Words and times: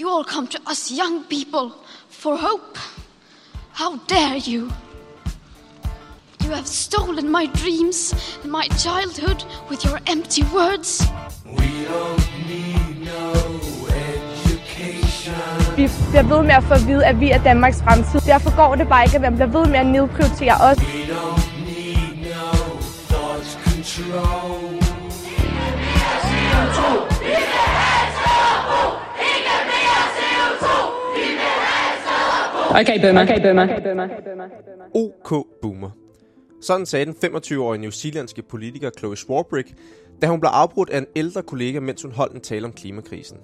you 0.00 0.08
all 0.08 0.24
come 0.24 0.46
to 0.46 0.58
us 0.66 0.90
young 0.90 1.24
people 1.24 1.72
for 2.10 2.36
hope. 2.36 2.78
How 3.72 3.96
dare 4.08 4.36
you? 4.36 4.70
You 6.44 6.50
have 6.50 6.66
stolen 6.66 7.30
my 7.30 7.46
dreams 7.46 8.14
and 8.42 8.52
my 8.52 8.66
childhood 8.84 9.44
with 9.70 9.84
your 9.84 9.98
empty 10.06 10.42
words. 10.54 11.02
We 11.44 11.84
don't 11.84 12.28
need 12.46 13.06
no 13.12 13.32
education. 14.08 15.34
Vi 15.76 15.90
bliver 16.10 16.22
ved 16.22 16.42
med 16.42 16.54
at 16.54 16.64
få 16.64 16.74
at 16.74 16.86
vide, 16.86 17.06
at 17.06 17.20
vi 17.20 17.30
er 17.30 17.42
Danmarks 17.42 17.82
fremtid. 17.82 18.20
Derfor 18.20 18.56
går 18.56 18.74
det 18.74 18.88
bare 18.88 19.04
ikke, 19.04 19.16
at 19.16 19.22
man 19.22 19.34
bliver 19.34 19.46
ved 19.46 19.66
med 19.66 19.78
at 19.78 19.86
nedprioritere 19.86 20.54
os. 20.54 20.78
We 20.78 20.84
don't 20.84 21.48
need 21.66 22.32
no 22.34 22.50
thought 23.08 23.58
control. 23.64 24.47
Okay, 32.80 33.00
boomer. 33.00 33.22
Okay, 33.22 33.40
boomer. 33.42 34.48
OK 34.94 35.46
Boomer. 35.62 35.90
Sådan 36.60 36.86
sagde 36.86 37.06
den 37.06 37.14
25-årige 37.24 37.80
newzealandske 37.80 38.42
politiker 38.42 38.90
Chloe 38.98 39.16
Swarbrick, 39.16 39.74
da 40.22 40.26
hun 40.26 40.40
blev 40.40 40.50
afbrudt 40.54 40.90
af 40.90 40.98
en 40.98 41.06
ældre 41.16 41.42
kollega, 41.42 41.80
mens 41.80 42.02
hun 42.02 42.12
holdt 42.12 42.34
en 42.34 42.40
tale 42.40 42.64
om 42.64 42.72
klimakrisen. 42.72 43.38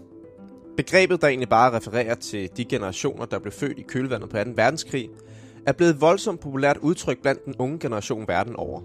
Begrebet, 0.77 1.21
der 1.21 1.29
egentlig 1.29 1.49
bare 1.49 1.77
refererer 1.77 2.15
til 2.15 2.51
de 2.57 2.65
generationer, 2.65 3.25
der 3.25 3.39
blev 3.39 3.53
født 3.53 3.79
i 3.79 3.83
kølvandet 3.83 4.31
på 4.31 4.37
2. 4.37 4.51
verdenskrig, 4.55 5.09
er 5.67 5.73
blevet 5.73 5.95
et 5.95 6.01
voldsomt 6.01 6.41
populært 6.41 6.77
udtryk 6.77 7.23
blandt 7.23 7.45
den 7.45 7.55
unge 7.59 7.79
generation 7.79 8.29
verden 8.29 8.57
over. 8.57 8.81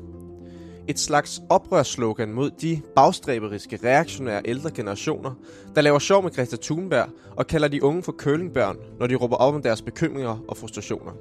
Et 0.89 0.99
slags 0.99 1.41
oprørsslogan 1.49 2.34
mod 2.34 2.52
de 2.52 2.81
bagstræberiske, 2.95 3.79
reaktionære 3.84 4.41
ældre 4.45 4.71
generationer, 4.71 5.31
der 5.75 5.81
laver 5.81 5.99
sjov 5.99 6.23
med 6.23 6.31
Greta 6.31 6.55
Thunberg 6.62 7.09
og 7.38 7.48
kalder 7.48 7.67
de 7.67 7.84
unge 7.84 8.03
for 8.03 8.12
kølingbørn, 8.12 8.77
når 8.99 9.07
de 9.07 9.15
råber 9.15 9.35
op 9.35 9.53
om 9.53 9.62
deres 9.62 9.81
bekymringer 9.81 10.43
og 10.48 10.57
frustrationer. 10.57 11.12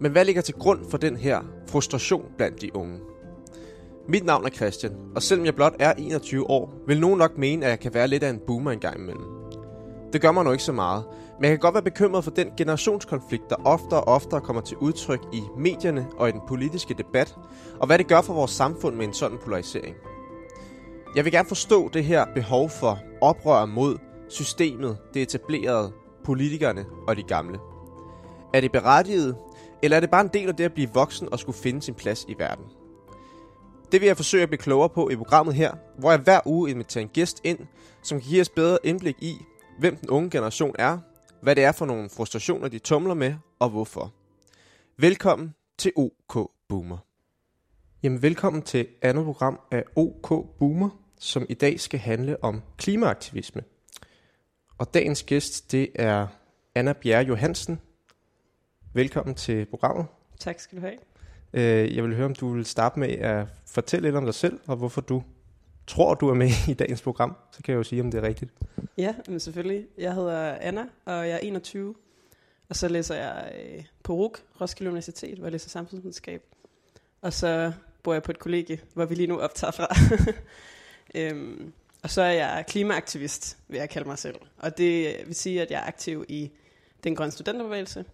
Men 0.00 0.12
hvad 0.12 0.24
ligger 0.24 0.42
til 0.42 0.54
grund 0.54 0.90
for 0.90 0.98
den 0.98 1.16
her 1.16 1.40
frustration 1.68 2.24
blandt 2.36 2.60
de 2.60 2.76
unge? 2.76 2.98
Mit 4.08 4.24
navn 4.24 4.44
er 4.44 4.50
Christian, 4.50 4.92
og 5.14 5.22
selvom 5.22 5.46
jeg 5.46 5.54
blot 5.54 5.74
er 5.78 5.92
21 5.92 6.50
år, 6.50 6.74
vil 6.86 7.00
nogen 7.00 7.18
nok 7.18 7.38
mene, 7.38 7.64
at 7.64 7.70
jeg 7.70 7.80
kan 7.80 7.94
være 7.94 8.08
lidt 8.08 8.22
af 8.22 8.30
en 8.30 8.40
boomer 8.46 8.70
engang 8.70 9.00
imellem. 9.00 9.24
Det 10.12 10.20
gør 10.20 10.32
mig 10.32 10.44
nu 10.44 10.52
ikke 10.52 10.64
så 10.64 10.72
meget, 10.72 11.04
men 11.38 11.44
jeg 11.44 11.50
kan 11.50 11.58
godt 11.58 11.74
være 11.74 11.82
bekymret 11.82 12.24
for 12.24 12.30
den 12.30 12.50
generationskonflikt, 12.56 13.50
der 13.50 13.56
oftere 13.64 14.00
og 14.00 14.14
oftere 14.14 14.40
kommer 14.40 14.62
til 14.62 14.76
udtryk 14.76 15.20
i 15.32 15.42
medierne 15.56 16.06
og 16.16 16.28
i 16.28 16.32
den 16.32 16.40
politiske 16.48 16.94
debat, 16.94 17.36
og 17.80 17.86
hvad 17.86 17.98
det 17.98 18.06
gør 18.06 18.20
for 18.20 18.34
vores 18.34 18.50
samfund 18.50 18.96
med 18.96 19.06
en 19.06 19.14
sådan 19.14 19.38
polarisering. 19.44 19.96
Jeg 21.16 21.24
vil 21.24 21.32
gerne 21.32 21.48
forstå 21.48 21.88
det 21.88 22.04
her 22.04 22.24
behov 22.34 22.70
for 22.70 22.98
oprør 23.20 23.64
mod 23.66 23.98
systemet, 24.28 24.98
det 25.14 25.22
etablerede, 25.22 25.92
politikerne 26.24 26.84
og 27.08 27.16
de 27.16 27.22
gamle. 27.22 27.58
Er 28.54 28.60
det 28.60 28.72
berettiget, 28.72 29.36
eller 29.82 29.96
er 29.96 30.00
det 30.00 30.10
bare 30.10 30.20
en 30.20 30.30
del 30.32 30.48
af 30.48 30.56
det 30.56 30.64
at 30.64 30.72
blive 30.72 30.90
voksen 30.94 31.28
og 31.32 31.38
skulle 31.38 31.58
finde 31.58 31.82
sin 31.82 31.94
plads 31.94 32.24
i 32.28 32.34
verden? 32.38 32.64
Det 33.92 34.00
vil 34.00 34.06
jeg 34.06 34.16
forsøge 34.16 34.42
at 34.42 34.48
blive 34.48 34.58
klogere 34.58 34.88
på 34.88 35.10
i 35.10 35.16
programmet 35.16 35.54
her, 35.54 35.72
hvor 35.98 36.10
jeg 36.10 36.20
hver 36.20 36.40
uge 36.46 36.70
inviterer 36.70 37.02
en 37.02 37.08
gæst 37.08 37.40
ind, 37.44 37.58
som 38.02 38.20
kan 38.20 38.28
give 38.28 38.40
os 38.40 38.48
bedre 38.48 38.78
indblik 38.84 39.16
i, 39.20 39.36
hvem 39.78 39.96
den 39.96 40.10
unge 40.10 40.30
generation 40.30 40.74
er, 40.78 40.98
hvad 41.44 41.56
det 41.56 41.64
er 41.64 41.72
for 41.72 41.86
nogle 41.86 42.08
frustrationer, 42.10 42.68
de 42.68 42.78
tumler 42.78 43.14
med, 43.14 43.34
og 43.58 43.70
hvorfor. 43.70 44.12
Velkommen 44.96 45.54
til 45.78 45.92
OK 45.96 46.50
Boomer. 46.68 46.98
Jamen, 48.02 48.22
velkommen 48.22 48.62
til 48.62 48.86
andet 49.02 49.24
program 49.24 49.60
af 49.70 49.84
OK 49.96 50.28
Boomer, 50.58 50.90
som 51.18 51.46
i 51.48 51.54
dag 51.54 51.80
skal 51.80 52.00
handle 52.00 52.44
om 52.44 52.62
klimaaktivisme. 52.76 53.62
Og 54.78 54.94
dagens 54.94 55.22
gæst, 55.22 55.72
det 55.72 55.88
er 55.94 56.26
Anna 56.74 56.92
Bjerre 56.92 57.24
Johansen. 57.24 57.80
Velkommen 58.94 59.34
til 59.34 59.66
programmet. 59.66 60.06
Tak 60.40 60.60
skal 60.60 60.78
du 60.78 60.82
have. 60.82 60.98
Øh, 61.52 61.96
Jeg 61.96 62.04
vil 62.04 62.16
høre, 62.16 62.26
om 62.26 62.34
du 62.34 62.48
vil 62.52 62.64
starte 62.64 62.98
med 63.00 63.08
at 63.08 63.46
fortælle 63.66 64.06
lidt 64.08 64.16
om 64.16 64.24
dig 64.24 64.34
selv, 64.34 64.60
og 64.66 64.76
hvorfor 64.76 65.00
du 65.00 65.22
tror, 65.86 66.14
du 66.14 66.28
er 66.28 66.34
med 66.34 66.50
i 66.68 66.74
dagens 66.74 67.02
program. 67.02 67.36
Så 67.52 67.62
kan 67.62 67.72
jeg 67.72 67.78
jo 67.78 67.82
sige, 67.82 68.02
om 68.02 68.10
det 68.10 68.18
er 68.18 68.28
rigtigt. 68.28 68.50
Ja, 68.98 69.14
men 69.28 69.40
selvfølgelig. 69.40 69.86
Jeg 69.98 70.14
hedder 70.14 70.58
Anna, 70.60 70.86
og 71.04 71.28
jeg 71.28 71.34
er 71.34 71.38
21. 71.38 71.94
Og 72.68 72.76
så 72.76 72.88
læser 72.88 73.14
jeg 73.14 73.52
øh, 73.58 73.84
på 74.02 74.14
RUK, 74.14 74.40
Roskilde 74.60 74.90
Universitet, 74.90 75.38
hvor 75.38 75.46
jeg 75.46 75.52
læser 75.52 75.70
samfundsvidenskab. 75.70 76.42
Og 77.22 77.32
så 77.32 77.72
bor 78.02 78.12
jeg 78.12 78.22
på 78.22 78.30
et 78.30 78.38
kollegie, 78.38 78.80
hvor 78.94 79.04
vi 79.04 79.14
lige 79.14 79.26
nu 79.26 79.38
optager 79.38 79.70
fra. 79.70 79.96
øhm, 81.20 81.72
og 82.02 82.10
så 82.10 82.22
er 82.22 82.30
jeg 82.30 82.64
klimaaktivist, 82.68 83.58
vil 83.68 83.78
jeg 83.78 83.90
kalde 83.90 84.08
mig 84.08 84.18
selv. 84.18 84.36
Og 84.58 84.78
det 84.78 85.16
vil 85.26 85.34
sige, 85.34 85.62
at 85.62 85.70
jeg 85.70 85.82
er 85.82 85.86
aktiv 85.86 86.24
i 86.28 86.50
den 87.04 87.16
grønne 87.16 87.32
studenterbevægelse, 87.32 88.04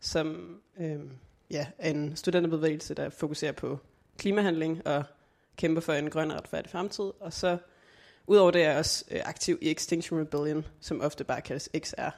som 0.00 0.56
øhm, 0.80 1.10
ja, 1.50 1.66
er 1.78 1.90
en 1.90 2.16
studenterbevægelse, 2.16 2.94
der 2.94 3.10
fokuserer 3.10 3.52
på 3.52 3.78
klimahandling 4.18 4.86
og 4.86 5.04
kæmper 5.56 5.80
for 5.80 5.92
en 5.92 6.10
grøn 6.10 6.30
og 6.30 6.36
retfærdig 6.36 6.70
fremtid. 6.70 7.04
Og 7.20 7.32
så 7.32 7.58
udover 8.26 8.50
det 8.50 8.62
er 8.62 8.68
jeg 8.70 8.78
også 8.78 9.04
øh, 9.10 9.20
aktiv 9.24 9.58
i 9.62 9.70
Extinction 9.70 10.20
Rebellion, 10.20 10.66
som 10.80 11.00
ofte 11.00 11.24
bare 11.24 11.40
kaldes 11.40 11.68
XR, 11.78 12.08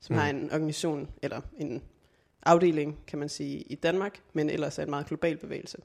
som 0.00 0.14
Mm. 0.14 0.18
har 0.20 0.28
en 0.30 0.52
organisation, 0.52 1.08
eller 1.22 1.40
en 1.58 1.82
afdeling, 2.42 2.98
kan 3.06 3.18
man 3.18 3.28
sige, 3.28 3.58
i 3.60 3.74
Danmark, 3.74 4.20
men 4.32 4.50
ellers 4.50 4.78
er 4.78 4.82
en 4.82 4.90
meget 4.90 5.06
global 5.06 5.36
bevægelse. 5.36 5.78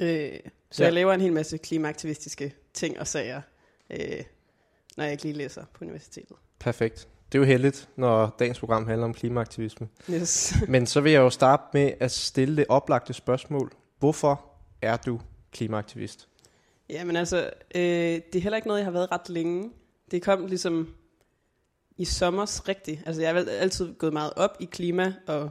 Øh, 0.00 0.38
så 0.70 0.82
ja. 0.82 0.86
jeg 0.86 0.92
laver 0.92 1.12
en 1.12 1.20
hel 1.20 1.32
masse 1.32 1.58
klimaaktivistiske 1.58 2.54
ting 2.74 3.00
og 3.00 3.06
sager, 3.06 3.40
øh, 3.90 4.22
når 4.96 5.04
jeg 5.04 5.12
ikke 5.12 5.22
lige 5.24 5.34
læser 5.34 5.64
på 5.74 5.84
universitetet. 5.84 6.36
Perfekt. 6.58 7.08
Det 7.32 7.38
er 7.38 7.42
jo 7.42 7.46
heldigt, 7.46 7.88
når 7.96 8.36
dagens 8.38 8.58
program 8.60 8.86
handler 8.86 9.04
om 9.04 9.14
klimaaktivisme. 9.14 9.88
Yes. 10.10 10.54
Men 10.68 10.86
så 10.86 11.00
vil 11.00 11.12
jeg 11.12 11.20
jo 11.20 11.30
starte 11.30 11.62
med 11.72 11.92
at 12.00 12.10
stille 12.10 12.56
det 12.56 12.66
oplagte 12.68 13.12
spørgsmål. 13.12 13.72
Hvorfor 13.98 14.44
er 14.82 14.96
du 14.96 15.20
klimaaktivist? 15.52 16.28
Ja, 16.90 17.04
men 17.04 17.16
altså, 17.16 17.50
øh, 17.74 17.82
det 17.82 18.34
er 18.34 18.40
heller 18.40 18.56
ikke 18.56 18.68
noget, 18.68 18.80
jeg 18.80 18.86
har 18.86 18.92
været 18.92 19.12
ret 19.12 19.28
længe. 19.28 19.70
Det 20.10 20.22
kom 20.22 20.46
ligesom 20.46 20.94
i 21.96 22.04
sommers 22.04 22.68
rigtigt. 22.68 23.00
Altså, 23.06 23.22
jeg 23.22 23.28
har 23.30 23.40
vel 23.40 23.48
altid 23.48 23.94
gået 23.94 24.12
meget 24.12 24.32
op 24.36 24.56
i 24.60 24.64
klima, 24.64 25.14
og 25.26 25.50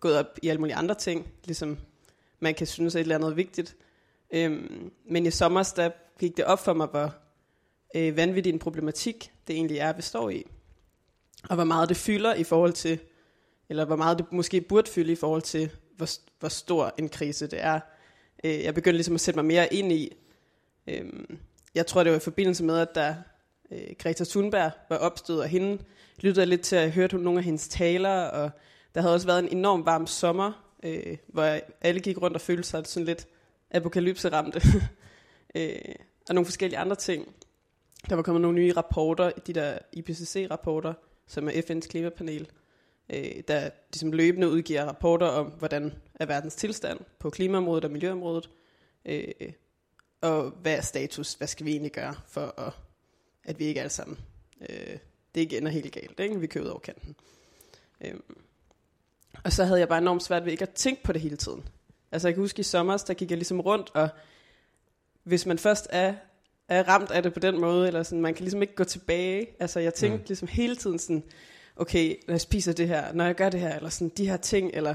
gået 0.00 0.16
op 0.16 0.38
i 0.42 0.48
alle 0.48 0.60
mulige 0.60 0.74
andre 0.74 0.94
ting, 0.94 1.32
ligesom 1.44 1.78
man 2.40 2.54
kan 2.54 2.66
synes 2.66 2.94
er 2.94 2.98
et 2.98 3.02
eller 3.02 3.14
andet 3.14 3.36
vigtigt. 3.36 3.76
Øhm, 4.30 4.92
men 5.10 5.26
i 5.26 5.30
sommer 5.30 5.72
der 5.76 5.90
gik 6.18 6.36
det 6.36 6.44
op 6.44 6.58
for 6.58 6.72
mig, 6.72 6.86
hvor 6.86 7.14
øh, 7.96 8.16
vanvittig 8.16 8.52
en 8.52 8.58
problematik 8.58 9.32
det 9.46 9.56
egentlig 9.56 9.78
er, 9.78 9.92
vi 9.92 10.02
står 10.02 10.30
i. 10.30 10.44
Og 11.48 11.54
hvor 11.54 11.64
meget 11.64 11.88
det 11.88 11.96
fylder 11.96 12.34
i 12.34 12.44
forhold 12.44 12.72
til, 12.72 12.98
eller 13.68 13.84
hvor 13.84 13.96
meget 13.96 14.18
det 14.18 14.32
måske 14.32 14.60
burde 14.60 14.90
fylde 14.90 15.12
i 15.12 15.16
forhold 15.16 15.42
til, 15.42 15.70
hvor, 15.96 16.08
hvor 16.40 16.48
stor 16.48 16.94
en 16.98 17.08
krise 17.08 17.46
det 17.46 17.62
er. 17.62 17.80
Øh, 18.44 18.64
jeg 18.64 18.74
begyndte 18.74 18.96
ligesom 18.96 19.14
at 19.14 19.20
sætte 19.20 19.38
mig 19.38 19.44
mere 19.44 19.74
ind 19.74 19.92
i, 19.92 20.12
Øhm, 20.86 21.38
jeg 21.74 21.86
tror, 21.86 22.02
det 22.02 22.12
var 22.12 22.18
i 22.18 22.20
forbindelse 22.20 22.64
med, 22.64 22.78
at 22.78 22.94
der 22.94 23.14
øh, 23.70 23.94
Greta 23.98 24.24
Thunberg 24.24 24.70
var 24.88 24.96
opstået, 24.96 25.40
og 25.40 25.48
hende 25.48 25.82
lyttede 26.20 26.46
lidt 26.46 26.60
til, 26.60 26.76
at 26.76 26.82
jeg 26.82 26.92
hørte 26.92 27.18
nogle 27.18 27.38
af 27.38 27.44
hendes 27.44 27.68
taler, 27.68 28.24
og 28.24 28.50
der 28.94 29.00
havde 29.00 29.14
også 29.14 29.26
været 29.26 29.38
en 29.38 29.58
enorm 29.58 29.86
varm 29.86 30.06
sommer, 30.06 30.74
øh, 30.82 31.16
hvor 31.26 31.58
alle 31.80 32.00
gik 32.00 32.22
rundt 32.22 32.36
og 32.36 32.40
følte 32.40 32.68
sig 32.68 32.86
sådan 32.86 33.06
lidt 33.06 33.26
apokalypseramte. 33.70 34.62
øh, 35.56 35.94
og 36.28 36.34
nogle 36.34 36.46
forskellige 36.46 36.78
andre 36.78 36.96
ting. 36.96 37.34
Der 38.08 38.16
var 38.16 38.22
kommet 38.22 38.40
nogle 38.40 38.56
nye 38.56 38.72
rapporter, 38.72 39.30
de 39.30 39.52
der 39.52 39.78
IPCC-rapporter, 39.92 40.92
som 41.26 41.48
er 41.48 41.52
FN's 41.52 41.88
klimapanel, 41.88 42.48
øh, 43.10 43.42
der 43.48 43.70
ligesom 43.92 44.12
løbende 44.12 44.48
udgiver 44.48 44.84
rapporter 44.84 45.26
om, 45.26 45.46
hvordan 45.46 45.92
er 46.14 46.26
verdens 46.26 46.54
tilstand 46.54 47.00
på 47.18 47.30
klimaområdet 47.30 47.84
og 47.84 47.90
miljøområdet. 47.90 48.50
Øh, 49.04 49.52
og 50.20 50.50
hvad 50.50 50.76
er 50.76 50.80
status? 50.80 51.34
Hvad 51.34 51.48
skal 51.48 51.66
vi 51.66 51.70
egentlig 51.70 51.92
gøre 51.92 52.14
for, 52.28 52.60
at, 52.60 52.72
at 53.44 53.58
vi 53.58 53.64
ikke 53.64 53.80
alle 53.80 53.90
sammen, 53.90 54.18
øh, 54.60 54.98
det 55.34 55.40
ikke 55.40 55.58
ender 55.58 55.70
helt 55.70 55.92
galt, 55.92 56.20
ikke? 56.20 56.40
vi 56.40 56.46
kører 56.46 56.64
ud 56.64 56.70
over 56.70 56.80
kanten. 56.80 57.16
Øhm. 58.00 58.22
Og 59.44 59.52
så 59.52 59.64
havde 59.64 59.80
jeg 59.80 59.88
bare 59.88 59.98
enormt 59.98 60.22
svært 60.22 60.44
ved 60.44 60.52
ikke 60.52 60.62
at 60.62 60.74
tænke 60.74 61.02
på 61.02 61.12
det 61.12 61.20
hele 61.20 61.36
tiden. 61.36 61.68
Altså 62.12 62.28
jeg 62.28 62.34
kan 62.34 62.42
huske 62.42 62.60
i 62.60 62.62
sommer, 62.62 62.96
der 62.96 63.14
gik 63.14 63.30
jeg 63.30 63.38
ligesom 63.38 63.60
rundt, 63.60 63.90
og 63.94 64.08
hvis 65.22 65.46
man 65.46 65.58
først 65.58 65.86
er, 65.90 66.14
er 66.68 66.88
ramt 66.88 67.10
af 67.10 67.22
det 67.22 67.34
på 67.34 67.40
den 67.40 67.60
måde, 67.60 67.86
eller 67.86 68.02
sådan, 68.02 68.22
man 68.22 68.34
kan 68.34 68.44
ligesom 68.44 68.62
ikke 68.62 68.74
gå 68.74 68.84
tilbage. 68.84 69.46
Altså 69.60 69.80
jeg 69.80 69.94
tænkte 69.94 70.18
mm. 70.18 70.24
ligesom 70.28 70.48
hele 70.48 70.76
tiden 70.76 70.98
sådan, 70.98 71.24
okay, 71.76 72.16
når 72.26 72.34
jeg 72.34 72.40
spiser 72.40 72.72
det 72.72 72.88
her, 72.88 73.12
når 73.12 73.24
jeg 73.24 73.34
gør 73.34 73.48
det 73.48 73.60
her, 73.60 73.76
eller 73.76 73.90
sådan 73.90 74.12
de 74.16 74.28
her 74.28 74.36
ting, 74.36 74.70
eller 74.74 74.94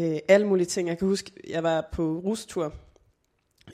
øh, 0.00 0.18
alle 0.28 0.46
mulige 0.46 0.66
ting. 0.66 0.88
Jeg 0.88 0.98
kan 0.98 1.08
huske, 1.08 1.32
jeg 1.48 1.62
var 1.62 1.88
på 1.92 2.22
rustur, 2.24 2.74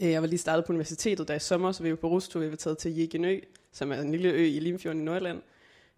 øh, 0.03 0.11
Jeg 0.11 0.23
var 0.23 0.29
lige 0.29 0.39
startet 0.39 0.65
på 0.65 0.73
universitetet 0.73 1.29
der 1.29 1.35
i 1.35 1.39
sommer, 1.39 1.73
så 1.73 1.83
vi 1.83 1.91
var 1.91 1.97
på 1.97 2.09
rustur. 2.09 2.41
Vi 2.41 2.51
var 2.51 2.57
taget 2.57 2.79
til 2.79 2.97
Jægenø, 2.97 3.41
som 3.73 3.93
er 3.93 4.01
en 4.01 4.11
lille 4.11 4.29
ø 4.29 4.47
i 4.47 4.61
Limfjorden 4.61 5.03
i 5.03 5.05
Nordjylland, 5.05 5.43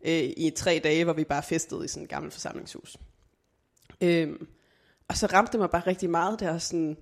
øh, 0.05 0.23
i 0.37 0.53
tre 0.57 0.81
dage, 0.85 1.05
hvor 1.05 1.13
vi 1.13 1.25
bare 1.25 1.43
festede 1.43 1.85
i 1.85 1.89
sådan 1.89 2.03
et 2.05 2.11
gammelt 2.11 2.33
forsamlingshus. 2.33 2.97
Øh, 4.01 4.39
og 5.09 5.17
så 5.17 5.27
ramte 5.27 5.53
det 5.53 5.61
mig 5.61 5.71
bare 5.71 5.87
rigtig 5.87 6.11
meget 6.11 6.41
der. 6.41 6.59
Sådan, 6.59 6.97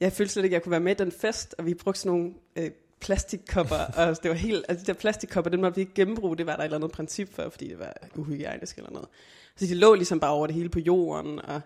jeg 0.00 0.12
følte 0.12 0.32
slet 0.32 0.44
ikke, 0.44 0.54
at 0.54 0.58
jeg 0.58 0.62
kunne 0.62 0.70
være 0.70 0.80
med 0.80 0.92
i 0.92 1.04
den 1.04 1.12
fest, 1.12 1.54
og 1.58 1.66
vi 1.66 1.74
brugte 1.74 2.00
sådan 2.00 2.18
nogle 2.18 2.34
øh, 2.56 2.70
plastikkopper, 3.00 3.76
og 3.96 4.22
det 4.22 4.28
var 4.30 4.36
helt, 4.36 4.64
altså 4.68 4.82
de 4.84 4.92
der 4.92 4.98
plastikkopper, 4.98 5.50
den 5.50 5.60
måtte 5.60 5.74
vi 5.74 5.80
ikke 5.80 5.94
gennembruge, 5.94 6.36
det 6.36 6.46
var 6.46 6.52
der 6.52 6.60
et 6.60 6.64
eller 6.64 6.76
andet 6.76 6.90
princip 6.92 7.34
for, 7.34 7.48
fordi 7.50 7.68
det 7.68 7.78
var 7.78 7.92
uhygiejnisk 8.14 8.76
eller 8.76 8.90
noget. 8.90 9.08
Så 9.56 9.66
de 9.66 9.74
lå 9.74 9.94
ligesom 9.94 10.20
bare 10.20 10.30
over 10.30 10.46
det 10.46 10.54
hele 10.56 10.68
på 10.68 10.78
jorden, 10.78 11.38
og 11.40 11.60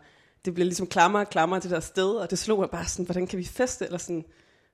det 0.44 0.54
blev 0.54 0.64
ligesom 0.64 0.86
klammer 0.86 1.20
og 1.20 1.30
klammer 1.30 1.58
til 1.58 1.70
det 1.70 1.74
der 1.74 1.80
sted, 1.80 2.10
og 2.10 2.30
det 2.30 2.38
slog 2.38 2.58
mig 2.58 2.70
bare 2.70 2.86
sådan, 2.86 3.04
hvordan 3.04 3.26
kan 3.26 3.38
vi 3.38 3.44
feste, 3.44 3.84
eller 3.84 3.98
sådan, 3.98 4.24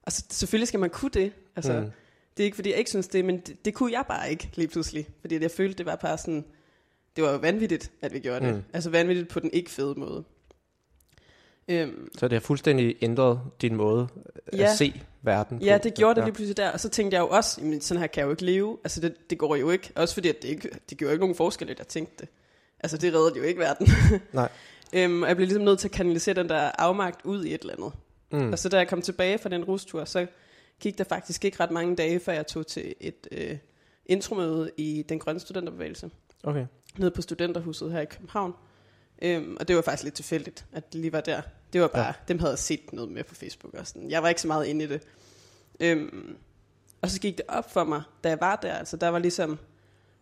altså 0.06 0.22
selvfølgelig 0.30 0.68
skal 0.68 0.80
man 0.80 0.90
kunne 0.90 1.10
det, 1.10 1.32
altså, 1.56 1.72
Mm. 1.72 1.90
det 2.36 2.42
er 2.42 2.44
ikke 2.44 2.54
fordi 2.54 2.70
jeg 2.70 2.78
ikke 2.78 2.90
synes 2.90 3.08
det, 3.08 3.24
men 3.24 3.40
det, 3.40 3.64
det 3.64 3.74
kunne 3.74 3.92
jeg 3.92 4.04
bare 4.08 4.30
ikke 4.30 4.50
lige 4.54 4.68
pludselig, 4.68 5.08
fordi 5.20 5.42
jeg 5.42 5.50
følte, 5.50 5.78
det 5.78 5.86
var 5.86 5.96
bare 5.96 6.18
sådan, 6.18 6.44
det 7.16 7.24
var 7.24 7.30
jo 7.32 7.36
vanvittigt, 7.38 7.90
at 8.02 8.12
vi 8.12 8.18
gjorde 8.18 8.46
det, 8.46 8.54
mm. 8.54 8.62
altså 8.72 8.90
vanvittigt 8.90 9.28
på 9.28 9.40
den 9.40 9.50
ikke 9.52 9.70
fede 9.70 9.94
måde. 9.96 10.24
Øhm, 11.68 12.08
Så 12.18 12.28
det 12.28 12.32
har 12.32 12.40
fuldstændig 12.40 12.96
ændret 13.02 13.40
din 13.62 13.76
måde 13.76 14.08
at 14.46 14.58
Ja. 14.58 14.74
se 14.74 15.02
verden 15.22 15.58
på. 15.58 15.64
Ja, 15.64 15.78
det 15.82 15.94
gjorde 15.94 16.14
det 16.14 16.24
lige 16.24 16.34
pludselig 16.34 16.56
der. 16.56 16.70
Og 16.70 16.80
så 16.80 16.88
tænkte 16.88 17.14
jeg 17.14 17.20
jo 17.20 17.28
også, 17.28 17.60
jamen, 17.60 17.80
sådan 17.80 18.00
her 18.00 18.06
kan 18.06 18.20
jeg 18.20 18.26
jo 18.26 18.30
ikke 18.30 18.44
leve. 18.44 18.78
Altså, 18.84 19.00
det, 19.00 19.30
det 19.30 19.38
går 19.38 19.56
jo 19.56 19.70
ikke. 19.70 19.92
Også 19.96 20.14
fordi, 20.14 20.28
at 20.28 20.42
det, 20.42 20.48
ikke, 20.48 20.70
det 20.90 20.98
gjorde 20.98 21.12
ikke 21.14 21.20
nogen 21.22 21.36
forskel, 21.36 21.70
at 21.70 21.78
jeg 21.78 21.86
tænkte 21.88 22.14
det. 22.18 22.28
Altså, 22.80 22.96
det 22.96 23.14
reddede 23.14 23.38
jo 23.38 23.42
ikke 23.42 23.60
verden. 23.60 23.88
Nej. 24.32 24.48
øhm, 24.92 25.22
og 25.22 25.28
jeg 25.28 25.36
blev 25.36 25.46
ligesom 25.46 25.64
nødt 25.64 25.78
til 25.78 25.88
at 25.88 25.92
kanalisere 25.92 26.34
den 26.34 26.48
der 26.48 26.70
afmagt 26.78 27.20
ud 27.24 27.44
i 27.44 27.54
et 27.54 27.60
eller 27.60 27.74
andet. 27.74 27.92
Mm. 28.32 28.52
Og 28.52 28.58
så 28.58 28.68
da 28.68 28.76
jeg 28.76 28.88
kom 28.88 29.02
tilbage 29.02 29.38
fra 29.38 29.48
den 29.48 29.64
rustur, 29.64 30.04
så 30.04 30.26
gik 30.80 30.98
der 30.98 31.04
faktisk 31.04 31.44
ikke 31.44 31.60
ret 31.60 31.70
mange 31.70 31.96
dage, 31.96 32.20
før 32.20 32.32
jeg 32.32 32.46
tog 32.46 32.66
til 32.66 32.94
et 33.00 33.28
øh, 33.32 33.56
intromøde 34.06 34.70
i 34.76 35.04
den 35.08 35.18
grønne 35.18 35.40
studenterbevægelse. 35.40 36.10
Okay. 36.44 36.66
Nede 36.98 37.10
på 37.10 37.22
studenterhuset 37.22 37.92
her 37.92 38.00
i 38.00 38.04
København. 38.04 38.52
Øhm, 39.22 39.56
og 39.60 39.68
det 39.68 39.76
var 39.76 39.82
faktisk 39.82 40.04
lidt 40.04 40.14
tilfældigt, 40.14 40.64
at 40.72 40.92
det 40.92 41.00
lige 41.00 41.12
var 41.12 41.20
der. 41.20 41.40
Det 41.72 41.80
var 41.80 41.88
bare, 41.88 42.06
Ja. 42.06 42.12
dem 42.28 42.38
havde 42.38 42.50
jeg 42.50 42.58
set 42.58 42.92
noget 42.92 43.10
med 43.10 43.24
på 43.24 43.34
Facebook 43.34 43.74
og 43.74 43.86
sådan. 43.86 44.10
Jeg 44.10 44.22
var 44.22 44.28
ikke 44.28 44.40
så 44.40 44.48
meget 44.48 44.66
inde 44.66 44.84
i 44.84 44.88
det. 44.88 45.02
Øhm, 45.80 46.36
og 47.02 47.10
så 47.10 47.20
gik 47.20 47.36
det 47.38 47.46
op 47.48 47.72
for 47.72 47.84
mig, 47.84 48.02
da 48.24 48.28
jeg 48.28 48.40
var 48.40 48.56
der. 48.56 48.74
Altså 48.74 48.96
der 48.96 49.08
var 49.08 49.18
ligesom 49.18 49.58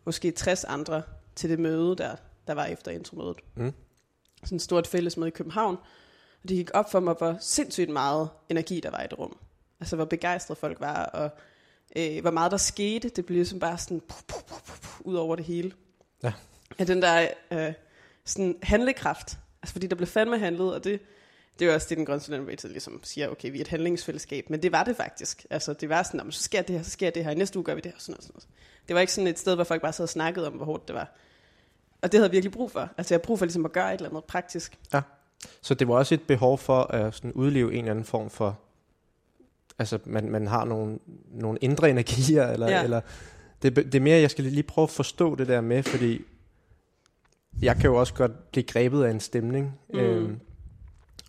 måske 0.05 0.31
60 0.31 0.65
andre 0.65 1.03
til 1.37 1.51
det 1.51 1.59
møde 1.59 1.97
der, 1.97 2.17
der 2.47 2.55
var 2.55 2.65
efter 2.65 2.91
intromødet. 2.91 3.37
Mm. 3.55 3.73
Sådan 4.45 4.57
et 4.57 4.63
stort 4.63 4.87
fællesmøde 4.87 5.29
i 5.29 5.31
København. 5.31 5.77
Og 6.43 6.49
det 6.49 6.57
gik 6.57 6.71
op 6.75 6.91
for 6.91 7.01
mig, 7.01 7.15
hvor 7.15 7.37
sindssygt 7.41 7.91
meget 7.91 8.29
energi 8.49 8.81
der 8.81 8.91
var 8.91 9.03
i 9.03 9.07
det 9.07 9.19
rum. 9.19 9.37
Altså 9.81 9.97
hvor 9.97 10.05
begejstrede 10.05 10.61
folk 10.61 10.81
var, 10.81 11.05
og 11.05 11.31
øh, 11.97 12.21
hvor 12.21 12.31
meget 12.31 12.51
der 12.51 12.57
skete. 12.57 13.09
Det 13.09 13.27
blev 13.27 13.37
ligesom 13.37 13.59
bare 13.59 13.79
sådan 13.79 14.01
puh, 14.01 14.19
puh, 14.29 14.41
puh, 14.49 14.59
puh, 14.67 14.77
puh, 14.83 15.07
ud 15.07 15.15
over 15.15 15.37
det 15.37 15.45
hele. 15.45 15.73
Ja. 16.23 16.33
Af 16.79 16.87
den 16.87 17.03
der 17.03 17.29
øh, 17.51 17.73
sådan 18.25 18.57
handlekraft. 18.63 19.39
Altså 19.63 19.73
fordi 19.73 19.87
der 19.87 19.97
blev 19.97 20.07
fandme 20.07 20.39
handlet, 20.39 20.75
og 20.75 20.85
det, 20.85 21.01
det 21.59 21.65
er 21.65 21.69
jo 21.69 21.75
også 21.75 21.87
det, 21.91 21.97
den 21.97 22.07
grønne 22.07 22.21
studenterbevægelse 22.21 22.69
ligesom 22.69 23.01
siger, 23.03 23.29
okay, 23.29 23.51
vi 23.51 23.57
er 23.59 23.61
et 23.61 23.69
handlingsfællesskab, 23.69 24.51
men 24.51 24.63
det 24.63 24.73
var 24.73 24.85
det 24.85 24.97
faktisk. 24.97 25.47
Altså 25.51 25.73
det 25.73 25.89
var 25.89 26.03
sådan, 26.03 26.19
"Nå, 26.19 26.25
men 26.25 26.33
så 26.33 26.43
sker 26.43 26.63
det 26.63 26.77
her, 26.77 26.83
så 26.83 26.91
sker 26.91 27.11
det 27.11 27.25
her, 27.25 27.31
i 27.31 27.35
næste 27.35 27.59
uge 27.59 27.65
gør 27.65 27.75
vi 27.75 27.81
det 27.81 27.93
her, 27.93 27.99
sådan 27.99 28.13
noget, 28.13 28.25
sådan 28.25 28.33
noget. 28.35 28.49
Det 28.89 28.95
var 28.95 29.01
ikke 29.01 29.13
sådan 29.13 29.29
et 29.29 29.39
sted, 29.39 29.55
hvor 29.55 29.65
folk 29.65 29.83
bare 29.83 29.93
sad 29.93 30.03
og 30.03 30.09
snakkede 30.09 30.47
om, 30.47 30.53
hvor 30.53 30.65
hårdt 30.65 30.89
det 30.89 30.95
var. 30.95 31.13
Og 32.03 32.13
det 32.13 32.19
havde 32.19 32.27
jeg 32.29 32.33
virkelig 32.33 32.53
brug 32.53 32.71
for. 32.71 32.89
Altså 32.99 33.15
jeg 33.15 33.19
har 33.21 33.25
brug 33.27 33.39
for 33.39 33.47
ligesom 33.47 33.65
at 33.65 33.73
gøre 33.73 33.95
et 33.95 33.99
eller 33.99 34.09
andet 34.09 34.25
praktisk. 34.25 34.79
Så 35.63 35.75
det 35.75 35.89
var 35.89 35.95
også 35.95 36.15
et 36.15 36.23
behov 36.23 36.59
for 36.59 36.81
at 36.83 37.15
sådan 37.15 37.33
udleve 37.33 37.73
en 37.73 37.79
eller 37.79 37.91
anden 37.91 38.05
form 38.05 38.31
for, 38.31 38.59
altså 39.79 39.99
man, 40.05 40.29
man 40.31 40.47
har 40.47 40.65
nogle, 40.65 40.99
nogle 41.31 41.59
indre 41.61 41.91
energier, 41.91 42.47
eller, 42.53 42.69
ja. 42.69 42.77
Ja. 42.77 42.85
eller 42.85 43.01
det, 43.63 43.77
det 43.77 43.95
er 43.95 44.01
mere, 44.01 44.21
jeg 44.21 44.31
skal 44.31 44.45
lige 44.45 44.63
prøve 44.63 44.83
at 44.83 44.91
forstå 44.91 45.35
det 45.35 45.49
der 45.49 45.61
med, 45.61 45.83
fordi 45.83 46.23
jeg 47.63 47.77
kan 47.77 47.85
jo 47.85 47.95
også 47.97 48.15
godt 48.15 48.51
blive 48.51 48.65
grebet 48.65 49.05
af 49.05 49.11
en 49.11 49.21
stemning. 49.21 49.81
Mm. 49.93 49.99
Øhm, 49.99 50.41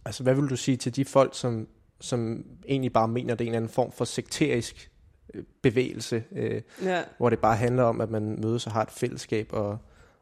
altså 0.05 0.23
hvad 0.23 0.35
vil 0.35 0.49
du 0.49 0.55
sige 0.55 0.77
til 0.77 0.95
de 0.95 1.05
folk, 1.05 1.35
som, 1.37 1.67
som 2.01 2.45
egentlig 2.67 2.93
bare 2.93 3.07
mener, 3.07 3.35
det 3.35 3.41
er 3.41 3.45
en 3.45 3.51
eller 3.51 3.57
anden 3.57 3.71
form 3.71 3.91
for 3.91 4.05
sekterisk 4.05 4.91
øh, 5.33 5.43
bevægelse, 5.61 6.23
øh, 6.31 6.61
Ja. 6.83 7.03
hvor 7.17 7.29
det 7.29 7.39
bare 7.39 7.55
handler 7.55 7.83
om, 7.83 8.01
at 8.01 8.09
man 8.09 8.39
mødes 8.41 8.65
og 8.67 8.71
har 8.73 8.81
et 8.81 8.91
fællesskab 8.91 9.47
og, 9.53 9.77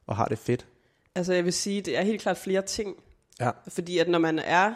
og 0.07 0.15
har 0.15 0.25
det 0.25 0.37
fedt. 0.37 0.65
Altså 1.15 1.33
jeg 1.33 1.45
vil 1.45 1.53
sige, 1.53 1.81
det 1.81 1.97
er 1.97 2.01
helt 2.01 2.21
klart 2.21 2.37
flere 2.37 2.61
ting. 2.61 2.95
Ja. 3.39 3.51
Fordi 3.67 3.97
at 3.97 4.07
når 4.09 4.19
man 4.19 4.39
er, 4.39 4.73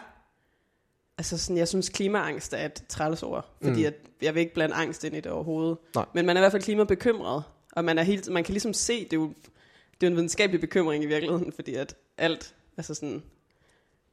altså 1.18 1.38
sådan, 1.38 1.56
jeg 1.56 1.68
synes 1.68 1.88
klimaangst 1.88 2.52
er 2.52 2.64
et 2.66 2.84
træls 2.88 3.22
ord. 3.22 3.54
Fordi 3.62 3.70
Mm. 3.74 3.78
mm. 3.80 3.86
at, 3.86 3.94
jeg 4.22 4.34
vil 4.34 4.40
ikke 4.40 4.54
blande 4.54 4.74
angst 4.74 5.04
ind 5.04 5.16
i 5.16 5.20
det 5.20 5.32
overhovedet. 5.32 5.78
Nej. 5.94 6.04
Men 6.14 6.26
man 6.26 6.36
er 6.36 6.40
i 6.40 6.42
hvert 6.42 6.52
fald 6.52 6.62
klimabekymret. 6.62 7.42
Og 7.72 7.84
man, 7.84 7.98
er 7.98 8.02
helt, 8.02 8.28
man 8.32 8.44
kan 8.44 8.52
ligesom 8.52 8.72
se, 8.72 9.04
det 9.04 9.12
er 9.12 9.16
jo, 9.16 9.28
det 10.00 10.06
er 10.06 10.06
jo 10.06 10.10
en 10.10 10.16
videnskabelig 10.16 10.60
bekymring 10.60 11.04
i 11.04 11.06
virkeligheden, 11.06 11.52
fordi 11.52 11.74
at 11.74 11.94
alt, 12.18 12.54
altså 12.76 12.94
sådan, 12.94 13.22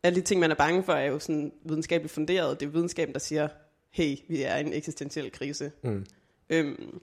alle 0.05 0.15
de 0.15 0.25
ting, 0.25 0.39
man 0.39 0.51
er 0.51 0.55
bange 0.55 0.83
for, 0.83 0.93
er 0.93 1.05
jo 1.05 1.19
sådan 1.19 1.51
videnskabeligt 1.65 2.13
funderet. 2.13 2.59
Det 2.59 2.65
er 2.65 2.69
videnskaben, 2.69 3.13
der 3.13 3.19
siger, 3.19 3.47
hey, 3.91 4.17
vi 4.29 4.41
er 4.41 4.57
i 4.57 4.61
en 4.61 4.73
eksistentiel 4.73 5.31
krise. 5.31 5.71
Mm. 5.83 6.05
Øhm, 6.49 6.99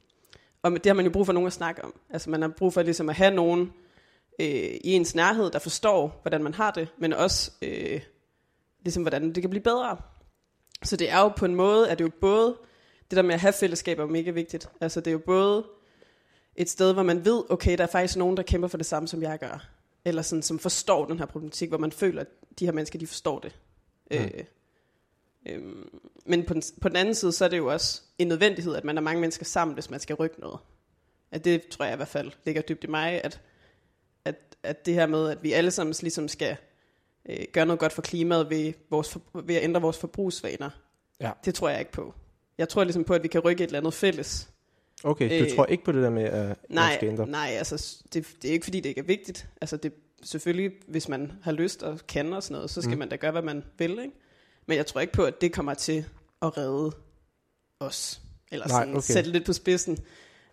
og 0.63 0.71
det 0.71 0.87
har 0.87 0.95
man 0.95 1.05
jo 1.05 1.11
brug 1.11 1.27
for 1.27 1.33
nogen 1.33 1.47
at 1.47 1.53
snakke 1.53 1.85
om. 1.85 2.01
Altså 2.11 2.31
man 2.31 2.43
har 2.43 2.49
brug 2.49 2.73
for 2.73 2.83
ligesom 2.83 3.09
at 3.09 3.15
have 3.15 3.35
nogen 3.35 3.73
øh, 4.41 4.47
i 4.85 4.93
ens 4.93 5.15
nærhed, 5.15 5.51
der 5.51 5.59
forstår, 5.59 6.21
hvordan 6.23 6.43
man 6.43 6.55
har 6.55 6.71
det, 6.71 6.89
men 6.99 7.13
også 7.13 7.51
øh, 7.63 8.01
ligesom, 8.83 9.03
hvordan 9.03 9.35
det 9.35 9.43
kan 9.43 9.51
blive 9.51 9.63
bedre. 9.63 9.97
Så 10.83 10.97
det 10.97 11.11
er 11.11 11.19
jo 11.19 11.29
på 11.29 11.45
en 11.45 11.55
måde, 11.55 11.91
at 11.91 11.99
det 11.99 12.05
jo 12.05 12.11
både, 12.21 12.57
det 13.11 13.17
der 13.17 13.23
med 13.23 13.35
at 13.35 13.41
have 13.41 13.53
fællesskaber 13.53 14.03
er 14.03 14.07
mega 14.07 14.31
vigtigt. 14.31 14.69
Altså 14.81 15.01
det 15.01 15.07
er 15.07 15.13
jo 15.13 15.23
både 15.27 15.65
et 16.57 16.71
sted, 16.71 16.93
hvor 16.93 17.03
man 17.03 17.25
ved, 17.25 17.43
okay, 17.51 17.79
der 17.79 17.85
er 17.85 17.89
faktisk 17.89 18.17
nogen, 18.17 18.37
der 18.37 18.43
kæmper 18.43 18.69
for 18.69 18.77
det 18.77 18.87
samme, 18.87 19.09
som 19.09 19.23
jeg 19.23 19.39
gør. 19.39 19.69
Eller 20.05 20.23
sådan, 20.23 20.43
som 20.43 20.59
forstår 20.59 21.07
den 21.07 21.19
her 21.19 21.27
problematik, 21.27 21.69
hvor 21.69 21.79
man 21.79 21.93
føler, 21.93 22.21
at 22.21 22.29
de 22.59 22.65
her 22.65 22.73
mennesker, 22.73 22.99
de 22.99 23.07
forstår 23.07 23.39
det. 23.39 23.59
Mm. 24.11 24.17
Øh, 24.17 24.45
øhm, 25.47 26.01
men 26.27 26.45
på 26.45 26.55
den, 26.55 26.63
på 26.81 26.89
den 26.89 26.97
anden 26.97 27.15
side, 27.15 27.33
så 27.33 27.45
er 27.45 27.49
det 27.49 27.57
jo 27.59 27.73
også 27.73 28.03
en 28.19 28.29
nødvendighed, 28.29 28.75
at 28.75 28.85
man 28.85 28.97
er 28.97 29.03
mange 29.03 29.21
mennesker 29.21 29.45
sammen, 29.45 29.75
hvis 29.75 29.91
man 29.91 30.01
skal 30.01 30.17
rykke 30.17 30.41
noget. 30.41 30.59
At 31.31 31.45
det 31.45 31.69
tror 31.69 31.85
jeg 31.85 31.95
i 31.95 31.97
hvert 31.97 32.09
fald 32.09 32.31
ligger 32.45 32.63
dybt 32.63 32.85
i 32.85 32.87
mig, 32.87 33.25
at, 33.25 33.41
at, 34.25 34.35
at 34.63 34.87
det 34.87 34.95
her 34.95 35.07
med, 35.07 35.31
at 35.31 35.43
vi 35.43 35.53
alle 35.53 35.71
sammen 35.71 35.95
ligesom 36.03 36.29
skal 36.29 36.57
øh, 37.29 37.37
gøre 37.53 37.67
noget 37.67 37.81
godt 37.81 37.93
for 37.93 38.03
klimaet 38.03 38.51
ved, 38.51 38.73
vores, 38.91 39.09
for- 39.11 39.23
ved 39.45 39.55
at 39.55 39.63
ændre 39.65 39.81
vores 39.81 39.99
forbrugsvaner, 39.99 40.71
Ja. 41.21 41.31
det 41.45 41.55
tror 41.55 41.69
jeg 41.69 41.79
ikke 41.79 41.93
på. 41.93 42.15
Jeg 42.59 42.69
tror 42.69 42.85
ligesom 42.85 43.05
på, 43.05 43.15
at 43.15 43.23
vi 43.23 43.29
kan 43.29 43.41
rykke 43.41 43.65
et 43.65 43.69
eller 43.69 43.79
andet 43.79 43.95
fælles. 43.95 44.49
Okay, 45.05 45.41
du 45.41 45.45
Øh, 45.45 45.51
tror 45.57 45.67
ikke 45.67 45.85
på 45.85 45.93
det 45.93 46.03
der 46.03 46.11
med, 46.11 46.23
at 46.25 46.47
man 46.47 46.57
Nej, 46.69 46.95
skal 46.95 47.09
ændre? 47.09 47.27
nej 47.27 47.49
altså, 47.59 48.03
det, 48.13 48.27
det 48.43 48.49
er 48.49 48.53
ikke 48.53 48.65
fordi, 48.65 48.81
det 48.81 48.89
ikke 48.89 48.99
er 48.99 49.05
vigtigt. 49.05 49.49
Altså, 49.61 49.77
det, 49.77 49.93
selvfølgelig, 50.25 50.73
hvis 50.89 51.09
man 51.09 51.33
har 51.43 51.53
lyst 51.53 51.83
og 51.83 51.99
kan 52.09 52.33
og 52.33 52.43
sådan 52.43 52.55
noget, 52.55 52.71
så 52.71 52.83
skal 52.83 52.93
Mm. 52.93 52.99
man 52.99 53.09
da 53.09 53.17
gøre, 53.17 53.31
hvad 53.33 53.43
man 53.43 53.65
vil. 53.79 53.91
Ikke? 53.91 54.11
Men 54.67 54.77
jeg 54.77 54.87
tror 54.87 55.01
ikke 55.01 55.13
på, 55.13 55.25
at 55.25 55.41
det 55.41 55.53
kommer 55.53 55.75
til 55.75 56.05
at 56.43 56.57
redde 56.59 56.93
os. 57.81 58.21
Eller 58.53 58.69
Nej, 58.69 58.81
sådan, 58.81 58.97
okay. 58.97 59.03
sætte 59.13 59.31
lidt 59.31 59.47
på 59.47 59.53
spidsen. 59.53 59.99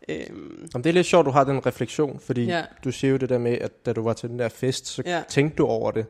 Øhm, 0.09 0.67
Jamen, 0.73 0.83
det 0.83 0.89
er 0.89 0.93
lidt 0.93 1.07
sjovt, 1.07 1.25
du 1.25 1.31
har 1.31 1.43
den 1.43 1.65
refleksion, 1.65 2.19
fordi 2.19 2.45
ja. 2.45 2.65
Du 2.83 2.91
siger 2.91 3.11
jo 3.11 3.17
det 3.17 3.29
der 3.29 3.37
med, 3.37 3.57
at 3.57 3.85
da 3.85 3.93
du 3.93 4.01
var 4.03 4.13
til 4.13 4.29
den 4.29 4.39
der 4.39 4.49
fest, 4.49 4.87
så 4.87 5.03
ja. 5.05 5.23
Tænkte 5.29 5.55
du 5.57 5.65
over 5.65 5.91
det. 5.91 6.05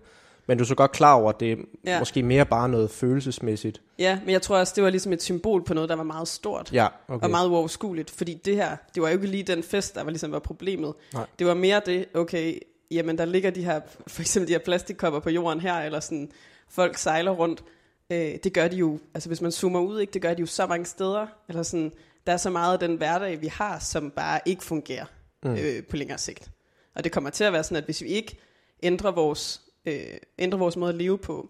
Men 0.48 0.58
du 0.58 0.63
er 0.63 0.66
så 0.68 0.75
godt 0.75 0.92
klar 0.92 1.13
over, 1.13 1.30
at 1.30 1.39
det 1.39 1.51
er 1.51 1.56
ja. 1.86 2.00
Måske 2.00 2.24
mere 2.24 2.46
bare 2.46 2.70
noget 2.70 2.92
følelsesmæssigt. 2.92 3.82
ja, 4.00 4.20
men 4.25 4.30
jeg 4.30 4.42
tror 4.42 4.58
også, 4.58 4.74
det 4.75 4.84
var 4.84 4.89
ligesom 4.89 5.13
et 5.13 5.24
symbol 5.24 5.63
på 5.63 5.74
noget, 5.74 5.89
der 5.89 5.96
var 5.96 6.04
meget 6.04 6.28
stort. 6.28 6.74
Ja, 6.74 6.88
okay. 7.08 7.24
Og 7.24 7.30
meget 7.32 7.48
uoverskueligt, 7.50 8.10
fordi 8.12 8.34
det 8.46 8.56
her, 8.56 8.78
det 8.96 9.04
var 9.04 9.10
jo 9.10 9.16
ikke 9.16 9.28
lige 9.28 9.44
den 9.44 9.63
fest, 9.63 9.96
der 9.96 10.04
var 10.04 10.10
ligesom 10.12 10.32
var 10.32 10.39
problemet. 10.39 10.94
Nej. 11.13 11.25
Det 11.39 11.48
var 11.48 11.54
mere 11.54 11.82
det, 11.86 12.06
okay, 12.13 12.60
jamen 12.91 13.17
der 13.17 13.25
ligger 13.25 13.50
de 13.50 13.63
her, 13.65 13.81
for 14.08 14.22
eksempel 14.22 14.48
de 14.48 14.53
her 14.53 14.60
plastikkopper 14.60 15.19
på 15.19 15.29
jorden 15.29 15.60
her, 15.60 15.74
eller 15.75 16.00
sådan, 16.00 16.31
folk 16.69 16.98
sejler 16.98 17.31
rundt. 17.31 17.63
Øh, 18.12 18.36
det 18.43 18.53
gør 18.53 18.67
de 18.67 18.75
jo, 18.75 19.00
altså 19.13 19.29
hvis 19.29 19.41
man 19.41 19.51
zoomer 19.51 19.79
ud, 19.79 20.00
ikke, 20.00 20.13
det 20.13 20.22
gør 20.22 20.34
de 20.34 20.39
jo 20.39 20.46
så 20.46 20.67
mange 20.67 20.86
steder, 20.86 21.27
eller 21.50 21.63
sådan, 21.63 21.91
der 22.27 22.34
er 22.34 22.38
så 22.38 22.50
meget 22.50 22.74
af 22.74 22.79
den 22.79 22.96
hverdag, 22.98 23.41
vi 23.41 23.48
har, 23.48 23.79
som 23.79 24.12
bare 24.12 24.39
ikke 24.46 24.63
fungerer 24.63 25.05
Mm. 25.43 25.55
øh, 25.55 25.84
på 25.84 25.96
længere 25.98 26.17
sigt. 26.17 26.51
Og 26.96 27.03
det 27.03 27.12
kommer 27.12 27.29
til 27.29 27.43
at 27.43 27.53
være 27.53 27.63
sådan, 27.63 27.77
at 27.77 27.84
hvis 27.84 28.01
vi 28.03 28.08
ikke 28.08 28.38
ændrer 28.84 29.12
vores, 29.12 29.62
øh, 29.86 30.17
ændrer 30.39 30.60
vores 30.60 30.77
måde 30.77 30.89
at 30.89 30.96
leve 30.96 31.17
på, 31.17 31.50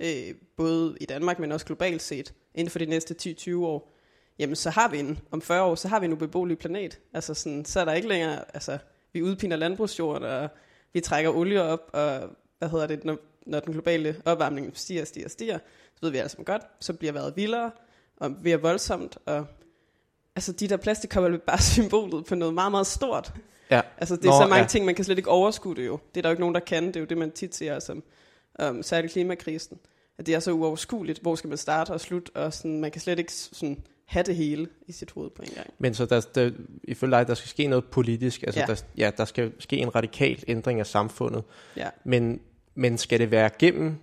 øh, 0.00 0.34
både 0.56 0.96
i 1.00 1.04
Danmark, 1.04 1.38
men 1.38 1.52
også 1.52 1.66
globalt 1.66 2.02
set, 2.02 2.34
inden 2.54 2.70
for 2.70 2.78
de 2.78 2.86
næste 2.86 3.14
10-20 3.22 3.54
år, 3.66 3.92
jamen 4.38 4.56
så 4.56 4.70
har 4.70 4.88
vi 4.88 4.98
en, 4.98 5.18
om 5.30 5.42
40 5.42 5.62
år, 5.62 5.74
så 5.74 5.88
har 5.88 6.00
vi 6.00 6.06
en 6.06 6.12
ubeboelig 6.12 6.58
planet. 6.58 7.00
Altså 7.12 7.34
sådan, 7.34 7.64
så 7.64 7.80
er 7.80 7.84
der 7.84 7.92
ikke 7.92 8.08
længere, 8.08 8.44
altså 8.54 8.78
vi 9.16 9.22
udpiner 9.22 9.56
landbrugsjord, 9.56 10.22
og 10.22 10.48
vi 10.92 11.00
trækker 11.00 11.30
olie 11.30 11.62
op, 11.62 11.90
og 11.92 12.20
hvad 12.58 12.68
hedder 12.68 12.86
det, 12.86 13.04
når, 13.04 13.16
når 13.46 13.60
den 13.60 13.72
globale 13.72 14.16
opvarmning 14.24 14.72
stiger, 14.74 15.04
stiger, 15.04 15.28
stiger, 15.28 15.58
så 15.94 15.98
ved 16.02 16.10
vi 16.10 16.18
altså 16.18 16.36
godt, 16.42 16.62
så 16.80 16.92
bliver 16.92 17.12
vejret 17.12 17.36
vildere, 17.36 17.70
og 18.16 18.30
mere 18.42 18.60
voldsomt, 18.60 19.18
og 19.26 19.46
altså 20.36 20.52
de 20.52 20.68
der 20.68 20.76
plastikkopper 20.76 21.30
er 21.30 21.38
bare 21.38 21.62
symbolet 21.74 22.24
på 22.24 22.34
noget 22.34 22.54
meget, 22.54 22.70
meget 22.70 22.86
stort. 22.86 23.32
Ja. 23.70 23.80
Altså 23.98 24.16
det 24.16 24.24
er 24.24 24.28
Nå, 24.28 24.40
så 24.42 24.46
mange 24.46 24.62
ja. 24.62 24.66
ting, 24.66 24.86
man 24.86 24.94
kan 24.94 25.04
slet 25.04 25.18
ikke 25.18 25.30
overskue 25.30 25.76
det 25.76 25.86
jo. 25.86 25.98
Det 26.14 26.20
er 26.20 26.22
der 26.22 26.28
jo 26.28 26.32
ikke 26.32 26.40
nogen, 26.40 26.54
der 26.54 26.60
kan. 26.60 26.86
Det 26.86 26.96
er 26.96 27.00
jo 27.00 27.06
det, 27.06 27.18
man 27.18 27.30
tit 27.30 27.54
siger 27.54 27.78
som 27.78 28.02
um, 28.68 28.82
særligt 28.82 29.12
klimakrisen. 29.12 29.78
At 30.18 30.26
det 30.26 30.34
er 30.34 30.40
så 30.40 30.52
uoverskueligt. 30.52 31.18
Hvor 31.18 31.34
skal 31.34 31.48
man 31.48 31.58
starte 31.58 31.90
og 31.90 32.00
slutte? 32.00 32.36
Og 32.36 32.52
sådan, 32.52 32.80
man 32.80 32.90
kan 32.90 33.00
slet 33.00 33.18
ikke 33.18 33.32
sådan, 33.32 33.84
have 34.06 34.22
det 34.22 34.36
hele 34.36 34.68
i 34.86 34.92
sit 34.92 35.10
hoved 35.10 35.30
på 35.30 35.42
en 35.42 35.48
gang. 35.54 35.66
Men 35.78 35.94
så 35.94 36.06
der, 36.06 36.26
der, 36.34 36.50
ifølge 36.84 37.16
dig, 37.16 37.26
der 37.26 37.34
skal 37.34 37.48
ske 37.48 37.66
noget 37.66 37.84
politisk, 37.84 38.42
altså 38.42 38.60
ja. 38.60 38.66
Der, 38.66 38.82
ja, 38.96 39.10
der 39.16 39.24
skal 39.24 39.52
ske 39.58 39.76
en 39.76 39.94
radikal 39.94 40.44
ændring 40.48 40.80
af 40.80 40.86
samfundet, 40.86 41.44
Ja. 41.76 41.88
men, 42.04 42.40
men 42.74 42.98
skal 42.98 43.20
det 43.20 43.30
være 43.30 43.50
gennem 43.58 43.96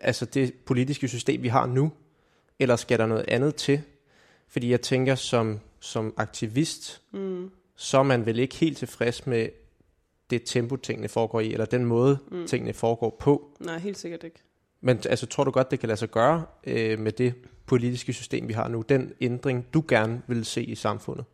altså 0.00 0.24
det 0.24 0.54
politiske 0.54 1.08
system, 1.08 1.42
vi 1.42 1.48
har 1.48 1.66
nu, 1.66 1.92
eller 2.58 2.76
skal 2.76 2.98
der 2.98 3.06
noget 3.06 3.24
andet 3.28 3.54
til? 3.54 3.82
Fordi 4.48 4.70
jeg 4.70 4.80
tænker, 4.80 5.14
som, 5.14 5.60
som 5.80 6.14
aktivist, 6.16 7.02
mm. 7.12 7.50
så 7.76 7.98
er 7.98 8.02
man 8.02 8.26
vel 8.26 8.38
ikke 8.38 8.56
helt 8.56 8.78
tilfreds 8.78 9.26
med 9.26 9.48
det 10.30 10.42
tempo, 10.44 10.76
tingene 10.76 11.08
foregår 11.08 11.40
i, 11.40 11.52
eller 11.52 11.66
den 11.66 11.84
måde, 11.84 12.18
mm. 12.30 12.46
tingene 12.46 12.72
foregår 12.72 13.16
på. 13.20 13.56
Nej, 13.60 13.78
helt 13.78 13.98
sikkert 13.98 14.24
ikke. 14.24 14.42
Men 14.80 15.00
altså, 15.08 15.26
tror 15.26 15.44
du 15.44 15.50
godt, 15.50 15.70
det 15.70 15.80
kan 15.80 15.86
lade 15.86 15.98
sig 15.98 16.10
gøre 16.10 16.44
øh, 16.64 16.98
med 16.98 17.12
det 17.12 17.34
politiske 17.72 18.12
system, 18.12 18.48
vi 18.48 18.52
har 18.52 18.68
nu? 18.68 18.82
Den 18.88 19.12
ændring, 19.20 19.66
du 19.74 19.84
gerne 19.88 20.22
vil 20.26 20.44
se 20.44 20.62
i 20.62 20.74
samfundet? 20.74 21.24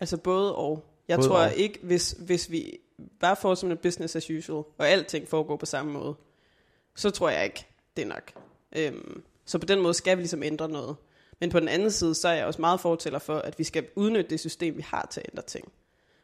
Altså 0.00 0.16
både 0.16 0.56
og. 0.56 0.84
Jeg 1.08 1.16
Både 1.16 1.28
tror 1.28 1.38
og. 1.38 1.54
ikke, 1.54 1.78
hvis, 1.82 2.16
hvis 2.18 2.50
vi 2.50 2.78
bare 3.20 3.36
får 3.36 3.54
som 3.54 3.70
en 3.70 3.76
business 3.76 4.16
as 4.16 4.30
usual, 4.30 4.64
og 4.78 4.88
alting 4.88 5.28
foregår 5.28 5.56
på 5.56 5.66
samme 5.66 5.92
måde, 5.92 6.14
så 6.94 7.10
tror 7.10 7.30
jeg 7.30 7.44
ikke, 7.44 7.66
det 7.96 8.02
er 8.02 8.08
nok. 8.08 8.32
Øhm, 8.76 9.22
så 9.44 9.58
på 9.58 9.66
den 9.66 9.80
måde 9.80 9.94
skal 9.94 10.16
vi 10.16 10.22
ligesom 10.22 10.42
ændre 10.42 10.68
noget. 10.68 10.96
Men 11.40 11.50
på 11.50 11.60
den 11.60 11.68
anden 11.68 11.90
side, 11.90 12.14
så 12.14 12.28
er 12.28 12.34
jeg 12.34 12.46
også 12.46 12.60
meget 12.60 12.80
fortæller 12.80 13.18
for, 13.18 13.38
at 13.38 13.58
vi 13.58 13.64
skal 13.64 13.86
udnytte 13.94 14.30
det 14.30 14.40
system, 14.40 14.76
vi 14.76 14.82
har 14.82 15.08
til 15.10 15.20
at 15.20 15.26
ændre 15.32 15.42
ting. 15.42 15.72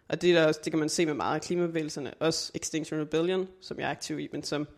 Og 0.09 0.23
det, 0.23 0.31
er 0.31 0.41
der 0.41 0.47
også, 0.47 0.61
det 0.65 0.73
kan 0.73 0.81
man 0.81 0.89
se 0.89 1.07
med 1.07 1.15
meget 1.15 1.35
af 1.35 1.41
klimabevægelserne, 1.41 2.15
også 2.15 2.53
Extinction 2.55 3.01
Rebellion, 3.01 3.49
som 3.61 3.79
jeg 3.79 3.87
er 3.87 3.91
aktiv 3.91 4.19
i, 4.19 4.29
men 4.33 4.43
som 4.43 4.69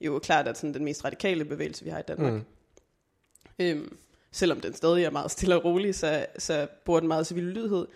jo 0.00 0.14
er 0.14 0.18
klart 0.18 0.48
er 0.48 0.54
sådan 0.54 0.74
den 0.74 0.84
mest 0.84 1.04
radikale 1.04 1.44
bevægelse, 1.44 1.84
vi 1.84 1.90
har 1.90 1.98
i 1.98 2.02
Danmark. 2.08 2.32
Mm. 2.32 2.44
Øhm, 3.58 3.96
selvom 4.36 4.60
den 4.60 4.74
stadig 4.74 5.04
er 5.04 5.10
meget 5.10 5.30
stille 5.30 5.54
og 5.54 5.64
rolig, 5.64 5.94
så, 5.94 6.26
så 6.38 6.66
bruger 6.84 7.00
den 7.00 7.08
meget 7.08 7.26
civil 7.26 7.44
lydhed. 7.44 7.86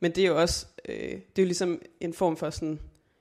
Men 0.00 0.12
det 0.12 0.24
er 0.24 0.28
jo 0.28 0.40
også, 0.40 0.66
øh, 0.88 1.10
det 1.10 1.38
er 1.38 1.42
jo 1.42 1.44
ligesom 1.44 1.82
en 2.00 2.14
form 2.14 2.36
for 2.36 2.50
sådan 2.50 2.80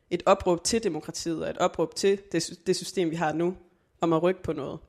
et 0.09 0.23
opråb 0.25 0.63
til 0.63 0.83
demokratiet, 0.83 1.43
og 1.43 1.49
et 1.49 1.57
opråb 1.57 1.95
til 1.95 2.19
det, 2.31 2.59
det 2.67 2.75
system, 2.75 3.11
vi 3.11 3.15
har 3.15 3.33
nu, 3.33 3.57
om 4.01 4.13
at 4.13 4.23
rykke 4.23 4.43
på 4.43 4.53
noget. 4.53 4.79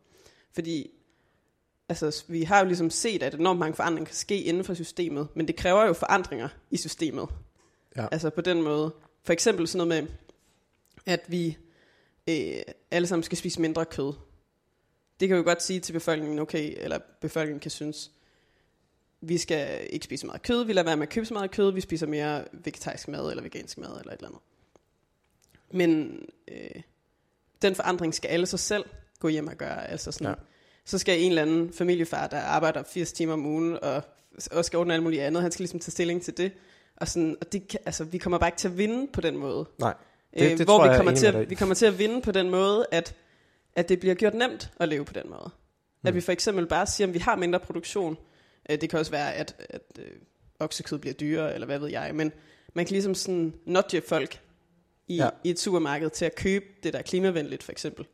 Fordi 0.55 0.91
altså, 1.89 2.25
vi 2.29 2.43
har 2.43 2.59
jo 2.59 2.67
ligesom 2.67 2.91
set, 2.91 3.23
at 3.23 3.35
enormt 3.35 3.59
mange 3.59 3.75
forandringer 3.75 4.07
kan 4.07 4.15
ske 4.15 4.43
inden 4.43 4.65
for 4.65 4.75
systemet, 4.75 5.29
men 5.35 5.49
det 5.49 5.57
kræver 5.57 5.87
jo 5.87 5.93
forandringer 5.93 6.49
i 6.71 6.77
systemet. 6.77 7.29
Ja. 7.97 8.07
Altså 8.13 8.31
på 8.31 8.41
den 8.41 8.63
måde. 8.63 8.95
For 9.25 9.33
eksempel 9.33 9.69
sådan 9.69 9.89
noget 9.89 10.05
med, 10.05 10.13
at 11.07 11.21
vi 11.29 11.57
øh, 12.29 12.63
alle 12.91 13.09
sammen 13.09 13.23
skal 13.23 13.39
spise 13.39 13.61
mindre 13.61 13.85
kød. 13.85 14.13
Det 15.21 15.29
kan 15.29 15.35
vi 15.37 15.39
jo 15.39 15.45
godt 15.45 15.63
sige 15.63 15.81
til 15.81 15.93
befolkningen, 15.93 16.39
okay, 16.39 16.75
eller 16.77 16.99
befolkningen 17.21 17.61
kan 17.61 17.71
synes, 17.71 18.11
vi 19.21 19.39
skal 19.39 19.87
ikke 19.91 20.05
spise 20.05 20.21
så 20.21 20.27
meget 20.27 20.43
kød, 20.43 20.65
vi 20.65 20.73
lader 20.73 20.85
være 20.85 20.97
med 20.97 21.07
at 21.07 21.13
købe 21.13 21.27
så 21.27 21.35
meget 21.35 21.51
kød, 21.51 21.73
vi 21.73 21.81
spiser 21.81 22.07
mere 22.07 22.45
vegetarisk 22.53 23.09
mad, 23.09 23.31
eller 23.31 23.43
vegansk 23.43 23.79
mad, 23.79 23.89
eller 24.01 24.13
et 24.13 24.17
eller 24.17 24.29
andet. 24.29 24.41
Men 25.71 26.19
øh, 26.49 26.83
den 27.63 27.75
forandring 27.75 28.15
skal 28.15 28.29
alle 28.29 28.47
så 28.47 28.57
selv 28.57 28.85
gå 29.21 29.29
hjem 29.29 29.47
og 29.47 29.55
gøre. 29.57 29.91
Altså 29.91 30.13
sådan, 30.13 30.27
Ja. 30.27 30.35
Så 30.85 30.99
skal 30.99 31.21
en 31.21 31.29
eller 31.29 31.43
anden 31.43 31.73
familiefar, 31.73 32.27
der 32.27 32.41
arbejder 32.41 32.83
80 32.83 33.13
timer 33.13 33.33
om 33.33 33.47
ugen, 33.47 33.79
og, 33.83 34.03
og 34.51 34.65
skal 34.65 34.79
ordne 34.79 34.95
alt 34.95 35.03
muligt 35.03 35.23
andet, 35.23 35.43
han 35.43 35.53
skal 35.53 35.63
ligesom 35.63 35.81
tage 35.81 35.91
stilling 35.91 36.23
til 36.23 36.37
det. 36.37 36.53
Og, 36.97 37.09
sådan, 37.09 37.37
og 37.41 37.53
det 37.53 37.69
kan, 37.69 37.81
altså, 37.87 38.05
vi 38.05 38.19
kommer 38.19 38.39
bare 38.39 38.49
ikke 38.49 38.59
til 38.59 38.69
at 38.69 38.79
vinde 38.79 39.07
på 39.13 39.21
den 39.21 39.37
måde. 39.37 39.67
Nej, 39.79 39.95
Det, 40.35 40.41
Det- 40.41 40.51
øh, 40.51 40.57
hvor 40.57 40.65
tror 40.65 40.83
vi 40.83 40.87
jeg 40.89 40.93
er 40.93 40.97
kommer, 40.99 41.11
enig 41.13 41.21
til 41.21 41.27
at, 41.27 41.51
vi 41.51 41.55
kommer 41.55 41.75
til 41.75 41.87
at 41.87 41.99
vinde 41.99 42.23
på 42.23 42.33
den 42.33 42.51
måde, 42.51 42.87
at, 42.93 43.15
at 43.77 43.89
det 43.89 44.01
bliver 44.01 44.15
gjort 44.15 44.35
nemt 44.35 44.71
at 44.81 44.89
leve 44.89 45.05
på 45.05 45.13
den 45.13 45.31
måde. 45.31 45.51
Mm. 46.03 46.09
At 46.09 46.15
vi 46.15 46.21
for 46.21 46.33
eksempel 46.33 46.67
bare 46.67 46.87
siger, 46.87 47.09
at 47.09 47.15
vi 47.15 47.19
har 47.19 47.37
mindre 47.37 47.61
produktion. 47.61 48.17
Øh, 48.71 48.81
Det 48.81 48.91
kan 48.91 48.99
også 48.99 49.11
være, 49.11 49.35
at, 49.35 49.57
at 49.71 49.83
øh, 49.99 50.11
oksekød 50.61 50.99
bliver 50.99 51.15
dyrere, 51.15 51.55
eller 51.55 51.67
hvad 51.67 51.79
ved 51.79 51.89
jeg. 51.89 52.15
Men 52.15 52.33
man 52.75 52.85
kan 52.85 52.93
ligesom 52.93 53.15
sådan 53.15 53.55
nudge 53.65 54.01
folk 54.01 54.41
i, 55.09 55.17
Ja. 55.17 55.25
ja. 55.25 55.31
i 55.45 55.51
et 55.51 55.61
supermarked 55.61 56.11
til 56.11 56.25
at 56.25 56.35
købe 56.35 56.65
det, 56.83 56.93
der 56.93 56.99
er 56.99 57.03
klimavenligt, 57.03 57.63
for 57.63 57.73
eksempel. 57.73 58.07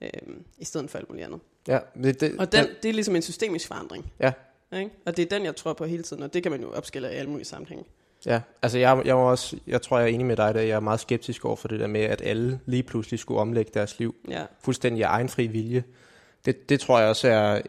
Øhm, 0.00 0.44
I 0.58 0.64
stedet 0.64 0.90
for 0.90 0.98
alt 0.98 1.08
muligt 1.08 1.26
andet. 1.26 1.40
ja, 1.68 1.78
det, 2.02 2.20
det, 2.20 2.38
Og 2.38 2.52
den, 2.52 2.66
det 2.82 2.88
er 2.88 2.92
ligesom 2.92 3.16
en 3.16 3.22
systemisk 3.22 3.66
forandring. 3.66 4.12
Ja. 4.20 4.32
Ikke? 4.76 4.90
Og 5.06 5.16
det 5.16 5.22
er 5.22 5.26
den, 5.36 5.44
jeg 5.44 5.56
tror 5.56 5.72
på 5.72 5.84
hele 5.84 6.02
tiden, 6.02 6.22
og 6.22 6.34
det 6.34 6.42
kan 6.42 6.52
man 6.52 6.60
jo 6.62 6.72
opskille 6.72 7.08
i 7.12 7.14
alle 7.14 7.30
mulige 7.30 7.44
sammenhænge. 7.46 7.84
Ja, 8.26 8.40
altså 8.62 8.78
jeg, 8.78 9.02
jeg, 9.04 9.16
var 9.16 9.22
også, 9.22 9.56
jeg 9.66 9.82
tror, 9.82 9.98
jeg 9.98 10.04
er 10.04 10.14
enig 10.14 10.26
med 10.26 10.36
dig, 10.36 10.48
at 10.48 10.56
jeg 10.56 10.68
er 10.68 10.80
meget 10.80 11.00
skeptisk 11.00 11.44
over 11.44 11.56
for 11.56 11.68
det 11.68 11.80
der 11.80 11.86
med, 11.86 12.00
at 12.00 12.22
alle 12.24 12.60
lige 12.66 12.82
pludselig 12.82 13.20
skulle 13.20 13.40
omlægge 13.40 13.70
deres 13.74 13.98
liv 13.98 14.14
Ja, 14.28 14.42
fuldstændig 14.60 15.04
af 15.04 15.08
egen 15.08 15.28
fri 15.28 15.46
vilje. 15.46 15.84
Det, 16.44 16.68
det 16.68 16.80
tror 16.80 16.98
jeg 16.98 17.08
også 17.08 17.28
er 17.28 17.60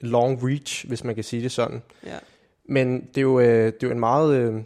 long 0.00 0.48
reach, 0.48 0.88
hvis 0.88 1.04
man 1.04 1.14
kan 1.14 1.24
sige 1.24 1.42
det 1.42 1.52
sådan. 1.52 1.82
ja. 2.06 2.18
Men 2.64 3.00
det 3.00 3.18
er 3.18 3.22
jo, 3.22 3.40
øh, 3.40 3.66
det 3.66 3.82
er 3.82 3.86
jo 3.86 3.90
en 3.90 4.00
meget... 4.00 4.36
Øh, 4.36 4.62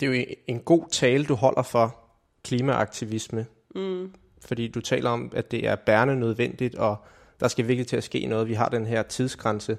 det 0.00 0.08
er 0.08 0.18
jo 0.18 0.24
en 0.46 0.60
god 0.60 0.84
tale, 0.90 1.24
du 1.24 1.34
holder 1.34 1.62
for 1.62 1.96
klimaaktivisme. 2.44 3.46
Mm. 3.74 4.12
Fordi 4.40 4.68
du 4.68 4.80
taler 4.80 5.10
om, 5.10 5.32
at 5.34 5.50
det 5.50 5.66
er 5.66 5.76
bærende 5.76 6.16
nødvendigt, 6.16 6.74
og 6.74 6.96
der 7.40 7.48
skal 7.48 7.68
virkelig 7.68 7.86
til 7.86 7.96
at 7.96 8.04
ske 8.04 8.26
noget. 8.26 8.48
Vi 8.48 8.54
har 8.54 8.68
den 8.68 8.86
her 8.86 9.02
tidsgrænse. 9.02 9.78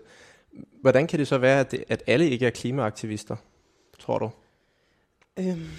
Hvordan 0.81 1.07
kan 1.07 1.19
det 1.19 1.27
så 1.27 1.37
være, 1.37 1.59
at, 1.59 1.71
det, 1.71 1.83
at 1.87 2.03
alle 2.07 2.29
ikke 2.29 2.45
er 2.45 2.49
klimaaktivister, 2.49 3.35
tror 3.99 4.19
du? 4.19 4.31
Øhm, 5.37 5.69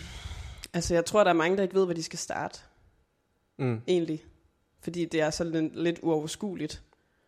altså, 0.73 0.95
jeg 0.95 1.05
tror, 1.05 1.25
der 1.25 1.31
er 1.31 1.35
mange, 1.35 1.57
der 1.57 1.62
ikke 1.62 1.75
ved, 1.75 1.85
hvor 1.85 1.95
de 1.95 2.03
skal 2.03 2.19
starte. 2.19 2.61
Mm. 3.59 3.83
egentlig. 3.87 4.25
Fordi 4.81 5.05
det 5.05 5.21
er 5.21 5.31
så 5.31 5.45
lidt, 5.45 5.77
lidt 5.77 5.99
uoverskueligt. 6.03 6.83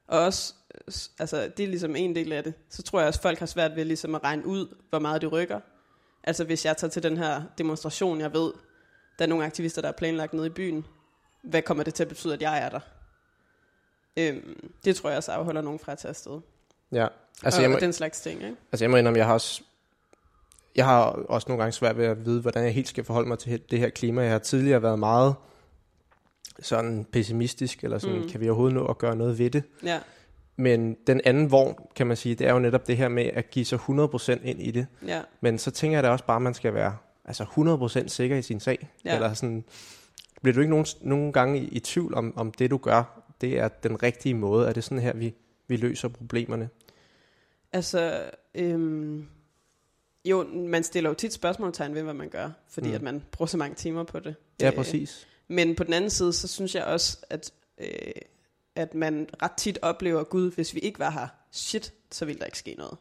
Og 0.07 0.21
også, 0.21 0.55
øh, 0.75 0.95
altså 1.19 1.53
det 1.57 1.63
er 1.63 1.69
ligesom 1.69 1.97
en 1.97 2.15
del 2.15 2.33
af 2.33 2.45
det. 2.45 2.55
Så 2.69 2.83
tror 2.83 2.99
jeg 2.99 3.09
også, 3.09 3.23
folk 3.23 3.39
har 3.39 3.47
svært 3.47 3.77
ved 3.77 3.85
ligesom 3.85 4.15
at 4.15 4.25
regne 4.25 4.47
ud, 4.47 4.77
hvor 4.91 4.99
meget 4.99 5.23
det 5.23 5.33
rykker. 5.33 5.61
Altså 6.25 6.45
hvis 6.45 6.65
jeg 6.65 6.77
tager 6.77 6.91
til 6.91 7.03
den 7.03 7.17
her 7.17 7.43
demonstration, 7.59 8.21
jeg 8.21 8.33
ved, 8.33 8.53
der 9.19 9.25
er 9.25 9.27
nogle 9.27 9.45
aktivister, 9.45 9.83
der 9.83 9.89
er 9.89 9.93
planlagt 9.93 10.33
nede 10.33 10.47
i 10.47 10.51
byen. 10.51 10.87
Hvad 11.43 11.63
kommer 11.63 11.85
det 11.85 11.95
til 11.95 12.03
at 12.03 12.09
betyde, 12.09 12.35
at 12.35 12.43
jeg 12.43 12.59
er 12.59 12.69
der? 12.69 12.81
Øhm, 14.17 14.71
det 14.85 14.97
tror 14.97 15.11
jeg 15.11 15.17
også 15.17 15.33
afholder 15.33 15.61
nogen 15.61 15.79
fra 15.79 15.93
at 15.93 15.99
tage 15.99 16.11
afsted. 16.11 16.41
Ja, 16.93 17.09
Altså, 17.45 17.47
altså 17.47 17.59
og, 17.59 17.63
jeg, 17.63 17.71
må, 17.71 17.77
og 17.77 17.81
den 17.81 17.93
slags 17.93 18.21
ting, 18.21 18.43
ikke? 18.43 18.57
altså 18.73 18.85
jeg 18.85 18.91
må 18.91 18.97
indrømme, 18.97 19.19
jeg 19.19 19.27
har 19.27 19.35
også... 19.35 19.63
Jeg 20.77 20.85
har 20.85 21.03
også 21.05 21.49
nogle 21.49 21.63
gange 21.63 21.73
svært 21.73 21.99
ved 21.99 22.05
at 22.05 22.25
vide, 22.27 22.41
hvordan 22.41 22.65
jeg 22.65 22.75
helt 22.75 22.89
skal 22.89 23.05
forholde 23.05 23.29
mig 23.29 23.39
til 23.39 23.63
det 23.71 23.79
her 23.79 23.89
klima. 23.89 24.23
Jeg 24.23 24.33
har 24.33 24.39
tidligere 24.39 24.83
været 24.83 24.99
meget 24.99 25.35
sådan 26.61 27.07
pessimistisk, 27.13 27.85
eller 27.85 27.99
sådan, 27.99 28.21
mm. 28.21 28.29
Kan 28.29 28.41
vi 28.41 28.49
overhovedet 28.49 28.75
nå 28.75 28.87
at 28.87 28.99
gøre 28.99 29.17
noget 29.17 29.39
ved 29.39 29.51
det? 29.51 29.63
Ja, 29.85 29.99
Men 30.57 30.97
den 31.07 31.21
anden 31.25 31.51
vogn, 31.51 31.77
kan 31.97 32.07
man 32.07 32.17
sige, 32.17 32.35
det 32.35 32.47
er 32.47 32.53
jo 32.53 32.59
netop 32.59 32.87
det 32.87 32.97
her 32.97 33.09
med 33.09 33.25
at 33.25 33.51
give 33.51 33.65
sig 33.65 33.79
100% 33.79 34.33
ind 34.45 34.63
i 34.63 34.71
det. 34.71 34.87
ja, 35.07 35.21
Men 35.41 35.59
så 35.59 35.71
tænker 35.71 35.97
jeg 35.97 36.03
da 36.03 36.09
også 36.09 36.25
bare, 36.25 36.37
at 36.37 36.43
man 36.43 36.55
skal 36.55 36.75
være 36.75 36.97
altså 37.25 37.45
100% 38.05 38.09
sikker 38.09 38.37
i 38.37 38.43
sin 38.43 38.61
sag. 38.61 38.89
Ja. 39.05 39.15
Eller 39.15 39.35
sådan, 39.35 39.65
bliver 40.43 40.55
du 40.55 40.61
ikke 40.61 40.71
nogen, 40.71 40.87
nogen 41.01 41.33
gange 41.33 41.59
i, 41.59 41.69
i 41.69 41.81
tvivl 41.81 42.15
om, 42.15 42.33
om 42.37 42.53
det, 42.53 42.71
du 42.71 42.77
gør, 42.77 43.23
det 43.41 43.59
er 43.59 43.69
den 43.69 44.03
rigtige 44.03 44.35
måde? 44.35 44.69
Er 44.69 44.73
det 44.73 44.85
sådan 44.85 44.99
her, 44.99 45.13
vi, 45.15 45.35
vi 45.69 45.77
løser 45.77 46.09
problemerne? 46.09 46.69
Altså, 47.73 48.21
øhm, 48.55 49.27
jo, 50.25 50.43
man 50.53 50.85
stiller 50.85 51.11
jo 51.11 51.15
tit 51.15 51.33
spørgsmålstegn 51.33 51.95
ved, 51.95 52.03
hvad 52.03 52.15
man 52.15 52.29
gør, 52.29 52.51
fordi 52.69 52.89
Mm. 52.89 52.95
at 52.95 53.03
man 53.03 53.23
bruger 53.33 53.47
så 53.47 53.57
mange 53.57 53.75
timer 53.75 54.05
på 54.05 54.21
det. 54.21 54.35
Ja, 54.61 54.67
Øh, 54.71 54.75
præcis. 54.77 55.27
Men 55.49 55.75
på 55.77 55.85
den 55.85 55.93
anden 55.93 56.11
side, 56.11 56.33
så 56.33 56.49
synes 56.49 56.75
jeg 56.75 56.85
også, 56.85 57.19
at, 57.31 57.53
øh, 57.79 57.89
at 58.77 58.95
man 58.95 59.29
ret 59.43 59.53
tit 59.53 59.79
oplever, 59.83 60.25
Gud, 60.25 60.51
hvis 60.53 60.75
vi 60.75 60.81
ikke 60.81 60.99
var 60.99 61.11
her, 61.11 61.29
shit, 61.53 61.93
så 62.11 62.25
ville 62.25 62.39
der 62.39 62.45
ikke 62.45 62.59
ske 62.59 62.75
noget. 62.79 62.97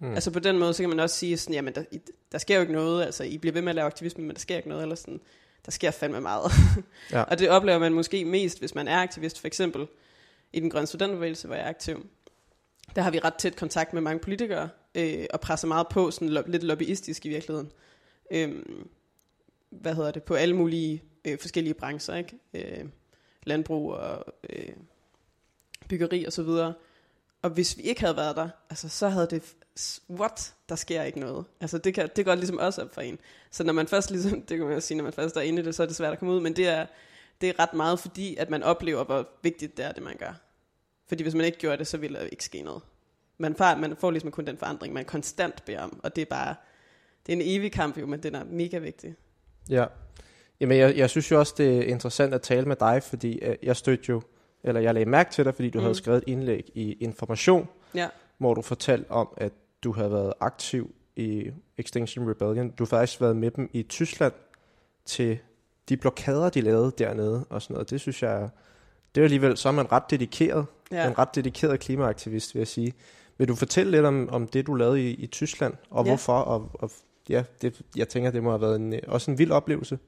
Mm. 0.00 0.14
Altså 0.14 0.30
på 0.30 0.38
den 0.38 0.58
måde, 0.58 0.74
så 0.74 0.82
kan 0.82 0.88
man 0.90 1.00
også 1.00 1.16
sige 1.16 1.38
sådan, 1.38 1.54
jamen 1.54 1.74
der, 1.74 1.84
I- 1.92 2.00
der 2.32 2.38
sker 2.38 2.54
jo 2.54 2.60
ikke 2.60 2.72
noget, 2.72 3.04
altså 3.04 3.24
I 3.24 3.38
bliver 3.38 3.52
ved 3.52 3.62
med 3.62 3.68
at 3.70 3.74
lave 3.74 3.86
aktivisme, 3.86 4.24
men 4.24 4.34
der 4.36 4.40
sker 4.40 4.56
ikke 4.56 4.68
noget, 4.68 4.82
eller 4.82 4.94
sådan, 4.94 5.20
der 5.66 5.70
sker 5.72 5.90
fandme 5.90 6.20
meget. 6.20 6.52
Ja. 7.12 7.22
og 7.22 7.38
det 7.38 7.50
oplever 7.50 7.78
man 7.78 7.92
måske 7.92 8.24
mest, 8.24 8.58
hvis 8.58 8.74
man 8.74 8.88
er 8.88 8.98
aktivist, 9.02 9.40
for 9.40 9.46
eksempel 9.46 9.86
i 10.52 10.60
den 10.60 10.70
grønne 10.70 10.86
studentbevægelse, 10.86 11.46
hvor 11.46 11.56
jeg 11.56 11.64
er 11.64 11.68
aktiv. 11.68 12.06
Der 12.96 13.02
har 13.02 13.10
vi 13.10 13.18
ret 13.18 13.34
tæt 13.34 13.56
kontakt 13.56 13.92
med 13.92 14.02
mange 14.02 14.18
politikere, 14.20 14.68
øh, 14.98 15.26
og 15.32 15.40
presser 15.40 15.68
meget 15.68 15.88
på, 15.88 16.10
sådan 16.10 16.28
lo- 16.28 16.42
lidt 16.46 16.62
lobbyistisk 16.62 17.26
i 17.26 17.28
virkeligheden. 17.28 17.72
Øh, 18.30 18.62
hvad 19.70 19.94
hedder 19.94 20.10
det, 20.10 20.22
på 20.22 20.34
alle 20.34 20.56
mulige 20.56 21.02
øh, 21.24 21.38
forskellige 21.38 21.74
brancher, 21.74 22.16
ikke? 22.16 22.38
Øh, 22.54 22.88
landbrug 23.42 23.92
og 23.92 24.24
øh, 24.50 24.72
byggeri 25.88 26.24
og 26.24 26.32
så 26.32 26.42
videre. 26.42 26.74
Og 27.42 27.50
hvis 27.50 27.76
vi 27.76 27.82
ikke 27.82 28.00
havde 28.00 28.16
været 28.16 28.36
der, 28.36 28.48
altså 28.70 28.88
så 28.88 29.08
havde 29.08 29.26
det, 29.30 29.54
what, 30.10 30.54
der 30.68 30.74
sker 30.74 31.02
ikke 31.02 31.20
noget. 31.20 31.44
Altså 31.60 31.78
det, 31.78 31.94
kan, 31.94 32.10
det 32.16 32.24
går 32.24 32.34
ligesom 32.34 32.58
også 32.58 32.82
op 32.82 32.94
for 32.94 33.00
en. 33.00 33.18
Så 33.50 33.64
når 33.64 33.72
man 33.72 33.86
først 33.86 34.10
ligesom, 34.10 34.42
det 34.48 34.56
kan 34.56 34.66
man 34.66 34.74
jo 34.74 34.80
sige, 34.80 34.96
når 34.96 35.04
man 35.04 35.12
først 35.12 35.36
er 35.36 35.40
inde 35.40 35.62
i 35.62 35.64
det, 35.64 35.74
så 35.74 35.82
er 35.82 35.86
det 35.86 35.96
svært 35.96 36.12
at 36.12 36.18
komme 36.18 36.34
ud, 36.34 36.40
men 36.40 36.56
det 36.56 36.68
er, 36.68 36.86
det 37.40 37.48
er 37.48 37.58
ret 37.58 37.74
meget 37.74 38.00
fordi, 38.00 38.36
at 38.36 38.50
man 38.50 38.62
oplever, 38.62 39.04
hvor 39.04 39.28
vigtigt 39.42 39.76
det 39.76 39.84
er, 39.84 39.92
det 39.92 40.02
man 40.02 40.16
gør. 40.16 40.32
Fordi 41.08 41.22
hvis 41.22 41.34
man 41.34 41.46
ikke 41.46 41.58
gjorde 41.58 41.76
det, 41.76 41.86
så 41.86 41.96
ville 41.96 42.18
der 42.18 42.24
ikke 42.24 42.44
ske 42.44 42.62
noget. 42.62 42.82
Man 43.38 43.54
får, 43.54 43.76
man 43.76 43.96
får 43.96 44.10
ligesom 44.10 44.30
kun 44.30 44.46
den 44.46 44.58
forandring, 44.58 44.94
man 44.94 45.04
konstant 45.04 45.64
beder 45.64 45.82
om, 45.82 46.00
og 46.02 46.16
det 46.16 46.22
er 46.22 46.26
bare, 46.26 46.54
det 47.26 47.32
er 47.32 47.36
en 47.36 47.42
evig 47.44 47.72
kamp 47.72 47.98
jo, 47.98 48.06
men 48.06 48.22
den 48.22 48.34
er 48.34 48.44
mega 48.44 48.78
vigtig. 48.78 49.14
Ja. 49.70 49.84
Jamen, 50.60 50.78
jeg, 50.78 50.96
jeg 50.96 51.10
synes 51.10 51.30
jo 51.30 51.38
også, 51.38 51.54
det 51.58 51.78
er 51.78 51.82
interessant 51.82 52.34
at 52.34 52.42
tale 52.42 52.66
med 52.66 52.76
dig, 52.76 53.02
fordi 53.02 53.38
øh, 53.38 53.56
jeg 53.62 53.76
stødte 53.76 54.04
jo, 54.08 54.22
eller 54.62 54.80
jeg 54.80 54.94
lagde 54.94 55.10
mærke 55.10 55.30
til 55.30 55.44
dig, 55.44 55.54
fordi 55.54 55.70
du 55.70 55.78
mm. 55.78 55.82
Havde 55.82 55.94
skrevet 55.94 56.18
et 56.18 56.24
indlæg 56.26 56.70
i 56.74 56.92
Information, 56.92 57.68
Ja, 57.94 58.08
hvor 58.38 58.54
du 58.54 58.62
fortalte 58.62 59.10
om, 59.10 59.28
at 59.36 59.52
du 59.84 59.92
havde 59.92 60.12
været 60.12 60.32
aktiv 60.40 60.94
i 61.16 61.50
Extinction 61.78 62.30
Rebellion. 62.30 62.70
Du 62.70 62.84
har 62.84 62.88
faktisk 62.88 63.20
været 63.20 63.36
med 63.36 63.50
dem 63.50 63.70
i 63.72 63.82
Tyskland 63.82 64.32
til 65.04 65.38
de 65.88 65.96
blokader, 65.96 66.50
de 66.50 66.60
lavede 66.60 66.92
dernede 66.98 67.44
og 67.50 67.62
sådan 67.62 67.74
noget. 67.74 67.90
Det 67.90 68.00
synes 68.00 68.22
jeg, 68.22 68.48
det 69.14 69.20
er 69.20 69.24
alligevel, 69.24 69.56
så 69.56 69.68
er 69.68 69.72
man 69.72 69.92
ret 69.92 70.02
dedikeret. 70.10 70.66
Ja. 70.92 71.08
En 71.08 71.18
ret 71.18 71.34
dedikeret 71.34 71.80
klimaaktivist, 71.80 72.54
vil 72.54 72.60
jeg 72.60 72.68
sige. 72.68 72.92
Vil 73.38 73.48
du 73.48 73.54
fortælle 73.54 73.92
lidt 73.92 74.04
om, 74.04 74.28
om 74.28 74.46
det, 74.48 74.66
du 74.66 74.74
lavede 74.74 75.10
i, 75.10 75.14
i 75.14 75.26
Tyskland, 75.26 75.74
og 75.90 76.04
Ja. 76.04 76.10
hvorfor? 76.10 76.32
Og, 76.32 76.70
og 76.74 76.90
ja, 77.28 77.44
det, 77.62 77.80
jeg 77.96 78.08
tænker, 78.08 78.30
det 78.30 78.42
må 78.42 78.50
have 78.50 78.60
været 78.60 78.76
en, 78.76 78.92
øh, 78.92 79.00
også 79.06 79.30
en 79.30 79.38
vild 79.38 79.50
oplevelse. 79.50 79.98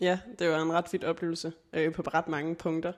Ja, 0.00 0.18
det 0.38 0.48
var 0.50 0.62
en 0.62 0.72
ret 0.72 0.84
vild 0.92 1.04
oplevelse 1.04 1.52
øh, 1.72 1.92
på 1.92 2.02
ret 2.02 2.28
mange 2.28 2.54
punkter. 2.54 2.92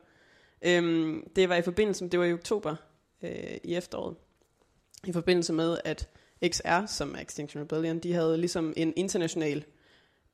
Øhm, 0.63 1.31
det 1.37 1.49
var 1.49 1.57
i 1.57 1.63
forbindelse 1.63 2.05
med, 2.05 2.11
det 2.11 2.21
var 2.21 2.27
i 2.27 2.33
oktober 2.33 2.77
øh, 3.23 3.31
i 3.65 3.75
efteråret, 3.75 4.17
i 5.07 5.13
forbindelse 5.13 5.53
med, 5.53 5.79
at 5.85 6.09
XR, 6.53 6.87
som 6.87 7.15
er 7.15 7.21
Extinction 7.21 7.63
Rebellion, 7.63 7.99
de 7.99 8.13
havde 8.13 8.37
ligesom 8.39 8.73
en 8.77 8.93
international 8.97 9.65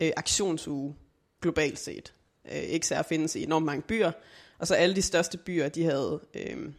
øh, 0.01 0.11
aktionsuge 0.17 0.97
globalt 1.43 1.79
set. 1.79 2.15
Øh, 2.53 2.79
XR 2.81 3.03
findes 3.03 3.37
i 3.37 3.43
enormt 3.43 3.67
mange 3.67 3.83
byer, 3.83 4.13
og 4.59 4.67
så 4.67 4.75
alle 4.75 4.97
de 4.97 5.03
største 5.03 5.39
byer, 5.39 5.69
de 5.69 5.85
havde 5.85 6.21
øh, 6.35 6.73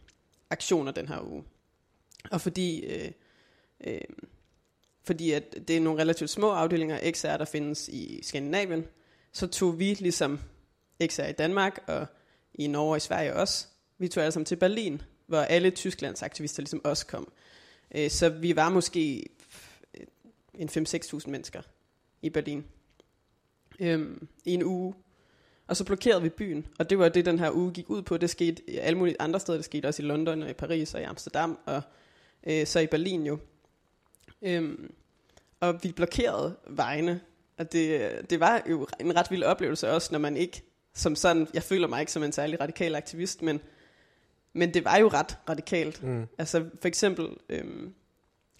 aktioner 0.50 0.92
den 0.92 1.08
her 1.08 1.20
uge. 1.30 1.44
Og 2.30 2.40
fordi, 2.40 2.80
øh, 2.80 3.10
øh, 3.86 4.00
fordi 5.04 5.32
at 5.32 5.54
det 5.68 5.76
er 5.76 5.80
nogle 5.80 6.00
relativt 6.00 6.30
små 6.30 6.50
afdelinger 6.50 6.96
af 6.96 7.12
XR, 7.12 7.36
der 7.36 7.44
findes 7.44 7.88
i 7.88 8.20
Skandinavien, 8.22 8.84
så 9.32 9.46
tog 9.46 9.78
vi 9.78 9.94
ligesom 9.94 10.40
XR 11.06 11.22
i 11.22 11.32
Danmark 11.32 11.78
og 11.86 12.06
i 12.54 12.66
Norge 12.66 12.90
og 12.90 12.96
i 12.96 13.00
Sverige 13.00 13.34
også, 13.34 13.66
vi 13.98 14.08
tog 14.08 14.22
alle 14.22 14.32
sammen 14.32 14.44
til 14.44 14.56
Berlin, 14.56 15.02
hvor 15.26 15.38
alle 15.38 15.70
Tysklands 15.70 16.22
aktivister 16.22 16.62
ligesom 16.62 16.84
også 16.84 17.06
kom. 17.06 17.32
Øh, 17.94 18.10
Så 18.10 18.28
vi 18.28 18.56
var 18.56 18.68
måske 18.68 19.24
øh, 19.94 20.06
en 20.54 20.68
5-6.000 20.68 21.30
mennesker 21.30 21.62
i 22.22 22.30
Berlin 22.30 22.64
øhm, 23.80 24.28
i 24.44 24.54
en 24.54 24.62
uge. 24.64 24.94
Og 25.66 25.76
så 25.76 25.84
blokerede 25.84 26.22
vi 26.22 26.28
byen, 26.28 26.66
og 26.78 26.90
det 26.90 26.98
var 26.98 27.08
det, 27.08 27.24
den 27.24 27.38
her 27.38 27.50
uge 27.50 27.72
gik 27.72 27.90
ud 27.90 28.02
på. 28.02 28.16
Det 28.16 28.30
skete 28.30 28.70
i 28.70 28.76
alle 28.76 28.98
mulige 28.98 29.16
andre 29.20 29.40
steder. 29.40 29.58
Det 29.58 29.64
skete 29.64 29.86
også 29.86 30.02
i 30.02 30.06
London 30.06 30.42
og 30.42 30.50
i 30.50 30.52
Paris 30.52 30.94
og 30.94 31.00
i 31.00 31.04
Amsterdam, 31.04 31.58
og 31.66 31.82
øh, 32.46 32.66
så 32.66 32.80
i 32.80 32.86
Berlin 32.86 33.26
jo. 33.26 33.38
Øhm, 34.42 34.94
og 35.60 35.80
vi 35.82 35.92
blokerede 35.92 36.56
vejene, 36.66 37.20
og 37.58 37.72
det, 37.72 38.10
det 38.30 38.40
var 38.40 38.62
jo 38.70 38.86
en 39.00 39.16
ret 39.16 39.30
vild 39.30 39.42
oplevelse 39.42 39.90
også, 39.90 40.08
når 40.12 40.18
man 40.18 40.36
ikke 40.36 40.62
som 40.98 41.16
sådan, 41.16 41.48
jeg 41.54 41.62
føler 41.62 41.88
mig 41.88 42.00
ikke 42.00 42.12
som 42.12 42.22
en 42.22 42.32
særlig 42.32 42.60
radikal 42.60 42.94
aktivist, 42.94 43.42
men, 43.42 43.60
men 44.52 44.74
det 44.74 44.84
var 44.84 44.96
jo 44.96 45.08
ret 45.08 45.38
radikalt. 45.48 46.02
Mm. 46.02 46.26
Altså 46.38 46.64
for 46.80 46.88
eksempel 46.88 47.28
øhm, 47.48 47.94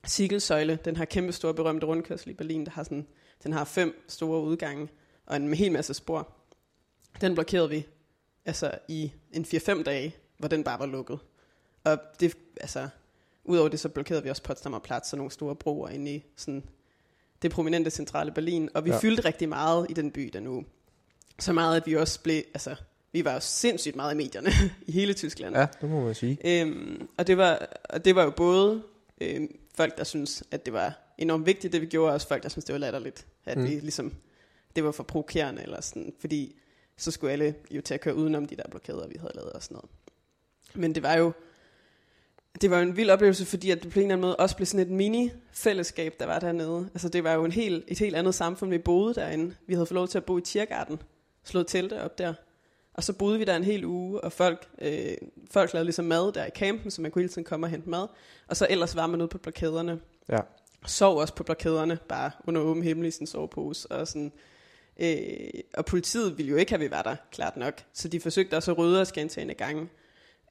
Sigelsøjle, 0.07 0.79
den 0.85 0.97
her 0.97 1.05
kæmpe 1.05 1.33
store 1.33 1.55
berømte 1.55 1.87
rundkørsel 1.87 2.31
i 2.31 2.35
Berlin, 2.35 2.65
der 2.65 2.71
har 2.71 2.83
sådan, 2.83 3.07
den 3.45 3.53
har 3.53 3.65
fem 3.65 4.05
store 4.09 4.43
udgange 4.43 4.89
og 5.27 5.37
en 5.37 5.55
hel 5.55 5.73
masse 5.73 5.95
spor. 5.95 6.33
Den 7.21 7.35
blokerede 7.35 7.71
vi 7.71 7.87
altså 8.45 8.79
i 8.89 9.13
en 9.33 9.45
4-5 9.45 9.83
dage, 9.83 10.17
hvor 10.39 10.49
den 10.49 10.65
bare 10.65 10.79
var 10.79 10.87
lukket. 10.87 11.19
Og 11.85 11.99
det, 12.21 12.37
altså, 12.61 12.89
udover 13.49 13.69
det, 13.69 13.81
så 13.81 13.89
blokerede 13.89 14.23
vi 14.23 14.31
også 14.31 14.43
Potsdamer 14.43 14.79
Platz 14.79 15.13
og 15.13 15.17
nogle 15.19 15.33
store 15.33 15.57
broer 15.57 15.89
inde 15.89 16.15
i 16.15 16.25
sådan, 16.37 16.65
det 17.43 17.51
prominente 17.51 17.91
centrale 17.91 18.33
Berlin. 18.33 18.69
Og 18.75 18.85
vi 18.85 18.91
Ja. 18.91 18.99
fyldte 18.99 19.25
rigtig 19.25 19.49
meget 19.49 19.87
i 19.91 19.93
den 19.93 20.11
by 20.11 20.31
den 20.33 20.47
uge. 20.47 20.67
Så 21.39 21.53
meget, 21.53 21.77
at 21.77 21.87
vi 21.87 21.97
også 21.97 22.21
blev, 22.23 22.43
altså, 22.55 22.75
vi 23.13 23.25
var 23.25 23.33
jo 23.35 23.41
sindssygt 23.41 23.97
meget 23.97 24.15
i 24.15 24.17
medierne 24.17 24.51
i 24.87 24.93
hele 24.93 25.15
Tyskland. 25.15 25.57
Ja, 25.57 25.67
det 25.81 25.91
må 25.91 26.05
man 26.05 26.15
sige. 26.15 26.39
Øhm, 26.45 27.09
og, 27.19 27.27
det 27.27 27.37
var, 27.39 27.69
og 27.91 28.05
det 28.05 28.15
var 28.15 28.25
jo 28.25 28.31
både 28.31 28.83
øhm, 29.21 29.59
folk, 29.77 29.99
der 29.99 30.05
synes 30.05 30.43
at 30.51 30.65
det 30.67 30.73
var 30.73 30.99
enormt 31.19 31.47
vigtigt, 31.47 31.73
det 31.73 31.81
vi 31.81 31.87
gjorde, 31.87 32.11
og 32.11 32.15
også 32.15 32.29
folk, 32.29 32.43
der 32.43 32.49
synes 32.49 32.65
det 32.65 32.73
var 32.73 32.79
latterligt. 32.79 33.27
At 33.45 33.59
mm. 33.59 33.65
vi 33.65 33.69
ligesom, 33.71 34.15
det 34.77 34.85
var 34.85 34.91
for 34.93 35.03
provokerende, 35.03 35.63
eller 35.63 35.81
sådan, 35.81 36.13
fordi 36.21 36.57
så 36.97 37.11
skulle 37.11 37.33
alle 37.33 37.55
jo 37.71 37.81
til 37.81 37.95
at 37.95 38.01
køre 38.01 38.15
udenom 38.15 38.47
de 38.47 38.57
der 38.57 38.69
blokader, 38.71 39.09
vi 39.09 39.17
havde 39.21 39.33
lavet 39.35 39.53
og 39.53 39.63
sådan 39.63 39.75
noget. 39.75 39.91
Men 40.75 40.95
det 40.95 41.03
var 41.03 41.15
jo, 41.15 41.33
det 42.61 42.71
var 42.71 42.77
jo 42.77 42.83
en 42.83 42.97
vild 42.97 43.11
oplevelse, 43.11 43.47
fordi 43.47 43.71
at 43.71 43.83
det 43.83 43.93
på 43.93 43.99
en 43.99 44.05
eller 44.05 44.15
anden 44.15 44.27
måde 44.27 44.37
også 44.37 44.57
blev 44.57 44.67
sådan 44.67 44.87
et 44.87 44.93
mini-fællesskab, 44.93 46.15
der 46.21 46.27
var 46.27 46.39
dernede. 46.39 46.89
Altså 46.95 47.09
det 47.09 47.25
var 47.25 47.33
jo 47.33 47.45
en 47.45 47.53
helt, 47.53 47.85
et 47.89 47.99
helt 47.99 48.17
andet 48.17 48.35
samfund, 48.35 48.71
vi 48.71 48.79
boede 48.79 49.15
derinde. 49.15 49.55
Vi 49.67 49.75
havde 49.75 49.87
fået 49.87 49.95
lov 49.95 50.09
til 50.09 50.19
at 50.19 50.25
bo 50.25 50.39
i 50.39 50.41
Tiergarten, 50.41 51.03
slået 51.45 51.67
telte 51.67 52.03
op 52.03 52.19
der. 52.19 52.35
Og 52.95 53.05
så 53.05 53.13
boede 53.13 53.39
vi 53.39 53.45
der 53.45 53.57
en 53.57 53.65
hel 53.65 53.85
uge, 53.85 54.21
og 54.21 54.33
folk, 54.33 54.69
øh, 54.79 55.17
folk 55.51 55.73
lavede 55.73 55.85
ligesom 55.85 56.05
mad 56.05 56.33
der 56.33 56.47
i 56.47 56.51
campen, 56.51 56.91
så 56.91 57.03
man 57.03 57.11
kunne 57.11 57.23
hele 57.23 57.33
tiden 57.33 57.45
komme 57.45 57.67
og 57.67 57.71
hente 57.71 57.91
mad. 57.91 58.07
Og 58.49 58.57
så 58.57 58.67
ellers 58.71 58.97
var 58.97 59.07
man 59.07 59.21
ude 59.21 59.29
på 59.29 59.39
blokaderne. 59.39 60.01
Ja. 60.29 60.41
Sov 60.87 61.19
også 61.19 61.35
på 61.35 61.43
blokaderne, 61.43 61.99
bare 62.09 62.31
under 62.47 62.61
åben 62.61 62.83
himmel 62.83 63.07
i 63.07 63.11
sin 63.11 63.27
sovepose. 63.27 63.93
Og, 63.93 64.09
sådan. 64.09 64.33
Øh, 65.01 65.19
og 65.75 65.85
politiet 65.85 66.39
ville 66.39 66.51
jo 66.51 66.57
ikke 66.57 66.73
have, 66.73 66.85
at 66.85 66.91
vi 66.91 66.91
var 66.91 67.03
der, 67.03 67.17
klart 67.33 67.57
nok. 67.57 67.83
Så 67.93 68.09
de 68.09 68.21
forsøgte 68.21 68.55
også 68.55 68.71
at 68.71 68.79
rydde 68.79 69.01
os 69.01 69.13
gentagende 69.13 69.55
gange. 69.55 69.89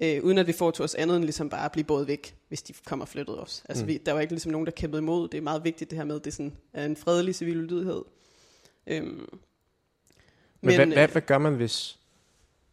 Øh, 0.01 0.23
uden 0.23 0.37
at 0.37 0.47
vi 0.47 0.51
foretog 0.53 0.83
os 0.83 0.95
andet 0.95 1.15
end 1.17 1.23
ligesom 1.23 1.49
bare 1.49 1.65
at 1.65 1.71
blive 1.71 1.83
båret 1.83 2.07
væk, 2.07 2.35
hvis 2.47 2.61
de 2.61 2.73
kom 2.85 3.01
og 3.01 3.07
flyttede 3.07 3.41
os. 3.41 3.63
Altså 3.69 3.83
Mm. 3.83 3.87
vi, 3.87 3.97
der 4.05 4.13
var 4.13 4.19
ikke 4.21 4.33
ligesom 4.33 4.51
nogen, 4.51 4.65
der 4.65 4.71
kæmpede 4.71 5.01
imod. 5.01 5.27
Det 5.27 5.37
er 5.37 5.41
meget 5.41 5.63
vigtigt 5.63 5.89
det 5.89 5.97
her 5.97 6.05
med, 6.05 6.15
at 6.15 6.25
det 6.25 6.33
sådan 6.33 6.53
er 6.73 6.85
en 6.85 6.95
fredelig 6.95 7.35
civil 7.35 7.57
ulydighed. 7.57 8.01
Øhm, 8.87 9.05
Men, 9.07 9.27
men 10.61 10.75
hvad, 10.75 10.87
øh, 10.87 10.93
hvad, 10.93 11.07
hvad 11.07 11.21
gør 11.21 11.37
man, 11.37 11.53
hvis... 11.53 11.99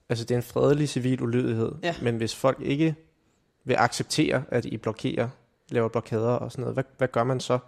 Altså, 0.09 0.25
det 0.25 0.35
er 0.35 0.39
en 0.39 0.43
fredelig 0.43 0.89
civil 0.89 1.23
ulydighed, 1.23 1.73
Ja. 1.83 1.95
men 2.03 2.17
hvis 2.17 2.35
folk 2.35 2.61
ikke 2.61 2.95
vil 3.65 3.75
acceptere, 3.79 4.45
at 4.49 4.65
I 4.65 4.77
blokerer, 4.77 5.29
laver 5.69 5.89
blokader 5.89 6.29
og 6.29 6.53
sådan 6.53 6.61
noget, 6.63 6.75
hvad, 6.77 6.85
hvad 6.99 7.09
gør 7.09 7.25
man 7.25 7.41
så? 7.41 7.59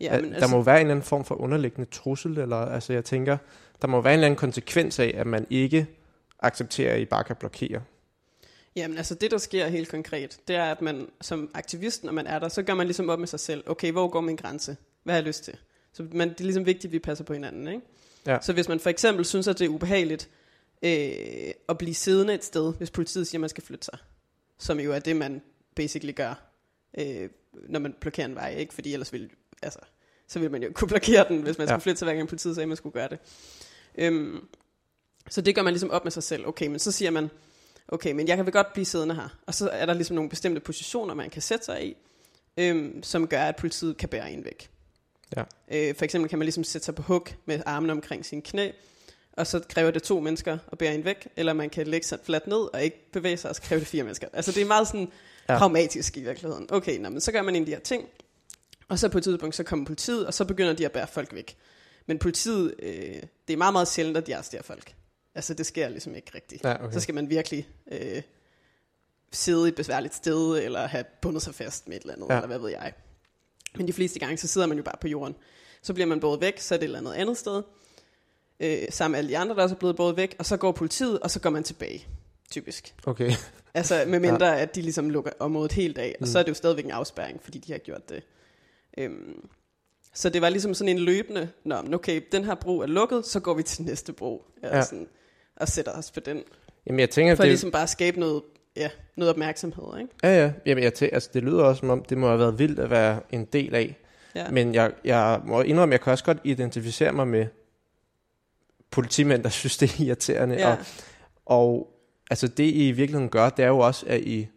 ja, 0.00 0.16
Ja, 0.16 0.20
der 0.40 0.48
må 0.48 0.62
være 0.62 0.76
en 0.76 0.80
eller 0.86 0.94
anden 0.94 1.04
form 1.06 1.24
for 1.24 1.34
underliggende 1.34 1.90
trussel, 1.90 2.38
eller 2.38 2.56
altså 2.56 2.92
jeg 2.92 3.04
tænker, 3.04 3.36
der 3.82 3.88
må 3.88 4.00
være 4.00 4.12
en 4.14 4.18
eller 4.18 4.26
anden 4.26 4.38
konsekvens 4.38 4.98
af, 4.98 5.12
at 5.16 5.26
man 5.26 5.46
ikke 5.50 5.86
accepterer, 6.38 6.94
at 6.94 7.00
I 7.00 7.04
bare 7.04 7.24
kan 7.24 7.36
blokere. 7.36 7.82
Jamen 8.76 8.98
altså 8.98 9.14
det, 9.14 9.30
der 9.30 9.38
sker 9.38 9.66
helt 9.68 9.88
konkret, 9.88 10.38
det 10.48 10.56
er, 10.56 10.64
at 10.64 10.82
man 10.82 11.08
som 11.20 11.50
aktivist, 11.54 12.04
når 12.04 12.12
man 12.12 12.26
er 12.26 12.38
der, 12.38 12.48
så 12.48 12.62
gør 12.62 12.74
man 12.74 12.86
ligesom 12.86 13.08
op 13.08 13.18
med 13.18 13.26
sig 13.28 13.40
selv. 13.40 13.64
Okay, 13.66 13.92
hvor 13.92 14.08
går 14.08 14.20
min 14.20 14.36
grænse? 14.36 14.76
Hvad 15.02 15.14
har 15.14 15.18
jeg 15.18 15.26
lyst 15.26 15.44
til? 15.44 15.56
Så 15.92 16.06
man, 16.12 16.28
det 16.28 16.40
er 16.40 16.44
ligesom 16.44 16.66
vigtigt, 16.66 16.84
at 16.84 16.92
vi 16.92 16.98
passer 16.98 17.24
på 17.24 17.32
hinanden. 17.32 17.68
Ikke? 17.68 17.80
Ja. 18.26 18.38
Så 18.40 18.52
hvis 18.52 18.68
man 18.68 18.80
for 18.80 18.90
eksempel 18.90 19.24
synes, 19.24 19.48
at 19.48 19.58
det 19.58 19.64
er 19.64 19.68
ubehageligt 19.68 20.28
øh, 20.82 21.50
at 21.68 21.78
blive 21.78 21.94
siddende 21.94 22.34
et 22.34 22.44
sted, 22.44 22.74
hvis 22.74 22.90
politiet 22.90 23.26
siger, 23.26 23.38
at 23.38 23.40
man 23.40 23.50
skal 23.50 23.64
flytte 23.64 23.84
sig, 23.84 23.98
som 24.58 24.80
jo 24.80 24.92
er 24.92 24.98
det, 24.98 25.16
man 25.16 25.42
basically 25.74 26.14
gør, 26.14 26.50
øh, 26.98 27.28
når 27.68 27.80
man 27.80 27.94
blokerer 28.00 28.26
en 28.26 28.34
vej, 28.34 28.54
ikke? 28.58 28.74
fordi 28.74 28.92
ellers 28.92 29.12
vil, 29.12 29.30
altså, 29.62 29.78
så 30.28 30.38
vil 30.38 30.50
man 30.50 30.62
jo 30.62 30.70
kunne 30.74 30.88
blokere 30.88 31.28
den, 31.28 31.42
hvis 31.42 31.58
man 31.58 31.68
Ja. 31.68 31.72
skulle 31.72 31.82
flytte 31.82 31.98
sig, 31.98 32.06
hver 32.06 32.14
gang 32.14 32.28
politiet 32.28 32.54
sagde, 32.54 32.64
at 32.64 32.68
man 32.68 32.76
skulle 32.76 32.92
gøre 32.92 33.08
det. 33.08 33.18
Øhm, 33.98 34.48
så 35.30 35.40
det 35.40 35.54
gør 35.54 35.62
man 35.62 35.72
ligesom 35.72 35.90
op 35.90 36.04
med 36.04 36.12
sig 36.12 36.22
selv. 36.22 36.46
Okay, 36.46 36.66
men 36.66 36.78
så 36.78 36.92
siger 36.92 37.10
man, 37.10 37.30
okay, 37.88 38.12
men 38.12 38.28
jeg 38.28 38.36
kan 38.36 38.46
vel 38.46 38.52
godt 38.52 38.72
blive 38.72 38.84
siddende 38.84 39.14
her. 39.14 39.28
Og 39.46 39.54
så 39.54 39.68
er 39.68 39.86
der 39.86 39.94
ligesom 39.94 40.14
nogle 40.14 40.30
bestemte 40.30 40.60
positioner, 40.60 41.14
man 41.14 41.30
kan 41.30 41.42
sætte 41.42 41.64
sig 41.64 41.86
i, 41.86 41.96
øhm, 42.56 43.02
som 43.02 43.26
gør, 43.28 43.42
at 43.42 43.56
politiet 43.56 43.96
kan 43.96 44.08
bære 44.08 44.32
en 44.32 44.44
væk. 44.44 44.70
Ja. 45.36 45.42
Øh, 45.68 45.94
for 45.94 46.04
eksempel 46.04 46.28
kan 46.28 46.38
man 46.38 46.46
ligesom 46.46 46.64
sætte 46.64 46.84
sig 46.84 46.94
på 46.94 47.02
hug 47.02 47.26
med 47.46 47.62
armene 47.66 47.92
omkring 47.92 48.26
sin 48.26 48.42
knæ, 48.42 48.70
og 49.32 49.46
så 49.46 49.60
kræver 49.68 49.90
det 49.90 50.02
to 50.02 50.20
mennesker 50.20 50.58
at 50.72 50.78
bære 50.78 50.94
en 50.94 51.04
væk, 51.04 51.28
eller 51.36 51.52
man 51.52 51.70
kan 51.70 51.86
lægge 51.86 52.06
sig 52.06 52.18
fladt 52.24 52.46
ned 52.46 52.74
og 52.74 52.82
ikke 52.82 53.10
bevæge 53.12 53.36
sig, 53.36 53.50
og 53.50 53.56
så 53.56 53.62
kræver 53.62 53.80
det 53.80 53.88
fire 53.88 54.02
mennesker. 54.02 54.28
Altså 54.32 54.52
det 54.52 54.62
er 54.62 54.66
meget 54.66 54.86
sådan 54.86 55.12
Ja. 55.48 55.52
ja. 55.52 55.58
pragmatisk 55.58 56.16
i 56.16 56.20
virkeligheden. 56.20 56.66
Okay, 56.70 56.98
nå, 56.98 57.08
men 57.08 57.20
så 57.20 57.32
gør 57.32 57.42
man 57.42 57.56
en 57.56 57.62
af 57.62 57.66
de 57.66 57.72
her 57.72 57.80
ting, 57.80 58.08
og 58.88 58.98
så 58.98 59.08
på 59.08 59.18
et 59.18 59.24
tidspunkt, 59.24 59.54
så 59.54 59.62
kommer 59.62 59.86
politiet, 59.86 60.26
og 60.26 60.34
så 60.34 60.44
begynder 60.44 60.72
de 60.72 60.84
at 60.84 60.92
bære 60.92 61.06
folk 61.06 61.34
væk. 61.34 61.56
Men 62.06 62.18
politiet, 62.18 62.74
øh, 62.78 63.22
det 63.48 63.52
er 63.52 63.56
meget, 63.56 63.72
meget 63.72 63.88
sjældent, 63.88 64.16
at 64.16 64.26
de 64.26 64.34
arresterer 64.34 64.62
folk. 64.62 64.94
Altså 65.36 65.54
det 65.54 65.66
sker 65.66 65.88
ligesom 65.88 66.14
ikke 66.14 66.30
rigtigt. 66.34 66.64
Ja, 66.64 66.84
okay. 66.84 66.92
Så 66.94 67.00
skal 67.00 67.14
man 67.14 67.30
virkelig 67.30 67.68
øh, 67.92 68.22
sidde 69.32 69.68
et 69.68 69.74
besværligt 69.74 70.14
sted, 70.14 70.58
eller 70.64 70.86
have 70.86 71.04
bundet 71.22 71.42
sig 71.42 71.54
fast 71.54 71.88
med 71.88 71.96
et 71.96 72.00
eller 72.02 72.14
andet, 72.14 72.26
Ja. 72.30 72.34
eller 72.34 72.46
hvad 72.46 72.58
ved 72.58 72.70
jeg. 72.70 72.92
Men 73.76 73.88
de 73.88 73.92
fleste 73.92 74.18
gange, 74.18 74.36
så 74.36 74.46
sidder 74.48 74.66
man 74.66 74.76
jo 74.76 74.82
bare 74.82 74.96
på 75.00 75.08
jorden. 75.08 75.34
Så 75.82 75.94
bliver 75.94 76.06
man 76.06 76.20
båret 76.20 76.40
væk, 76.40 76.60
så 76.60 76.74
er 76.74 76.78
det 76.78 76.84
et 76.84 76.86
eller 76.88 76.98
andet 76.98 77.12
andet 77.12 77.36
sted, 77.38 77.62
øh, 78.60 78.78
sammen 78.90 79.12
med 79.12 79.18
alle 79.18 79.28
de 79.30 79.38
andre, 79.38 79.54
der 79.56 79.62
også 79.62 79.74
er 79.74 79.78
blevet 79.78 79.96
båret 79.96 80.16
væk, 80.16 80.36
og 80.38 80.46
så 80.46 80.56
går 80.56 80.72
politiet, 80.72 81.20
og 81.20 81.30
så 81.30 81.40
går 81.40 81.50
man 81.50 81.62
tilbage, 81.64 82.06
typisk. 82.50 82.94
Okay. 83.06 83.32
Altså 83.74 84.04
med 84.06 84.20
mindre, 84.20 84.46
ja. 84.46 84.58
at 84.60 84.74
de 84.74 84.82
ligesom 84.82 85.10
lukker 85.10 85.30
området 85.38 85.72
helt 85.72 85.98
af, 85.98 86.16
og 86.20 86.26
Mm. 86.26 86.26
så 86.26 86.38
er 86.38 86.42
det 86.42 86.48
jo 86.48 86.54
stadigvæk 86.54 86.84
en 86.84 86.90
afspærring, 86.90 87.42
fordi 87.42 87.58
de 87.58 87.72
har 87.72 87.78
gjort 87.78 88.08
det. 88.08 88.22
Øhm, 88.98 89.48
så 90.14 90.28
det 90.28 90.42
var 90.42 90.48
ligesom 90.48 90.74
sådan 90.74 90.88
en 90.96 90.98
løbende, 90.98 91.50
Nå, 91.64 91.82
okay, 91.94 92.20
den 92.32 92.44
her 92.44 92.54
bro 92.54 92.78
er 92.80 92.86
lukket, 92.86 93.26
så 93.26 93.40
går 93.40 93.54
vi 93.54 93.62
til 93.62 93.84
næste 93.84 94.12
bro, 94.12 94.44
Ja. 94.62 94.76
ja. 94.76 94.84
sådan, 94.84 95.08
og 95.56 95.68
sætter 95.68 95.92
os 95.92 96.10
på 96.10 96.20
den. 96.20 96.42
Jamen 96.86 97.00
jeg 97.00 97.10
tænker, 97.10 97.34
For 97.34 97.42
det, 97.42 97.50
ligesom 97.50 97.70
bare 97.70 97.82
at 97.82 97.88
skabe 97.88 98.20
noget, 98.20 98.42
ja, 98.76 98.90
noget 99.16 99.30
opmærksomhed, 99.30 99.98
ikke? 100.00 100.10
ja, 100.22 100.42
ja. 100.42 100.52
Jamen, 100.66 100.84
jeg 100.84 100.94
tænker, 100.94 101.16
altså, 101.16 101.30
det 101.34 101.42
lyder 101.42 101.64
også 101.64 101.80
som 101.80 101.90
om, 101.90 102.04
det 102.04 102.18
må 102.18 102.26
have 102.26 102.38
været 102.38 102.58
vildt 102.58 102.78
at 102.78 102.90
være 102.90 103.20
en 103.30 103.44
del 103.44 103.74
af. 103.74 103.96
Ja. 104.34 104.50
Men 104.50 104.74
jeg, 104.74 104.92
jeg 105.04 105.40
må 105.44 105.62
indrømme, 105.62 105.92
jeg 105.92 106.00
kan 106.00 106.10
også 106.12 106.24
godt 106.24 106.38
identificere 106.44 107.12
mig 107.12 107.28
med 107.28 107.46
politimænd, 108.90 109.42
der 109.42 109.48
synes, 109.60 109.76
det 109.76 109.90
er 110.00 110.04
irriterende. 110.04 110.54
ja. 110.54 110.70
Og, 110.70 110.78
og 111.46 111.92
altså 112.30 112.48
det, 112.48 112.64
I 112.64 112.88
i 112.88 112.92
virkeligheden 112.92 113.28
gør, 113.28 113.48
det 113.50 113.62
er 113.62 113.68
jo 113.68 113.78
også, 113.78 114.06
at 114.08 114.20
I, 114.20 114.48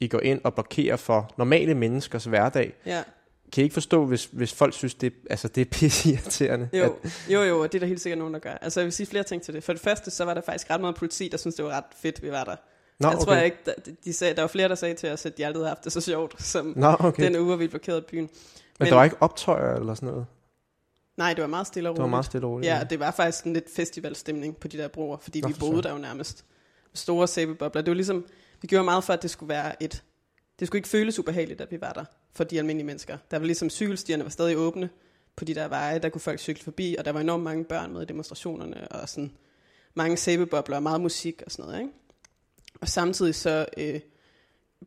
I 0.00 0.08
går 0.08 0.20
ind 0.20 0.40
og 0.44 0.54
blokerer 0.54 0.96
for 0.96 1.30
normale 1.38 1.74
menneskers 1.74 2.24
hverdag. 2.24 2.72
ja. 2.86 3.02
Kan 3.56 3.62
I 3.62 3.64
ikke 3.64 3.74
forstå, 3.74 4.04
hvis, 4.06 4.28
hvis 4.32 4.52
folk 4.54 4.74
synes, 4.74 4.94
det, 4.94 5.12
altså, 5.30 5.48
det 5.48 5.60
er 5.60 5.64
pisse 5.64 6.10
irriterende? 6.10 6.68
Jo, 6.72 6.96
jo, 7.30 7.42
jo, 7.42 7.60
og 7.62 7.72
det 7.72 7.78
er 7.78 7.80
der 7.80 7.86
helt 7.86 8.00
sikkert 8.00 8.18
nogen, 8.18 8.34
der 8.34 8.40
gør. 8.40 8.50
Altså 8.50 8.80
jeg 8.80 8.84
vil 8.84 8.92
sige 8.92 9.06
flere 9.06 9.22
ting 9.24 9.42
til 9.42 9.54
det. 9.54 9.64
For 9.64 9.72
det 9.72 9.82
første, 9.82 10.10
så 10.10 10.24
var 10.24 10.34
der 10.34 10.40
faktisk 10.40 10.70
ret 10.70 10.80
meget 10.80 10.96
politi, 10.96 11.28
der 11.28 11.36
synes 11.36 11.54
det 11.54 11.64
var 11.64 11.70
ret 11.70 11.84
fedt, 11.96 12.22
vi 12.22 12.30
var 12.30 12.44
der. 12.44 12.56
Nå, 13.00 13.08
jeg 13.08 13.16
okay. 13.16 13.24
tror 13.24 13.34
jeg 13.34 13.44
ikke, 13.44 13.56
der, 13.66 13.72
de 14.04 14.12
sagde, 14.12 14.34
der 14.34 14.40
var 14.40 14.48
flere, 14.48 14.68
der 14.68 14.74
sagde 14.74 14.94
til 14.94 15.10
os, 15.12 15.26
at 15.26 15.38
de 15.38 15.46
aldrig 15.46 15.60
havde 15.60 15.68
haft 15.68 15.84
det 15.84 15.92
så 15.92 16.00
sjovt, 16.00 16.42
som 16.42 16.72
Nå, 16.76 16.96
okay. 17.00 17.24
den 17.24 17.36
uge, 17.36 17.44
hvor 17.44 17.56
vi 17.56 17.68
blokerede 17.68 18.02
byen. 18.02 18.20
Men, 18.22 18.30
men- 18.78 18.88
der 18.88 18.94
var 18.94 19.04
ikke 19.04 19.16
optøjer 19.20 19.74
eller 19.74 19.94
sådan 19.94 20.08
noget? 20.08 20.26
Nej, 21.16 21.34
det 21.34 21.42
var 21.42 21.48
meget 21.48 21.66
stille 21.66 21.88
og 21.88 21.94
Det 21.94 21.98
roligt. 21.98 22.10
var 22.10 22.16
meget 22.16 22.24
stille 22.26 22.46
og 22.46 22.50
roligt. 22.52 22.70
Ja, 22.72 22.80
det 22.90 23.00
var 23.00 23.10
faktisk 23.10 23.44
en 23.44 23.52
lidt 23.52 23.66
festivalstemning 23.76 24.56
på 24.56 24.68
de 24.68 24.78
der 24.78 24.88
broer, 24.88 25.16
fordi 25.16 25.40
Nå, 25.40 25.48
vi 25.48 25.54
boede 25.60 25.82
der 25.82 25.92
jo 25.92 25.98
nærmest. 25.98 26.44
Store 26.94 27.28
sæbebobler. 27.28 27.82
Det 27.82 27.90
var 27.90 27.94
ligesom, 27.94 28.24
vi 28.60 28.68
gjorde 28.68 28.84
meget 28.84 29.04
for, 29.04 29.12
at 29.12 29.22
det 29.22 29.30
skulle 29.30 29.48
være 29.48 29.82
et, 29.82 30.02
det 30.58 30.66
skulle 30.68 30.78
ikke 30.78 30.88
føles 30.88 31.18
ubehageligt, 31.18 31.60
at 31.60 31.70
vi 31.70 31.80
var 31.80 31.92
der 31.92 32.04
for 32.36 32.44
de 32.44 32.58
almindelige 32.58 32.86
mennesker. 32.86 33.18
Der 33.30 33.38
var 33.38 33.46
ligesom 33.46 33.70
cykelstierne 33.70 34.24
var 34.24 34.30
stadig 34.30 34.56
åbne 34.56 34.88
på 35.36 35.44
de 35.44 35.54
der 35.54 35.68
veje, 35.68 35.98
der 35.98 36.08
kunne 36.08 36.20
folk 36.20 36.40
cykle 36.40 36.64
forbi, 36.64 36.96
og 36.98 37.04
der 37.04 37.12
var 37.12 37.20
enormt 37.20 37.42
mange 37.44 37.64
børn 37.64 37.92
med 37.92 38.02
i 38.02 38.04
demonstrationerne, 38.04 38.88
og 38.88 39.08
sådan 39.08 39.32
mange 39.94 40.16
sæbebobler 40.16 40.76
og 40.76 40.82
meget 40.82 41.00
musik 41.00 41.42
og 41.46 41.52
sådan 41.52 41.64
noget, 41.64 41.80
ikke? 41.80 41.92
Og 42.80 42.88
samtidig 42.88 43.34
så 43.34 43.66
øh, 43.76 44.00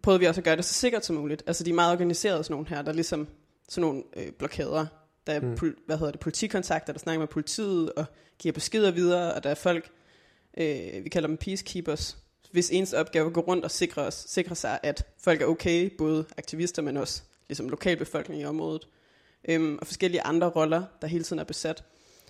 prøvede 0.02 0.20
vi 0.20 0.26
også 0.26 0.42
at 0.42 0.46
gøre 0.46 0.56
det 0.56 0.66
så 0.66 0.74
sikkert 0.74 1.06
som 1.06 1.16
muligt. 1.16 1.44
Altså 1.48 1.64
de 1.64 1.70
er 1.70 1.74
meget 1.74 1.94
organiserede 1.94 2.44
sådan 2.44 2.54
nogle 2.54 2.68
her, 2.70 2.82
der 2.82 2.90
er 2.90 2.96
ligesom 2.96 3.28
sådan 3.70 3.88
nogle 3.88 4.04
øh, 4.16 4.32
blokader. 4.32 4.86
Der 5.28 5.34
er 5.34 5.40
Mm. 5.40 5.48
mm. 5.48 5.56
pol- 5.56 5.84
hvad 5.86 5.98
hedder 5.98 6.12
det, 6.12 6.20
politikontakter, 6.20 6.94
der 6.94 7.00
snakker 7.00 7.20
med 7.20 7.28
politiet 7.28 7.92
og 7.94 8.06
giver 8.40 8.54
beskeder 8.54 8.92
videre, 8.92 9.34
og 9.34 9.44
der 9.44 9.50
er 9.50 9.56
folk, 9.56 9.90
øh, 10.58 11.04
vi 11.04 11.10
kalder 11.10 11.28
dem 11.28 11.38
peacekeepers, 11.38 12.18
hvis 12.52 12.70
eneste 12.70 12.98
opgave 13.00 13.24
er 13.24 13.28
at 13.28 13.34
gå 13.34 13.42
rundt 13.42 13.66
og 13.66 13.72
sikre, 13.72 14.02
os, 14.02 14.26
sikre 14.28 14.56
sig, 14.56 14.80
at 14.84 15.06
folk 15.24 15.42
er 15.42 15.46
okay, 15.46 15.92
både 15.98 16.26
aktivister, 16.38 16.82
men 16.82 16.98
også 16.98 17.22
ligesom 17.50 17.70
lokalbefolkning 17.70 18.42
i 18.42 18.46
området, 18.46 18.88
øhm, 19.50 19.78
og 19.82 19.88
forskellige 19.88 20.22
andre 20.22 20.48
roller, 20.50 20.84
der 21.02 21.08
hele 21.08 21.24
tiden 21.24 21.40
er 21.40 21.44
besat. 21.44 21.84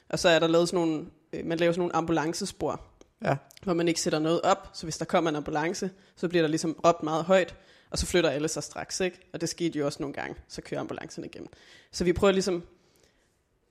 Og 0.09 0.19
så 0.19 0.29
er 0.29 0.39
der 0.39 0.47
lavet 0.47 0.69
sådan 0.69 0.87
nogle, 0.87 1.05
øh, 1.33 1.45
man 1.45 1.57
laver 1.57 1.71
sådan 1.71 1.79
nogle 1.79 1.95
ambulancespor, 1.95 2.81
Ja. 3.25 3.35
hvor 3.63 3.73
man 3.73 3.87
ikke 3.87 4.01
sætter 4.01 4.19
noget 4.19 4.41
op, 4.41 4.69
så 4.73 4.85
hvis 4.85 4.97
der 4.97 5.05
kommer 5.05 5.29
en 5.29 5.35
ambulance, 5.35 5.89
så 6.15 6.27
bliver 6.27 6.43
der 6.43 6.49
ligesom 6.49 6.79
råbt 6.85 7.03
meget 7.03 7.23
højt, 7.25 7.55
og 7.89 7.97
så 7.97 8.05
flytter 8.05 8.29
alle 8.29 8.47
sig 8.47 8.63
straks, 8.63 8.99
ikke? 8.99 9.19
Og 9.33 9.41
det 9.41 9.49
skete 9.49 9.79
jo 9.79 9.85
også 9.85 9.97
nogle 10.03 10.13
gange, 10.13 10.35
så 10.47 10.61
kører 10.61 10.81
ambulancen 10.81 11.25
igennem. 11.25 11.49
Så 11.91 12.03
vi 12.03 12.13
prøver 12.13 12.31
ligesom, 12.31 12.63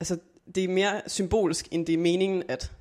altså 0.00 0.18
det 0.54 0.64
er 0.64 0.68
mere 0.68 1.02
symbolsk, 1.06 1.68
end 1.70 1.86
det 1.86 1.92
er 1.92 1.98
meningen, 1.98 2.42
at 2.48 2.72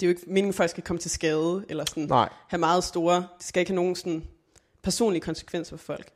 det 0.00 0.06
er 0.06 0.10
jo 0.10 0.16
ikke 0.16 0.22
meningen, 0.26 0.48
at 0.48 0.54
folk 0.54 0.70
skal 0.70 0.84
komme 0.84 1.00
til 1.00 1.10
skade, 1.10 1.64
eller 1.68 1.84
sådan 1.84 2.06
Nej, 2.06 2.28
have 2.48 2.58
meget 2.58 2.84
store, 2.84 3.16
det 3.16 3.46
skal 3.46 3.60
ikke 3.60 3.70
have 3.70 3.76
nogen 3.76 3.96
sådan 3.96 4.24
personlige 4.82 5.20
konsekvenser 5.20 5.76
for 5.76 5.84
folk. 5.84 6.08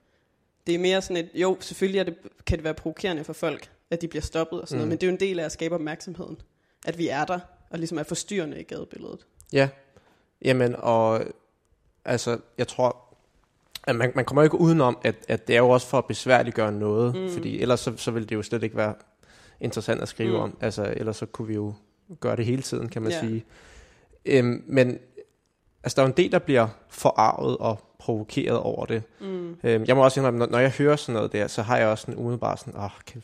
Det 0.66 0.74
er 0.74 0.78
mere 0.78 1.02
sådan 1.02 1.16
et, 1.16 1.30
jo, 1.34 1.56
selvfølgelig 1.60 1.98
er 1.98 2.04
det, 2.04 2.16
kan 2.46 2.58
det 2.58 2.64
være 2.64 2.74
provokerende 2.74 3.24
for 3.24 3.32
folk, 3.32 3.70
at 3.90 4.02
de 4.02 4.08
bliver 4.08 4.22
stoppet 4.22 4.60
og 4.60 4.68
sådan 4.68 4.76
mm. 4.76 4.78
noget, 4.78 4.88
men 4.88 4.98
det 4.98 5.06
er 5.06 5.10
jo 5.10 5.14
en 5.14 5.20
del 5.20 5.38
af 5.40 5.44
at 5.44 5.52
skabe 5.52 5.74
opmærksomheden, 5.74 6.40
at 6.86 6.98
vi 6.98 7.08
er 7.08 7.24
der, 7.24 7.38
og 7.70 7.78
ligesom 7.78 7.98
er 7.98 8.02
forstyrrende 8.02 8.60
i 8.60 8.62
gadebilledet. 8.62 9.26
ja. 9.52 9.68
Jamen, 10.42 10.76
og 10.78 11.24
altså, 12.04 12.38
jeg 12.58 12.68
tror, 12.68 13.16
at 13.86 13.96
man, 13.96 14.12
man 14.14 14.24
kommer 14.24 14.42
ikke 14.42 14.60
udenom, 14.60 14.98
at, 15.02 15.14
at 15.28 15.48
det 15.48 15.56
er 15.56 15.60
jo 15.60 15.68
også 15.68 15.86
for 15.86 15.98
at 15.98 16.04
besværliggøre 16.04 16.72
noget, 16.72 17.16
mm. 17.16 17.30
fordi 17.30 17.60
ellers 17.60 17.80
så, 17.80 17.92
så 17.96 18.10
ville 18.10 18.28
det 18.28 18.34
jo 18.34 18.42
slet 18.42 18.62
ikke 18.62 18.76
være 18.76 18.94
interessant 19.60 20.02
at 20.02 20.08
skrive 20.08 20.36
mm. 20.36 20.42
om. 20.42 20.56
Altså, 20.60 20.94
ellers 20.96 21.16
så 21.16 21.26
kunne 21.26 21.48
vi 21.48 21.54
jo 21.54 21.74
gøre 22.20 22.36
det 22.36 22.44
hele 22.44 22.62
tiden, 22.62 22.88
kan 22.88 23.02
man 23.02 23.10
Ja. 23.12 23.20
sige. 23.20 23.44
Øhm, 24.26 24.62
men 24.66 24.98
altså, 25.84 25.96
der 25.96 26.02
er 26.02 26.06
jo 26.06 26.10
en 26.10 26.16
del, 26.16 26.32
der 26.32 26.38
bliver 26.38 26.68
forarvet 26.88 27.56
og 27.58 27.80
provokeret 27.98 28.58
over 28.58 28.86
det. 28.86 29.02
Mm. 29.20 29.56
Øhm, 29.64 29.84
jeg 29.84 29.96
må 29.96 30.04
også 30.04 30.20
indrømme, 30.20 30.38
når, 30.38 30.46
når 30.46 30.58
jeg 30.58 30.70
hører 30.70 30.96
sådan 30.96 31.14
noget 31.14 31.32
der, 31.32 31.46
så 31.46 31.62
har 31.62 31.78
jeg 31.78 31.88
også 31.88 32.02
sådan 32.02 32.14
umiddelbart 32.20 32.60
sådan, 32.60 32.76
åh, 32.76 32.84
oh, 32.84 32.90
kan, 33.06 33.22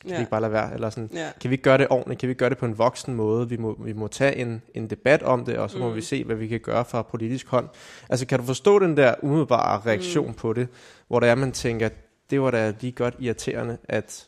kan 0.00 0.10
Ja. 0.10 0.14
vi 0.16 0.20
ikke 0.20 0.30
bare 0.30 0.40
lade 0.40 0.52
være? 0.52 0.74
Eller 0.74 0.90
sådan, 0.90 1.10
Ja. 1.14 1.28
kan 1.40 1.50
vi 1.50 1.54
ikke 1.54 1.62
gøre 1.64 1.78
det 1.78 1.86
ordentligt? 1.90 2.20
Kan 2.20 2.28
vi 2.28 2.34
gøre 2.34 2.50
det 2.50 2.58
på 2.58 2.66
en 2.66 2.78
voksen 2.78 3.14
måde? 3.14 3.48
Vi 3.48 3.56
må, 3.56 3.76
vi 3.84 3.92
må 3.92 4.08
tage 4.08 4.36
en, 4.36 4.62
en 4.74 4.90
debat 4.90 5.22
om 5.22 5.44
det, 5.44 5.56
og 5.58 5.70
så 5.70 5.78
må 5.78 5.88
Mm. 5.88 5.94
vi 5.96 6.00
se, 6.00 6.24
hvad 6.24 6.36
vi 6.36 6.46
kan 6.46 6.60
gøre 6.60 6.84
fra 6.84 7.02
politisk 7.02 7.48
hånd. 7.48 7.68
Altså, 8.08 8.26
kan 8.26 8.38
du 8.38 8.44
forstå 8.44 8.78
den 8.78 8.96
der 8.96 9.14
umiddelbare 9.22 9.80
reaktion 9.86 10.26
Mm. 10.26 10.34
på 10.34 10.52
det, 10.52 10.68
hvor 11.08 11.20
der 11.20 11.26
er, 11.26 11.34
man 11.34 11.52
tænker, 11.52 11.88
det 12.30 12.40
var 12.40 12.50
da 12.50 12.72
lige 12.80 12.92
godt 12.92 13.14
irriterende, 13.18 13.78
at... 13.88 14.26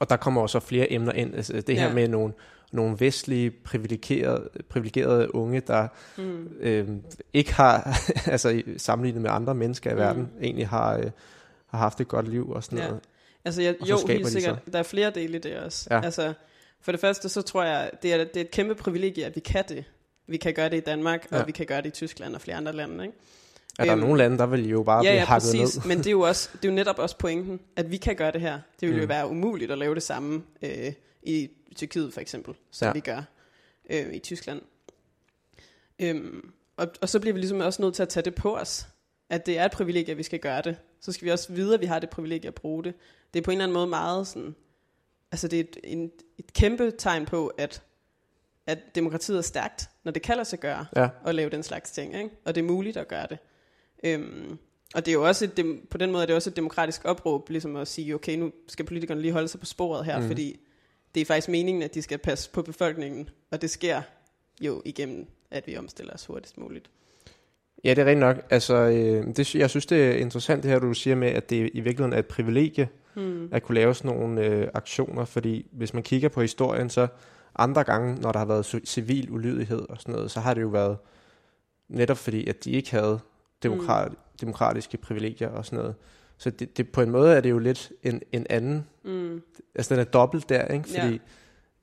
Og 0.00 0.10
der 0.10 0.16
kommer 0.16 0.42
også 0.42 0.60
flere 0.60 0.92
emner 0.92 1.12
ind. 1.12 1.34
Altså, 1.34 1.60
det 1.60 1.78
her 1.78 1.86
Ja. 1.86 1.92
med 1.94 2.08
nogle, 2.08 2.32
nogle 2.74 2.96
vestlige 3.00 3.50
privilegerede, 3.50 4.48
privilegerede 4.68 5.34
unge, 5.34 5.60
der 5.60 5.88
Mm. 6.18 6.48
øh, 6.60 6.88
ikke 7.32 7.54
har, 7.54 7.98
altså 8.32 8.62
sammenlignet 8.76 9.22
med 9.22 9.30
andre 9.30 9.54
mennesker 9.54 9.90
i 9.90 9.94
Mm. 9.94 10.00
verden, 10.00 10.28
egentlig 10.42 10.68
har, 10.68 10.96
øh, 10.98 11.10
har 11.66 11.78
haft 11.78 12.00
et 12.00 12.08
godt 12.08 12.28
liv 12.28 12.50
og 12.50 12.64
sådan 12.64 12.78
Ja. 12.78 12.86
noget. 12.86 13.00
Altså, 13.44 13.62
jeg, 13.62 13.74
så 13.80 13.86
jo, 13.90 13.98
helt 14.08 14.28
sikkert. 14.28 14.58
Der 14.72 14.78
er 14.78 14.82
flere 14.82 15.10
dele 15.10 15.36
i 15.36 15.40
det 15.40 15.56
også. 15.58 15.88
Ja. 15.90 16.00
Altså, 16.04 16.32
for 16.80 16.92
det 16.92 17.00
første, 17.00 17.28
så 17.28 17.42
tror 17.42 17.64
jeg, 17.64 17.90
det 18.02 18.12
er, 18.14 18.24
det 18.24 18.36
er 18.36 18.40
et 18.40 18.50
kæmpe 18.50 18.74
privilegie, 18.74 19.24
at 19.26 19.34
vi 19.34 19.40
kan 19.40 19.64
det. 19.68 19.84
Vi 20.26 20.36
kan 20.36 20.54
gøre 20.54 20.68
det 20.68 20.76
i 20.76 20.80
Danmark, 20.80 21.26
Ja. 21.32 21.40
og 21.40 21.46
vi 21.46 21.52
kan 21.52 21.66
gøre 21.66 21.82
det 21.82 21.86
i 21.88 21.90
Tyskland 21.90 22.34
og 22.34 22.40
flere 22.40 22.56
andre 22.56 22.72
lande, 22.72 23.04
ikke? 23.04 23.16
Er 23.78 23.84
der 23.84 23.92
Øhm, 23.92 24.00
nogle 24.02 24.18
lande, 24.18 24.38
der 24.38 24.46
vil 24.46 24.68
jo 24.68 24.82
bare 24.82 24.96
ja, 24.96 25.02
blive 25.02 25.12
ja, 25.12 25.24
hakket 25.24 25.42
præcis. 25.60 25.76
ned? 25.76 25.88
Men 25.88 25.98
det 25.98 26.06
er, 26.06 26.10
jo 26.10 26.20
også, 26.30 26.48
det 26.52 26.64
er 26.64 26.68
jo 26.72 26.74
netop 26.74 26.98
også 26.98 27.18
pointen, 27.18 27.60
at 27.76 27.90
vi 27.90 27.96
kan 27.96 28.16
gøre 28.16 28.32
det 28.32 28.40
her. 28.40 28.52
Det 28.80 28.88
ville 28.88 28.94
mm. 28.94 29.00
jo 29.00 29.04
Mm. 29.04 29.08
være 29.08 29.28
umuligt 29.30 29.70
at 29.70 29.78
lave 29.78 29.94
det 29.94 30.02
samme 30.02 30.42
øh, 30.62 30.92
i 31.24 31.50
Tyrkiet 31.76 32.12
for 32.12 32.20
eksempel, 32.20 32.54
som 32.70 32.86
Ja. 32.86 32.92
vi 32.92 33.00
gør 33.00 33.22
øh, 33.90 34.14
i 34.14 34.18
Tyskland. 34.18 34.62
Øhm, 35.98 36.52
og, 36.76 36.88
og 37.00 37.08
så 37.08 37.20
bliver 37.20 37.34
vi 37.34 37.40
ligesom 37.40 37.60
også 37.60 37.82
nødt 37.82 37.94
til 37.94 38.02
at 38.02 38.08
tage 38.08 38.24
det 38.24 38.34
på 38.34 38.56
os, 38.56 38.86
at 39.30 39.46
det 39.46 39.58
er 39.58 39.64
et 39.64 39.72
privilegie, 39.72 40.10
at 40.10 40.18
vi 40.18 40.22
skal 40.22 40.38
gøre 40.38 40.62
det. 40.62 40.76
Så 41.00 41.12
skal 41.12 41.24
vi 41.24 41.30
også 41.30 41.52
vide, 41.52 41.74
at 41.74 41.80
vi 41.80 41.86
har 41.86 41.98
det 41.98 42.10
privilegie 42.10 42.48
at 42.48 42.54
bruge 42.54 42.84
det. 42.84 42.94
Det 43.34 43.40
er 43.40 43.44
på 43.44 43.50
en 43.50 43.56
eller 43.56 43.64
anden 43.64 43.74
måde 43.74 43.86
meget 43.86 44.26
sådan, 44.26 44.54
altså 45.32 45.48
det 45.48 45.60
er 45.60 45.64
et, 45.64 45.76
en, 45.84 46.10
et 46.38 46.52
kæmpe 46.52 46.92
tegn 46.98 47.26
på, 47.26 47.46
at, 47.46 47.82
at 48.66 48.78
demokratiet 48.94 49.38
er 49.38 49.42
stærkt, 49.42 49.88
når 50.04 50.12
det 50.12 50.22
kan 50.22 50.36
lade 50.36 50.48
sig 50.48 50.60
gøre 50.60 50.86
Ja, 50.96 51.08
at 51.26 51.34
lave 51.34 51.50
den 51.50 51.62
slags 51.62 51.90
ting, 51.90 52.14
ikke? 52.14 52.30
og 52.44 52.54
det 52.54 52.60
er 52.60 52.64
muligt 52.66 52.96
at 52.96 53.08
gøre 53.08 53.26
det. 53.30 53.38
Øhm, 54.04 54.58
og 54.94 55.06
det 55.06 55.10
er 55.12 55.14
jo 55.14 55.26
også 55.26 55.44
et, 55.44 55.80
på 55.90 55.98
den 55.98 56.12
måde 56.12 56.22
er 56.22 56.26
det 56.26 56.36
også 56.36 56.50
et 56.50 56.56
demokratisk 56.56 57.04
opråb, 57.04 57.48
ligesom 57.48 57.76
at 57.76 57.88
sige, 57.88 58.14
okay, 58.14 58.36
nu 58.36 58.52
skal 58.68 58.84
politikerne 58.84 59.20
lige 59.20 59.32
holde 59.32 59.48
sig 59.48 59.60
på 59.60 59.66
sporet 59.66 60.04
her, 60.04 60.20
mm. 60.20 60.26
fordi 60.26 60.60
det 61.14 61.20
er 61.20 61.24
faktisk 61.24 61.48
meningen, 61.48 61.82
at 61.82 61.94
de 61.94 62.02
skal 62.02 62.18
passe 62.18 62.50
på 62.50 62.62
befolkningen, 62.62 63.28
og 63.50 63.62
det 63.62 63.70
sker 63.70 64.02
jo 64.60 64.82
igennem, 64.84 65.26
at 65.50 65.66
vi 65.66 65.76
omstiller 65.76 66.12
os 66.12 66.26
hurtigst 66.26 66.58
muligt. 66.58 66.90
ja 67.84 67.90
det 67.90 67.98
er 67.98 68.04
rent 68.06 68.20
nok. 68.20 68.36
Altså, 68.50 68.74
øh, 68.74 69.26
det, 69.36 69.54
jeg 69.54 69.70
synes, 69.70 69.86
det 69.86 70.04
er 70.04 70.12
interessant 70.14 70.62
det 70.62 70.70
her, 70.70 70.78
du 70.78 70.94
siger 70.94 71.16
med, 71.16 71.28
at 71.28 71.50
det 71.50 71.70
i 71.74 71.80
virkeligheden 71.80 72.12
er 72.12 72.18
et 72.18 72.26
privilegie 72.26 72.88
Hmm. 73.14 73.48
at 73.52 73.62
kunne 73.62 73.74
lave 73.74 73.94
sådan 73.94 74.16
nogle 74.16 74.40
øh, 74.46 74.68
aktioner, 74.74 75.24
fordi 75.24 75.66
hvis 75.72 75.94
man 75.94 76.02
kigger 76.02 76.28
på 76.28 76.40
historien, 76.40 76.90
så 76.90 77.06
andre 77.56 77.84
gange, 77.84 78.14
når 78.20 78.32
der 78.32 78.38
har 78.38 78.46
været 78.46 78.74
ci- 78.74 78.84
civil 78.84 79.30
ulydighed 79.30 79.86
og 79.88 79.96
sådan 80.00 80.14
noget, 80.14 80.30
så 80.30 80.40
har 80.40 80.54
det 80.54 80.62
jo 80.62 80.68
været 80.68 80.96
netop 81.88 82.16
fordi, 82.16 82.46
at 82.46 82.64
de 82.64 82.70
ikke 82.70 82.90
havde 82.90 83.20
demokrat, 83.62 84.10
mm. 84.10 84.16
demokratiske 84.40 84.96
privilegier 84.96 85.48
og 85.48 85.66
sådan 85.66 85.78
noget. 85.78 85.94
Så 86.38 86.50
det, 86.50 86.76
det, 86.76 86.88
på 86.92 87.02
en 87.02 87.10
måde 87.10 87.32
er 87.36 87.40
det 87.40 87.50
jo 87.50 87.58
lidt 87.58 87.92
en, 88.02 88.22
en 88.32 88.46
anden, 88.50 88.86
Mm. 89.04 89.42
altså 89.74 89.94
den 89.94 90.00
er 90.00 90.04
dobbelt 90.04 90.48
der, 90.48 90.66
ikke? 90.66 90.88
Fordi 90.88 91.20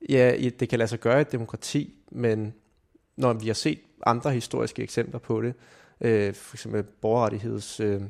ja. 0.08 0.34
ja, 0.36 0.48
det 0.48 0.68
kan 0.68 0.78
lade 0.78 0.88
sig 0.88 1.00
gøre 1.00 1.18
i 1.18 1.20
et 1.20 1.32
demokrati, 1.32 1.94
men 2.10 2.54
når 3.16 3.32
vi 3.32 3.46
har 3.46 3.54
set 3.54 3.80
andre 4.06 4.30
historiske 4.32 4.82
eksempler 4.82 5.18
på 5.18 5.42
det, 5.42 5.54
øh, 6.00 6.34
for 6.34 6.56
eksempel 6.56 6.82
borgerrettigheds 6.82 7.80
øh, 7.80 8.02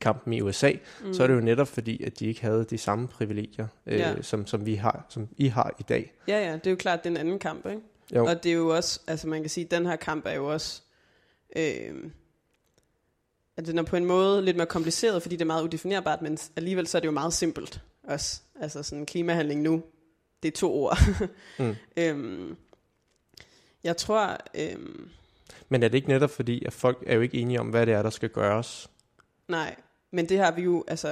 kampen 0.00 0.32
i 0.32 0.40
USA, 0.40 0.72
Mm. 1.04 1.12
så 1.14 1.22
er 1.22 1.26
det 1.26 1.34
jo 1.34 1.40
netop 1.40 1.68
fordi, 1.68 2.02
at 2.02 2.18
de 2.18 2.26
ikke 2.26 2.42
havde 2.42 2.64
de 2.64 2.78
samme 2.78 3.08
privilegier, 3.08 3.66
øh, 3.86 3.98
ja. 3.98 4.22
som, 4.22 4.46
som 4.46 4.66
vi 4.66 4.74
har, 4.74 5.06
som 5.08 5.28
I 5.36 5.46
har 5.46 5.74
i 5.80 5.82
dag. 5.82 6.12
Ja, 6.28 6.38
ja, 6.46 6.52
det 6.52 6.66
er 6.66 6.70
jo 6.70 6.76
klart, 6.76 7.04
det 7.04 7.06
er 7.06 7.10
en 7.10 7.16
anden 7.16 7.38
kamp, 7.38 7.66
ikke? 7.66 7.80
Jo. 8.14 8.26
Og 8.26 8.42
det 8.42 8.50
er 8.50 8.54
jo 8.56 8.68
også, 8.68 9.00
altså 9.06 9.28
man 9.28 9.40
kan 9.40 9.50
sige, 9.50 9.64
at 9.64 9.70
den 9.70 9.86
her 9.86 9.96
kamp 9.96 10.26
er 10.26 10.32
jo 10.32 10.46
også, 10.52 10.82
øh, 11.56 11.94
at 13.56 13.66
den 13.66 13.78
er 13.78 13.82
på 13.82 13.96
en 13.96 14.04
måde 14.04 14.42
lidt 14.44 14.56
mere 14.56 14.66
kompliceret, 14.66 15.22
fordi 15.22 15.36
det 15.36 15.42
er 15.42 15.46
meget 15.46 15.62
udefinerbart, 15.62 16.22
men 16.22 16.38
alligevel 16.56 16.86
så 16.86 16.98
er 16.98 17.00
det 17.00 17.06
jo 17.06 17.12
meget 17.12 17.32
simpelt 17.32 17.80
også. 18.04 18.40
Altså 18.60 18.82
sådan 18.82 19.06
klimahandling 19.06 19.62
nu, 19.62 19.82
det 20.42 20.48
er 20.48 20.56
to 20.56 20.74
ord. 20.74 20.98
Mm. 21.58 21.74
øhm, 21.96 22.56
jeg 23.84 23.96
tror, 23.96 24.38
øhm, 24.54 25.10
Men 25.68 25.82
er 25.82 25.88
det 25.88 25.94
ikke 25.98 26.08
netop 26.08 26.30
fordi, 26.30 26.64
at 26.64 26.72
folk 26.72 27.04
er 27.06 27.14
jo 27.14 27.20
ikke 27.20 27.38
enige 27.38 27.60
om, 27.60 27.68
hvad 27.68 27.86
det 27.86 27.94
er, 27.94 28.02
der 28.02 28.10
skal 28.10 28.28
gøres? 28.28 28.90
nej, 29.48 29.76
men 30.10 30.28
det 30.28 30.38
har 30.38 30.50
vi 30.52 30.62
jo, 30.62 30.84
altså, 30.88 31.08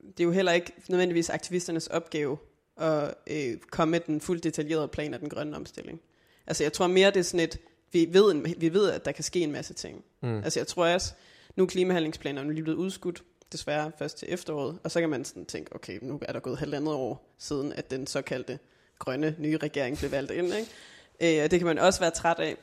det 0.00 0.20
er 0.20 0.24
jo 0.24 0.30
heller 0.30 0.52
ikke 0.52 0.72
nødvendigvis 0.88 1.30
aktivisternes 1.30 1.86
opgave 1.86 2.38
at 2.76 3.14
øh, 3.26 3.56
komme 3.70 3.90
med 3.90 4.00
den 4.00 4.20
fuldt 4.20 4.44
detaljerede 4.44 4.88
plan 4.88 5.14
af 5.14 5.20
den 5.20 5.28
grønne 5.28 5.56
omstilling. 5.56 6.00
Altså 6.46 6.64
jeg 6.64 6.72
tror 6.72 6.86
mere, 6.86 7.10
det 7.10 7.16
er 7.16 7.22
sådan 7.22 7.44
et, 7.44 7.58
vi 7.92 8.08
ved, 8.12 8.56
vi 8.58 8.72
ved 8.72 8.90
at 8.90 9.04
der 9.04 9.12
kan 9.12 9.24
ske 9.24 9.40
en 9.40 9.52
masse 9.52 9.74
ting. 9.74 10.04
Mm. 10.22 10.36
Altså 10.36 10.60
jeg 10.60 10.66
tror 10.66 10.86
også, 10.86 11.14
nu 11.56 11.62
er 11.62 11.66
klimahandlingsplanerne 11.66 12.52
lige 12.52 12.62
blevet 12.62 12.78
udskudt, 12.78 13.24
desværre 13.52 13.92
først 13.98 14.18
til 14.18 14.32
efteråret, 14.32 14.78
og 14.84 14.90
så 14.90 15.00
kan 15.00 15.10
man 15.10 15.24
sådan 15.24 15.46
tænke, 15.46 15.74
okay, 15.74 15.98
nu 16.02 16.18
er 16.22 16.32
der 16.32 16.40
gået 16.40 16.58
halvandet 16.58 16.94
år 16.94 17.34
siden, 17.38 17.72
at 17.72 17.90
den 17.90 18.06
såkaldte 18.06 18.58
grønne 18.98 19.36
nye 19.38 19.56
regering 19.56 19.98
blev 19.98 20.10
valgt 20.10 20.30
ind, 20.30 20.54
ikke? 20.54 21.38
Øh, 21.38 21.44
og 21.44 21.50
det 21.50 21.60
kan 21.60 21.66
man 21.66 21.78
også 21.78 22.00
være 22.00 22.10
træt 22.10 22.38
af. 22.38 22.56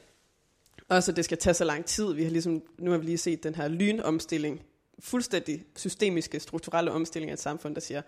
Også 0.89 1.11
at 1.11 1.15
det 1.15 1.25
skal 1.25 1.37
tage 1.37 1.53
så 1.53 1.63
lang 1.63 1.85
tid. 1.85 2.13
Vi 2.13 2.23
har 2.23 2.31
ligesom, 2.31 2.61
nu 2.77 2.91
har 2.91 2.97
vi 2.97 3.05
lige 3.05 3.17
set 3.17 3.43
den 3.43 3.55
her 3.55 3.67
lynomstilling, 3.67 4.61
fuldstændig 4.99 5.65
systemiske, 5.75 6.39
strukturelle 6.39 6.91
omstilling 6.91 7.29
af 7.29 7.33
et 7.33 7.39
samfund, 7.39 7.75
der 7.75 7.81
siger, 7.81 8.01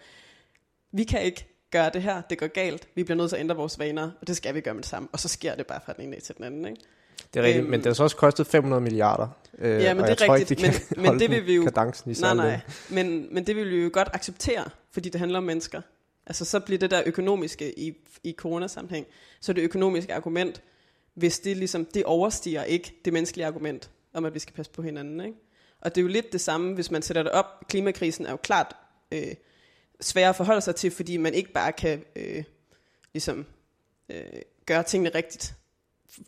vi 0.92 1.04
kan 1.04 1.24
ikke 1.24 1.46
gøre 1.72 1.90
det 1.90 2.02
her, 2.02 2.22
det 2.22 2.38
går 2.38 2.48
galt, 2.48 2.88
vi 2.96 3.04
bliver 3.04 3.18
nødt 3.18 3.30
til 3.30 3.36
at 3.36 3.40
ændre 3.40 3.56
vores 3.56 3.80
vaner, 3.80 4.12
og 4.22 4.28
det 4.28 4.38
skal 4.38 4.56
vi 4.56 4.62
gøre 4.62 4.74
med 4.74 4.84
det 4.84 4.90
samme, 4.90 5.10
og 5.12 5.20
så 5.20 5.28
sker 5.28 5.56
det 5.56 5.68
bare 5.68 5.80
fra 5.86 5.94
den 5.94 6.04
ene 6.04 6.12
dag 6.12 6.24
til 6.24 6.36
den 6.38 6.44
anden, 6.44 6.66
ikke? 6.66 6.82
Det 7.34 7.40
er 7.40 7.44
rigtigt, 7.44 7.62
Øhm. 7.62 7.72
men 7.72 7.80
det 7.80 7.86
har 7.86 7.94
så 7.94 8.04
også 8.04 8.16
kostet 8.16 8.48
500 8.48 8.82
milliarder. 8.82 9.28
Øh, 9.58 9.82
Ja, 9.82 9.94
men 9.94 10.04
og 10.04 10.10
det 10.10 10.22
er 10.22 10.34
rigtigt, 10.34 10.64
ikke, 10.64 10.78
de 10.90 10.96
men- 10.96 11.04
men 11.12 11.20
det 11.20 11.30
vil 11.30 11.46
vi 11.46 11.56
jo- 11.56 11.62
i 11.62 12.14
Nej, 12.22 12.34
nej, 12.36 12.60
men, 12.90 13.28
men 13.34 13.48
det 13.48 13.56
vil 13.56 13.70
vi 13.70 13.84
jo 13.84 13.90
godt 13.94 14.10
acceptere, 14.14 14.64
fordi 14.92 15.10
det 15.10 15.20
handler 15.20 15.38
om 15.38 15.44
mennesker. 15.44 15.82
Altså 16.28 16.46
så 16.46 16.60
bliver 16.60 16.80
det 16.80 16.92
der 16.92 17.02
økonomiske 17.06 17.80
i, 17.80 17.94
i 18.24 18.34
coronasammenhæng, 18.38 19.06
så 19.42 19.54
det 19.54 19.62
økonomiske 19.62 20.14
argument, 20.14 20.62
hvis 21.14 21.40
det 21.40 21.58
ligesom, 21.58 21.86
det 21.86 22.04
overstiger 22.04 22.64
ikke 22.64 23.02
det 23.06 23.14
menneskelige 23.14 23.46
argument 23.48 23.90
om, 24.14 24.26
at 24.26 24.34
vi 24.34 24.40
skal 24.40 24.54
passe 24.56 24.72
på 24.72 24.82
hinanden. 24.82 25.22
Ikke? 25.22 25.38
Og 25.82 25.96
det 25.96 26.02
er 26.02 26.04
jo 26.04 26.08
lidt 26.08 26.34
det 26.34 26.42
samme, 26.42 26.74
hvis 26.74 26.92
man 26.92 27.02
sætter 27.02 27.24
det 27.24 27.32
op. 27.32 27.46
Klimakrisen 27.70 28.26
er 28.26 28.32
jo 28.32 28.38
klart 28.38 28.76
øh, 29.12 29.24
svær 30.02 30.30
at 30.30 30.36
forholde 30.36 30.62
sig 30.62 30.76
til, 30.76 30.92
fordi 30.92 31.18
man 31.18 31.34
ikke 31.34 31.52
bare 31.54 31.72
kan 31.72 32.04
øh, 32.16 32.44
ligesom, 33.14 33.46
øh, 34.10 34.22
gøre 34.66 34.84
tingene 34.84 35.12
rigtigt 35.16 35.54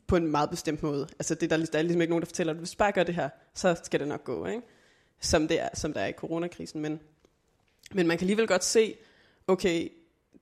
på 0.07 0.15
en 0.15 0.27
meget 0.27 0.49
bestemt 0.49 0.83
måde. 0.83 1.07
Altså 1.19 1.35
det, 1.35 1.49
der, 1.49 1.57
der 1.57 1.77
er 1.79 1.81
ligesom 1.81 2.01
ikke 2.01 2.11
nogen, 2.11 2.21
der 2.21 2.25
fortæller, 2.25 2.53
at 2.53 2.59
hvis 2.59 2.71
du 2.71 2.77
bare 2.77 2.91
gør 2.91 3.03
det 3.03 3.15
her, 3.15 3.29
så 3.53 3.75
skal 3.83 3.99
det 3.99 4.07
nok 4.07 4.23
gå. 4.23 4.45
Ikke? 4.45 4.61
Som, 5.19 5.47
det 5.47 5.61
er, 5.61 5.69
som 5.73 5.93
der 5.93 6.01
er 6.01 6.07
i 6.07 6.11
coronakrisen. 6.13 6.81
Men, 6.81 6.99
men 7.93 8.07
man 8.07 8.17
kan 8.17 8.25
alligevel 8.25 8.47
godt 8.47 8.63
se, 8.63 8.95
okay, 9.47 9.89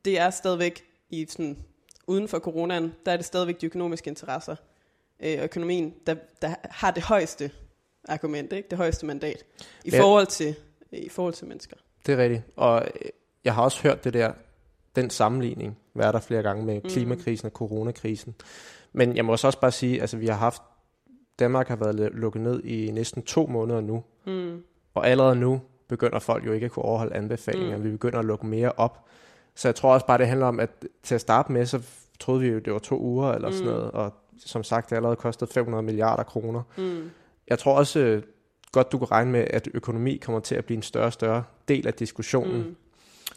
det 0.05 0.19
er 0.19 0.29
stadigvæk 0.29 0.83
i 1.09 1.25
sådan, 1.29 1.57
uden 2.07 2.27
for 2.27 2.39
coronaen, 2.39 2.93
der 3.05 3.11
er 3.11 3.15
det 3.17 3.25
stadigvæk 3.25 3.61
de 3.61 3.65
økonomiske 3.65 4.07
interesser 4.07 4.55
øh, 5.19 5.37
og 5.39 5.43
økonomien, 5.43 5.93
der, 6.07 6.15
der 6.41 6.55
har 6.63 6.91
det 6.91 7.03
højeste 7.03 7.51
argument, 8.07 8.53
ikke? 8.53 8.69
det 8.69 8.77
højeste 8.77 9.05
mandat, 9.05 9.43
i 9.85 9.89
Ja. 9.91 10.01
forhold 10.01 10.27
til, 10.27 10.55
i 10.91 11.09
forhold 11.09 11.33
til 11.33 11.47
mennesker. 11.47 11.77
Det 12.05 12.13
er 12.13 12.17
rigtigt. 12.17 12.41
Og 12.55 12.81
øh, 13.01 13.09
jeg 13.45 13.55
har 13.55 13.63
også 13.63 13.81
hørt 13.81 14.03
det 14.03 14.13
der, 14.13 14.33
den 14.95 15.09
sammenligning, 15.09 15.77
være 15.93 16.11
der 16.11 16.19
flere 16.19 16.43
gange 16.43 16.65
med 16.65 16.81
Mm. 16.83 16.89
klimakrisen 16.89 17.45
og 17.45 17.51
coronakrisen. 17.51 18.35
Men 18.93 19.15
jeg 19.17 19.25
må 19.25 19.37
så 19.37 19.47
også 19.47 19.59
bare 19.59 19.71
sige, 19.71 20.01
altså 20.01 20.17
vi 20.17 20.27
har 20.27 20.35
haft, 20.35 20.61
Danmark 21.39 21.67
har 21.67 21.75
været 21.75 21.95
lu- 21.99 22.17
lukket 22.19 22.41
ned 22.41 22.63
i 22.63 22.91
næsten 22.91 23.21
to 23.21 23.45
måneder 23.47 23.81
nu, 23.81 24.03
Mm. 24.27 24.61
og 24.93 25.07
allerede 25.07 25.35
nu 25.35 25.61
begynder 25.87 26.19
folk 26.19 26.45
jo 26.45 26.51
ikke 26.51 26.65
at 26.65 26.71
kunne 26.71 26.85
overholde 26.85 27.15
anbefalinger. 27.15 27.77
Mm. 27.77 27.83
Vi 27.83 27.91
begynder 27.91 28.19
at 28.19 28.25
lukke 28.25 28.45
mere 28.47 28.71
op. 28.77 29.05
Så 29.55 29.67
jeg 29.67 29.75
tror 29.75 29.93
også 29.93 30.05
bare, 30.05 30.17
det 30.17 30.27
handler 30.27 30.45
om, 30.45 30.59
at 30.59 30.69
til 31.03 31.15
at 31.15 31.21
starte 31.21 31.51
med, 31.51 31.65
så 31.65 31.81
troede 32.19 32.41
vi 32.41 32.47
jo, 32.47 32.59
det 32.59 32.73
var 32.73 32.79
to 32.79 32.99
uger 32.99 33.31
eller 33.31 33.51
sådan 33.51 33.67
Mm. 33.67 33.73
noget, 33.73 33.91
og 33.91 34.13
som 34.37 34.63
sagt, 34.63 34.89
det 34.89 34.95
allerede 34.95 35.15
kostet 35.15 35.49
500 35.49 35.83
milliarder 35.83 36.23
kroner. 36.23 36.61
Mm. 36.77 37.09
Jeg 37.47 37.59
tror 37.59 37.75
også 37.77 37.99
øh, 37.99 38.23
godt, 38.71 38.91
du 38.91 38.97
kan 38.97 39.11
regne 39.11 39.31
med, 39.31 39.47
at 39.49 39.69
økonomi 39.73 40.17
kommer 40.17 40.39
til 40.39 40.55
at 40.55 40.65
blive 40.65 40.75
en 40.77 40.81
større 40.83 41.05
og 41.05 41.13
større 41.13 41.43
del 41.67 41.87
af 41.87 41.93
diskussionen. 41.93 42.57
Mm. 42.57 42.75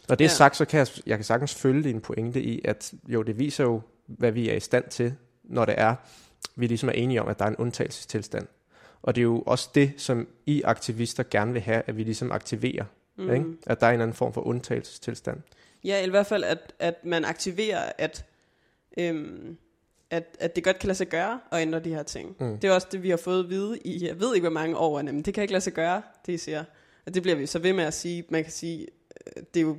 Når 0.09 0.15
det 0.15 0.25
er 0.25 0.29
Ja. 0.29 0.33
sagt, 0.35 0.55
så 0.57 0.65
kan 0.65 0.77
jeg, 0.79 0.87
jeg 1.05 1.17
kan 1.17 1.23
sagtens 1.25 1.55
følge 1.55 1.83
din 1.83 2.01
pointe 2.01 2.41
i, 2.41 2.61
at 2.65 2.93
jo, 3.07 3.21
det 3.21 3.39
viser 3.39 3.63
jo, 3.63 3.81
hvad 4.05 4.31
vi 4.31 4.49
er 4.49 4.53
i 4.55 4.59
stand 4.59 4.83
til, 4.89 5.13
når 5.49 5.65
det 5.65 5.75
er, 5.77 5.95
vi 6.55 6.67
ligesom 6.67 6.89
er 6.89 6.93
enige 6.93 7.21
om, 7.21 7.27
at 7.27 7.39
der 7.39 7.45
er 7.45 7.49
en 7.49 7.55
undtagelsestilstand. 7.55 8.47
Og 9.01 9.15
det 9.15 9.21
er 9.21 9.23
jo 9.23 9.43
også 9.45 9.69
det, 9.75 9.93
som 9.97 10.27
I 10.45 10.61
aktivister 10.61 11.23
gerne 11.31 11.53
vil 11.53 11.61
have, 11.61 11.83
at 11.85 11.97
vi 11.97 12.03
ligesom 12.03 12.31
aktiverer. 12.31 12.85
Mm. 13.17 13.33
Ikke? 13.33 13.45
At 13.67 13.81
der 13.81 13.87
er 13.87 13.91
en 13.91 14.01
anden 14.01 14.15
form 14.15 14.33
for 14.33 14.41
undtagelsestilstand. 14.41 15.41
Ja, 15.83 16.05
i 16.05 16.09
hvert 16.09 16.25
fald, 16.25 16.43
at, 16.43 16.73
at 16.79 17.05
man 17.05 17.25
aktiverer, 17.25 17.91
at, 17.97 18.25
øhm, 18.97 19.57
at, 20.09 20.37
at 20.39 20.55
det 20.55 20.63
godt 20.63 20.79
kan 20.79 20.87
lade 20.87 20.97
sig 20.97 21.07
gøre 21.07 21.39
at 21.51 21.61
ændre 21.61 21.79
de 21.79 21.89
her 21.89 22.03
ting. 22.03 22.35
Mm. 22.39 22.57
Det 22.57 22.67
er 22.67 22.73
også 22.73 22.87
det, 22.91 23.03
vi 23.03 23.09
har 23.09 23.17
fået 23.17 23.43
at 23.43 23.49
vide 23.49 23.79
i, 23.79 24.07
jeg 24.07 24.19
ved 24.19 24.35
ikke, 24.35 24.47
hvor 24.47 24.53
mange 24.53 24.77
år, 24.77 25.01
men 25.01 25.21
det 25.21 25.33
kan 25.33 25.41
ikke 25.41 25.53
lade 25.53 25.63
sig 25.63 25.73
gøre, 25.73 26.01
det 26.25 26.33
I 26.33 26.37
siger. 26.37 26.63
Og 27.05 27.13
det 27.13 27.21
bliver 27.21 27.35
vi 27.35 27.45
så 27.45 27.59
ved 27.59 27.73
med 27.73 27.83
at 27.83 27.93
sige. 27.93 28.23
Man 28.29 28.43
kan 28.43 28.51
sige, 28.51 28.87
øh, 29.27 29.43
det 29.53 29.59
er 29.59 29.63
jo, 29.63 29.77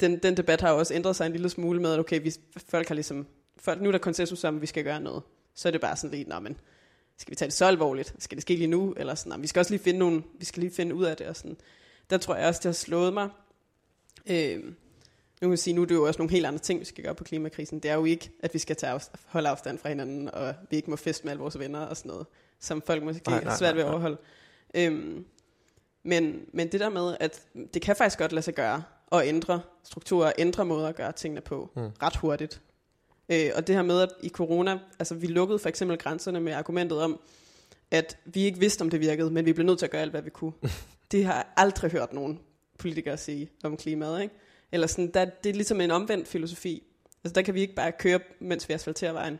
den, 0.00 0.18
den 0.18 0.36
debat 0.36 0.60
har 0.60 0.70
jo 0.70 0.78
også 0.78 0.94
ændret 0.94 1.16
sig 1.16 1.26
en 1.26 1.32
lille 1.32 1.48
smule 1.48 1.80
med, 1.80 1.92
at 1.92 1.98
okay, 1.98 2.22
vi, 2.22 2.32
folk 2.68 2.88
har 2.88 2.94
ligesom, 2.94 3.26
folk, 3.60 3.80
nu 3.80 3.88
er 3.88 3.92
der 3.92 3.98
konsensus 3.98 4.44
om, 4.44 4.56
at 4.56 4.62
vi 4.62 4.66
skal 4.66 4.84
gøre 4.84 5.00
noget. 5.00 5.22
Så 5.54 5.68
er 5.68 5.72
det 5.72 5.80
bare 5.80 5.96
sådan 5.96 6.18
lidt, 6.18 6.28
nå, 6.28 6.38
men 6.38 6.56
skal 7.16 7.30
vi 7.30 7.34
tage 7.36 7.46
det 7.46 7.52
så 7.54 7.64
alvorligt? 7.64 8.14
Skal 8.18 8.36
det 8.36 8.42
ske 8.42 8.56
lige 8.56 8.66
nu? 8.66 8.94
Eller 8.96 9.14
sådan, 9.14 9.30
"Nå, 9.30 9.36
vi 9.40 9.46
skal 9.46 9.60
også 9.60 9.72
lige 9.72 9.82
finde 9.82 9.98
nogle, 9.98 10.22
vi 10.38 10.44
skal 10.44 10.60
lige 10.60 10.74
finde 10.74 10.94
ud 10.94 11.04
af 11.04 11.16
det. 11.16 11.26
Og 11.26 11.36
sådan. 11.36 11.56
Der 12.10 12.18
tror 12.18 12.34
jeg 12.36 12.48
også, 12.48 12.58
det 12.58 12.64
har 12.64 12.72
slået 12.72 13.12
mig. 13.14 13.28
Øh, 14.30 14.64
nu 14.64 14.72
kan 15.40 15.50
jeg 15.50 15.58
sige, 15.58 15.74
nu 15.74 15.82
er 15.82 15.86
det 15.86 15.94
jo 15.94 16.06
også 16.06 16.18
nogle 16.18 16.30
helt 16.30 16.46
andre 16.46 16.58
ting, 16.58 16.80
vi 16.80 16.84
skal 16.84 17.04
gøre 17.04 17.14
på 17.14 17.24
klimakrisen. 17.24 17.78
Det 17.80 17.90
er 17.90 17.94
jo 17.94 18.04
ikke, 18.04 18.30
at 18.40 18.54
vi 18.54 18.58
skal 18.58 18.76
tage 18.76 18.92
afst- 18.92 19.12
holde 19.26 19.48
afstand 19.48 19.78
fra 19.78 19.88
hinanden, 19.88 20.30
og 20.34 20.54
vi 20.70 20.76
ikke 20.76 20.90
må 20.90 20.96
feste 20.96 21.24
med 21.24 21.30
alle 21.32 21.40
vores 21.40 21.58
venner 21.58 21.80
og 21.80 21.96
sådan 21.96 22.08
noget, 22.08 22.26
som 22.60 22.82
folk 22.82 23.02
måske 23.02 23.22
Nej, 23.28 23.34
nej, 23.36 23.44
nej, 23.44 23.50
har 23.50 23.58
svært 23.58 23.74
ved 23.76 23.82
at 23.82 23.86
nej, 23.90 23.98
nej. 23.98 24.08
overholde. 24.08 24.18
Øhm, 24.74 25.24
men, 26.02 26.40
men 26.52 26.72
det 26.72 26.80
der 26.80 26.88
med, 26.88 27.16
at 27.20 27.46
det 27.74 27.82
kan 27.82 27.96
faktisk 27.96 28.18
godt 28.18 28.32
lade 28.32 28.42
sig 28.42 28.54
gøre 28.54 28.82
at 29.12 29.26
ændre 29.28 29.60
strukturer, 29.84 30.32
ændre 30.38 30.64
måder 30.64 30.88
at 30.88 30.96
gøre 30.96 31.12
tingene 31.12 31.40
på 31.40 31.70
mm. 31.76 31.82
ret 32.02 32.16
hurtigt. 32.16 32.60
Øh, 33.28 33.50
og 33.54 33.66
det 33.66 33.74
her 33.74 33.82
med, 33.82 34.00
at 34.00 34.08
i 34.22 34.28
corona, 34.28 34.78
altså 34.98 35.14
vi 35.14 35.26
lukkede 35.26 35.58
for 35.58 35.68
eksempel 35.68 35.98
grænserne 35.98 36.40
med 36.40 36.52
argumentet 36.52 37.00
om, 37.02 37.20
at 37.90 38.18
vi 38.24 38.44
ikke 38.44 38.58
vidste, 38.58 38.82
om 38.82 38.90
det 38.90 39.00
virkede, 39.00 39.30
men 39.30 39.44
vi 39.46 39.52
blev 39.52 39.66
nødt 39.66 39.78
til 39.78 39.86
at 39.86 39.90
gøre 39.90 40.02
alt, 40.02 40.10
hvad 40.10 40.22
vi 40.22 40.30
kunne. 40.30 40.52
det 41.12 41.24
har 41.24 41.34
jeg 41.34 41.44
aldrig 41.56 41.90
hørt 41.90 42.12
nogen 42.12 42.40
politikere 42.78 43.16
sige 43.16 43.50
om 43.64 43.76
klimaet, 43.76 44.22
ikke? 44.22 44.34
Eller 44.72 44.86
sådan, 44.86 45.10
der, 45.14 45.24
det 45.24 45.50
er 45.50 45.54
ligesom 45.54 45.80
en 45.80 45.90
omvendt 45.90 46.28
filosofi. 46.28 46.82
Altså 47.24 47.34
der 47.34 47.42
kan 47.42 47.54
vi 47.54 47.60
ikke 47.60 47.74
bare 47.74 47.92
køre, 47.92 48.20
mens 48.40 48.68
vi 48.68 48.74
asfalterer 48.74 49.12
vejen. 49.12 49.38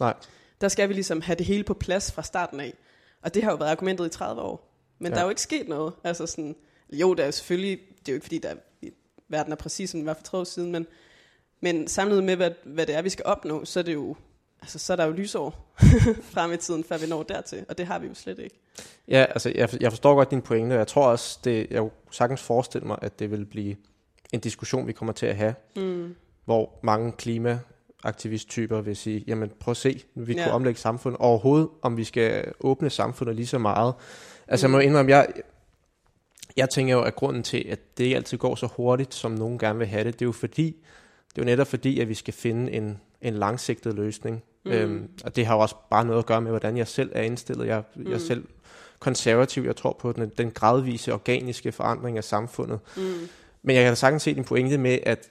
Nej. 0.00 0.14
Der 0.60 0.68
skal 0.68 0.88
vi 0.88 0.94
ligesom 0.94 1.20
have 1.20 1.36
det 1.36 1.46
hele 1.46 1.64
på 1.64 1.74
plads 1.74 2.12
fra 2.12 2.22
starten 2.22 2.60
af. 2.60 2.74
Og 3.22 3.34
det 3.34 3.42
har 3.42 3.50
jo 3.50 3.56
været 3.56 3.70
argumentet 3.70 4.06
i 4.06 4.08
30 4.08 4.42
år. 4.42 4.72
Men 4.98 5.12
Ja. 5.12 5.14
der 5.14 5.20
er 5.20 5.24
jo 5.24 5.30
ikke 5.30 5.42
sket 5.42 5.68
noget. 5.68 5.92
Altså 6.04 6.26
sådan, 6.26 6.56
jo, 6.92 7.14
der 7.14 7.24
er 7.24 7.30
selvfølgelig, 7.30 7.78
det 7.78 8.08
er 8.08 8.12
jo 8.12 8.14
ikke 8.14 8.24
fordi, 8.24 8.38
der 8.38 8.48
er, 8.48 8.56
verden 9.28 9.52
er 9.52 9.56
præcis, 9.56 9.90
som 9.90 10.00
den 10.00 10.06
var 10.06 10.14
for 10.14 10.22
30 10.22 10.40
år 10.40 10.44
siden, 10.44 10.72
men, 10.72 10.86
men 11.60 11.88
samlet 11.88 12.24
med, 12.24 12.36
hvad, 12.36 12.50
hvad 12.64 12.86
det 12.86 12.94
er, 12.94 13.02
vi 13.02 13.08
skal 13.08 13.24
opnå, 13.24 13.64
så 13.64 13.78
er 13.78 13.82
det 13.84 13.94
jo, 13.94 14.16
altså 14.62 14.78
så 14.78 14.92
er 14.92 14.96
der 14.96 15.04
jo 15.04 15.12
lysår 15.12 15.74
frem 16.34 16.52
i 16.52 16.56
tiden, 16.56 16.84
før 16.84 16.98
vi 16.98 17.06
når 17.06 17.22
dertil, 17.22 17.64
og 17.68 17.78
det 17.78 17.86
har 17.86 17.98
vi 17.98 18.06
jo 18.06 18.14
slet 18.14 18.38
ikke. 18.38 18.58
Ja, 19.08 19.24
altså 19.28 19.52
jeg, 19.54 19.68
jeg 19.82 19.92
forstår 19.92 20.14
godt 20.14 20.30
din 20.30 20.42
pointe, 20.42 20.72
og 20.74 20.78
jeg 20.78 20.86
tror 20.86 21.06
også, 21.06 21.38
det, 21.44 21.66
jeg 21.70 21.80
kunne 21.80 21.90
sagtens 22.10 22.42
forestille 22.42 22.86
mig, 22.86 22.98
at 23.02 23.18
det 23.18 23.30
vil 23.30 23.44
blive 23.46 23.76
en 24.32 24.40
diskussion, 24.40 24.86
vi 24.86 24.92
kommer 24.92 25.12
til 25.12 25.26
at 25.26 25.36
have, 25.36 25.54
Mm. 25.76 26.14
hvor 26.44 26.78
mange 26.82 27.12
klimaaktivisttyper 27.12 28.80
vil 28.80 28.96
sige, 28.96 29.24
jamen 29.26 29.50
prøv 29.60 29.70
at 29.72 29.76
se, 29.76 30.02
vi 30.14 30.32
ja. 30.32 30.38
Ja. 30.38 30.44
kunne 30.44 30.54
omlægge 30.54 30.80
samfundet 30.80 31.18
overhovedet, 31.20 31.68
om 31.82 31.96
vi 31.96 32.04
skal 32.04 32.52
åbne 32.60 32.90
samfundet 32.90 33.36
lige 33.36 33.46
så 33.46 33.58
meget. 33.58 33.94
Altså 34.48 34.66
Mm. 34.68 34.72
jeg 34.74 34.78
må 34.78 34.82
indrømme, 34.82 35.10
jeg, 35.10 35.26
jeg 36.56 36.70
tænker 36.70 36.94
jo, 36.94 37.02
at 37.02 37.16
grunden 37.16 37.42
til, 37.42 37.66
at 37.70 37.98
det 37.98 38.04
ikke 38.04 38.16
altid 38.16 38.38
går 38.38 38.54
så 38.54 38.66
hurtigt, 38.76 39.14
som 39.14 39.30
nogen 39.30 39.58
gerne 39.58 39.78
vil 39.78 39.88
have 39.88 40.04
det, 40.04 40.14
det 40.14 40.22
er 40.22 40.26
jo 40.26 40.32
fordi, 40.32 40.76
det 41.36 41.42
er 41.42 41.46
jo 41.46 41.50
netop 41.52 41.66
fordi, 41.66 42.00
at 42.00 42.08
vi 42.08 42.14
skal 42.14 42.34
finde 42.34 42.72
en, 42.72 43.00
en 43.22 43.34
langsigtet 43.34 43.94
løsning. 43.94 44.42
Mm. 44.64 44.70
Øhm, 44.72 45.08
og 45.24 45.36
det 45.36 45.46
har 45.46 45.54
jo 45.54 45.60
også 45.60 45.74
bare 45.90 46.04
noget 46.04 46.18
at 46.18 46.26
gøre 46.26 46.40
med, 46.40 46.50
hvordan 46.50 46.76
jeg 46.76 46.88
selv 46.88 47.10
er 47.14 47.22
indstillet. 47.22 47.66
Jeg, 47.66 47.82
mm. 47.96 48.02
jeg 48.04 48.10
er 48.10 48.14
Mm. 48.14 48.20
selv 48.20 48.44
konservativ, 48.98 49.62
jeg 49.62 49.76
tror 49.76 49.96
på 50.00 50.12
den, 50.12 50.28
den 50.38 50.50
gradvise, 50.50 51.12
organiske 51.14 51.72
forandring 51.72 52.16
af 52.16 52.24
samfundet. 52.24 52.78
Mm. 52.96 53.02
Men 53.62 53.76
jeg 53.76 53.84
kan 53.84 53.90
da 53.90 53.94
sagtens 53.94 54.22
se 54.22 54.34
din 54.34 54.44
pointe 54.44 54.78
med, 54.78 54.98
at, 55.02 55.28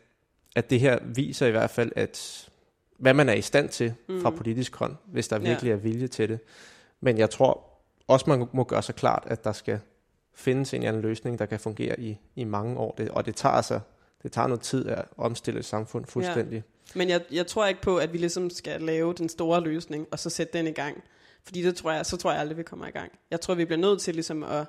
at 0.56 0.70
det 0.70 0.80
her 0.80 1.00
viser 1.16 1.48
i 1.48 1.52
hvert 1.52 1.70
fald, 1.70 1.92
at 1.96 2.48
hvad 2.98 3.14
man 3.14 3.30
er 3.30 3.34
i 3.34 3.42
stand 3.42 3.70
til 3.70 3.94
mm. 4.10 4.22
fra 4.22 4.30
politisk 4.30 4.76
hånd, 4.76 4.96
hvis 5.06 5.28
der 5.28 5.40
Ja. 5.40 5.48
virkelig 5.50 5.72
er 5.72 5.76
vilje 5.76 6.08
til 6.08 6.30
det. 6.30 6.40
Men 7.02 7.18
jeg 7.18 7.30
tror 7.30 7.64
også, 8.08 8.26
man 8.30 8.48
må 8.54 8.64
gøre 8.64 8.82
sig 8.82 8.96
klart, 8.96 9.24
at 9.28 9.44
der 9.44 9.52
skal 9.52 9.80
findes 10.36 10.74
en 10.74 10.78
eller 10.78 10.88
anden 10.90 11.02
løsning, 11.02 11.40
der 11.40 11.46
kan 11.46 11.60
fungere 11.60 12.00
i, 12.00 12.18
i 12.36 12.44
mange 12.44 12.78
år. 12.78 12.96
Det, 12.98 13.10
og 13.10 13.26
det 13.26 13.36
tager 13.36 13.54
altså 13.54 13.80
det 14.26 14.32
tager 14.32 14.48
noget 14.48 14.62
tid 14.62 14.88
at 14.88 15.06
omstille 15.18 15.60
et 15.60 15.66
samfund 15.66 16.06
fuldstændig. 16.06 16.64
Men 16.96 17.10
jeg, 17.10 17.22
jeg 17.32 17.48
tror 17.48 17.66
ikke 17.66 17.82
på, 17.82 17.98
at 17.98 18.14
vi 18.14 18.18
ligesom 18.18 18.50
skal 18.50 18.82
lave 18.82 19.14
den 19.14 19.30
store 19.30 19.62
løsning, 19.62 20.08
og 20.12 20.20
så 20.20 20.30
sætte 20.30 20.58
den 20.58 20.68
i 20.68 20.72
gang. 20.72 21.04
Fordi 21.44 21.62
det 21.62 21.76
tror 21.76 21.92
jeg, 21.92 22.06
så 22.06 22.18
tror 22.18 22.32
jeg 22.32 22.40
aldrig, 22.40 22.58
vi 22.58 22.64
kommer 22.64 22.88
i 22.88 22.92
gang. 22.92 23.12
Jeg 23.32 23.42
tror, 23.42 23.54
vi 23.54 23.66
bliver 23.66 23.80
nødt 23.80 24.02
til 24.02 24.14
ligesom 24.14 24.44
at, 24.44 24.66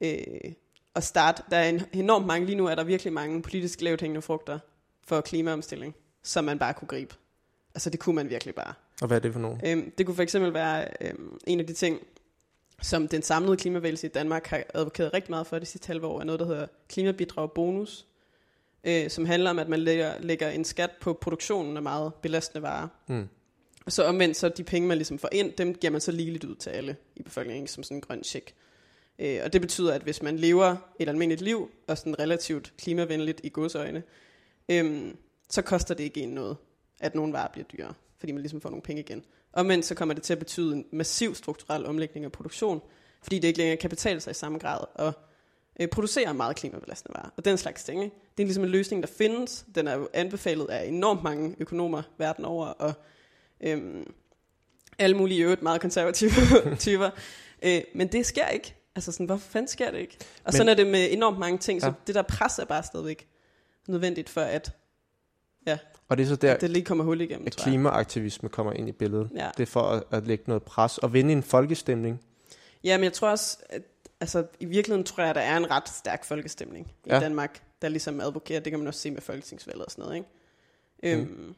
øh, 0.00 0.52
at 0.94 1.04
starte. 1.04 1.42
Der 1.50 1.56
er 1.56 1.68
en, 1.68 1.82
enormt 1.92 2.26
mange, 2.26 2.46
lige 2.46 2.56
nu 2.56 2.66
er 2.66 2.74
der 2.74 2.84
virkelig 2.84 3.12
mange 3.12 3.42
politisk 3.42 3.80
lavt 3.80 4.00
hængende 4.00 4.22
frugter 4.22 4.58
for 5.06 5.20
klimaomstilling, 5.20 5.94
som 6.22 6.44
man 6.44 6.58
bare 6.58 6.74
kunne 6.74 6.88
gribe. 6.88 7.14
Altså 7.74 7.90
det 7.90 8.00
kunne 8.00 8.14
man 8.14 8.30
virkelig 8.30 8.54
bare. 8.54 8.74
Og 9.02 9.06
hvad 9.06 9.16
er 9.16 9.20
det 9.20 9.32
for 9.32 9.40
nogen? 9.40 9.60
Øhm, 9.66 9.92
det 9.98 10.06
kunne 10.06 10.16
for 10.16 10.22
eksempel 10.22 10.54
være 10.54 10.88
øhm, 11.00 11.38
en 11.46 11.60
af 11.60 11.66
de 11.66 11.72
ting, 11.72 12.00
som 12.82 13.08
den 13.08 13.22
samlede 13.22 13.56
klimavægelse 13.56 14.06
i 14.06 14.10
Danmark 14.10 14.46
har 14.46 14.62
advokeret 14.74 15.14
rigtig 15.14 15.30
meget 15.30 15.46
for 15.46 15.58
de 15.58 15.66
sidste 15.66 15.86
halve 15.86 16.06
år, 16.06 16.20
er 16.20 16.24
noget, 16.24 16.40
der 16.40 16.46
hedder 16.46 16.66
klimabidrag 16.88 17.52
bonus, 17.52 18.06
øh, 18.84 19.10
som 19.10 19.24
handler 19.24 19.50
om, 19.50 19.58
at 19.58 19.68
man 19.68 19.80
lægger, 19.80 20.12
lægger 20.20 20.50
en 20.50 20.64
skat 20.64 20.90
på 21.00 21.12
produktionen 21.12 21.76
af 21.76 21.82
meget 21.82 22.12
belastende 22.22 22.62
varer. 22.62 22.88
Mm. 23.06 23.28
Og 23.86 23.92
så 23.92 24.04
omvendt, 24.04 24.36
så 24.36 24.48
de 24.48 24.64
penge, 24.64 24.88
man 24.88 24.98
ligesom 24.98 25.18
får 25.18 25.28
ind, 25.32 25.52
dem 25.52 25.74
giver 25.74 25.90
man 25.90 26.00
så 26.00 26.12
ligeligt 26.12 26.44
ud 26.44 26.54
til 26.54 26.70
alle 26.70 26.96
i 27.16 27.22
befolkningen, 27.22 27.66
som 27.66 27.82
sådan 27.82 27.96
en 27.96 28.00
grøn 28.00 28.24
check. 28.24 28.54
Øh, 29.18 29.40
og 29.44 29.52
det 29.52 29.60
betyder, 29.60 29.94
at 29.94 30.02
hvis 30.02 30.22
man 30.22 30.36
lever 30.36 30.76
et 30.98 31.08
almindeligt 31.08 31.40
liv, 31.40 31.70
og 31.88 31.98
sådan 31.98 32.18
relativt 32.18 32.72
klimavenligt 32.78 33.40
i 33.44 33.48
godsøjne, 33.48 34.02
øhm, 34.68 35.16
så 35.50 35.62
koster 35.62 35.94
det 35.94 36.04
ikke 36.04 36.20
en 36.20 36.28
noget, 36.28 36.56
at 37.00 37.14
nogle 37.14 37.32
varer 37.32 37.52
bliver 37.52 37.64
dyrere, 37.64 37.94
fordi 38.18 38.32
man 38.32 38.42
ligesom 38.42 38.60
får 38.60 38.70
nogle 38.70 38.82
penge 38.82 39.02
igen. 39.02 39.24
Omvendt 39.52 39.84
så 39.84 39.94
kommer 39.94 40.14
det 40.14 40.22
til 40.22 40.32
at 40.32 40.38
betyde 40.38 40.74
en 40.74 40.86
massiv 40.92 41.34
strukturel 41.34 41.86
omlægning 41.86 42.24
af 42.24 42.32
produktion, 42.32 42.80
fordi 43.22 43.38
det 43.38 43.48
ikke 43.48 43.58
længere 43.58 43.76
kan 43.76 43.90
betale 43.90 44.20
sig 44.20 44.30
i 44.30 44.34
samme 44.34 44.58
grad 44.58 44.84
at 44.94 45.14
øh, 45.80 45.88
producere 45.88 46.34
meget 46.34 46.56
klimabelastende 46.56 47.14
varer. 47.18 47.30
Og 47.36 47.44
den 47.44 47.58
slags 47.58 47.84
ting. 47.84 48.04
Ikke? 48.04 48.16
Det 48.36 48.42
er 48.42 48.46
ligesom 48.46 48.64
en 48.64 48.70
løsning, 48.70 49.02
der 49.02 49.08
findes. 49.18 49.64
Den 49.74 49.88
er 49.88 49.94
jo 49.96 50.08
anbefalet 50.12 50.66
af 50.66 50.86
enormt 50.86 51.22
mange 51.22 51.56
økonomer 51.58 52.02
verden 52.18 52.44
over, 52.44 52.66
og 52.66 52.92
øhm, 53.60 54.12
alle 54.98 55.16
mulige 55.16 55.42
øvrigt 55.42 55.62
meget 55.62 55.80
konservative 55.80 56.30
typer. 56.78 57.10
Øh, 57.62 57.80
men 57.94 58.08
det 58.08 58.26
sker 58.26 58.46
ikke. 58.48 58.74
Altså 58.96 59.12
sådan, 59.12 59.26
hvorfor 59.26 59.48
fanden 59.50 59.68
sker 59.68 59.90
det 59.90 59.98
ikke? 59.98 60.16
Og 60.20 60.26
Men- 60.44 60.52
sådan 60.52 60.68
er 60.68 60.74
det 60.74 60.86
med 60.86 61.08
enormt 61.12 61.38
mange 61.38 61.58
ting, 61.58 61.80
så 61.80 61.86
Ja. 61.86 61.92
det 62.06 62.14
der 62.14 62.22
pres 62.22 62.58
er 62.58 62.64
bare 62.64 62.82
stadigvæk 62.82 63.28
nødvendigt 63.88 64.28
for, 64.28 64.40
at 64.40 64.72
ja, 65.66 65.78
Og 66.08 66.16
det 66.16 66.24
er 66.24 66.28
så 66.28 66.36
der, 66.36 66.56
det 66.56 66.70
lige 66.70 66.84
kommer 66.84 67.04
hul 67.04 67.20
igennem, 67.20 67.46
at 67.46 67.56
klimaaktivisme 67.56 68.48
kommer 68.48 68.72
ind 68.72 68.88
i 68.88 68.92
billedet. 68.92 69.30
Ja. 69.36 69.50
Det 69.56 69.62
er 69.62 69.66
for 69.66 69.80
at, 69.82 70.02
at 70.10 70.26
lægge 70.26 70.44
noget 70.46 70.62
pres 70.62 70.98
og 70.98 71.12
vinde 71.12 71.32
en 71.32 71.42
folkestemning. 71.42 72.20
Ja, 72.84 72.96
men 72.96 73.04
jeg 73.04 73.12
tror 73.12 73.28
også, 73.28 73.58
at 73.70 73.82
altså, 74.20 74.46
i 74.60 74.64
virkeligheden 74.64 75.04
tror 75.04 75.22
jeg, 75.22 75.30
at 75.30 75.36
der 75.36 75.42
er 75.42 75.56
en 75.56 75.70
ret 75.70 75.88
stærk 75.88 76.24
folkestemning 76.24 76.92
i 77.04 77.08
Ja. 77.10 77.20
Danmark, 77.20 77.62
der 77.82 77.88
ligesom 77.88 78.20
advokerer. 78.20 78.60
Det 78.60 78.70
kan 78.72 78.78
man 78.78 78.88
også 78.88 79.00
se 79.00 79.10
med 79.10 79.20
folketingsvalget 79.20 79.84
og 79.84 79.90
sådan 79.90 80.02
noget, 80.04 80.16
ikke? 80.16 80.28
Øhm, 81.20 81.30
Mm. 81.30 81.54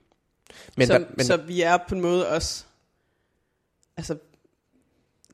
Men, 0.77 0.87
så, 0.87 0.93
der, 0.93 1.07
men 1.17 1.27
så 1.27 1.37
vi 1.37 1.63
er 1.63 1.77
på 1.89 1.95
en 1.95 2.01
måde 2.01 2.29
også, 2.29 2.65
altså, 3.97 4.19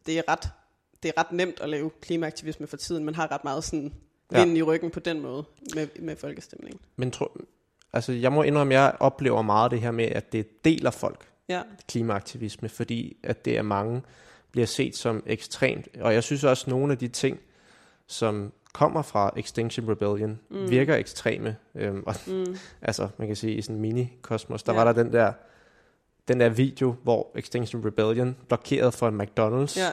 det 0.07 0.19
er 0.19 0.23
ret, 0.29 0.49
det 1.03 1.09
er 1.17 1.21
ret 1.21 1.33
nemt 1.33 1.61
at 1.61 1.69
lave 1.69 1.91
klimaaktivisme 2.01 2.67
for 2.67 2.77
tiden. 2.77 3.05
Man 3.05 3.15
har 3.15 3.31
ret 3.33 3.45
meget 3.45 3.65
sådan 3.65 3.93
Ja. 4.33 4.39
vinden 4.41 4.57
i 4.57 4.63
ryggen 4.63 4.91
på 4.91 5.01
den 5.01 5.21
måde 5.21 5.45
med, 5.75 5.89
med 5.99 6.17
folkestemningen. 6.17 6.81
Men 6.97 7.11
tro, 7.11 7.29
altså, 7.93 8.13
jeg 8.13 8.33
må 8.33 8.43
indrømme, 8.43 8.75
at 8.75 8.81
jeg 8.81 8.97
oplever 9.01 9.43
meget 9.43 9.71
det 9.71 9.81
her 9.81 9.91
med, 9.91 10.05
at 10.05 10.33
det 10.33 10.65
deler 10.65 10.91
folk, 10.91 11.29
Ja, 11.49 11.63
klimaaktivisme, 11.89 12.69
fordi 12.69 13.17
at 13.23 13.45
det 13.45 13.59
er 13.59 13.63
mange, 13.63 14.03
bliver 14.53 14.67
set 14.67 14.97
som 14.97 15.23
ekstremt. 15.27 15.89
Og 16.01 16.15
jeg 16.15 16.23
synes 16.23 16.45
også, 16.45 16.65
at 16.67 16.69
nogle 16.69 16.93
af 16.93 16.99
de 16.99 17.09
ting, 17.09 17.39
som 18.07 18.53
kommer 18.73 19.03
fra 19.03 19.33
Extinction 19.37 19.91
Rebellion, 19.91 20.39
mm. 20.51 20.71
virker 20.71 20.97
ekstreme. 20.97 21.57
Øhm, 21.75 22.03
og, 22.07 22.15
mm, 22.27 22.57
altså, 22.83 23.09
man 23.17 23.27
kan 23.27 23.37
sige, 23.37 23.55
i 23.55 23.63
sådan 23.63 23.77
en 23.77 23.81
mini-kosmos, 23.81 24.63
der 24.63 24.73
Ja. 24.73 24.79
var 24.85 24.93
der 24.93 25.03
den 25.03 25.13
der, 25.13 25.33
den 26.29 26.41
der 26.41 26.49
video, 26.49 26.95
hvor 27.03 27.31
Extinction 27.35 27.87
Rebellion 27.87 28.37
blokerede 28.49 28.93
for 28.93 29.09
en 29.09 29.21
McDonald's. 29.21 29.81
ja, 29.81 29.89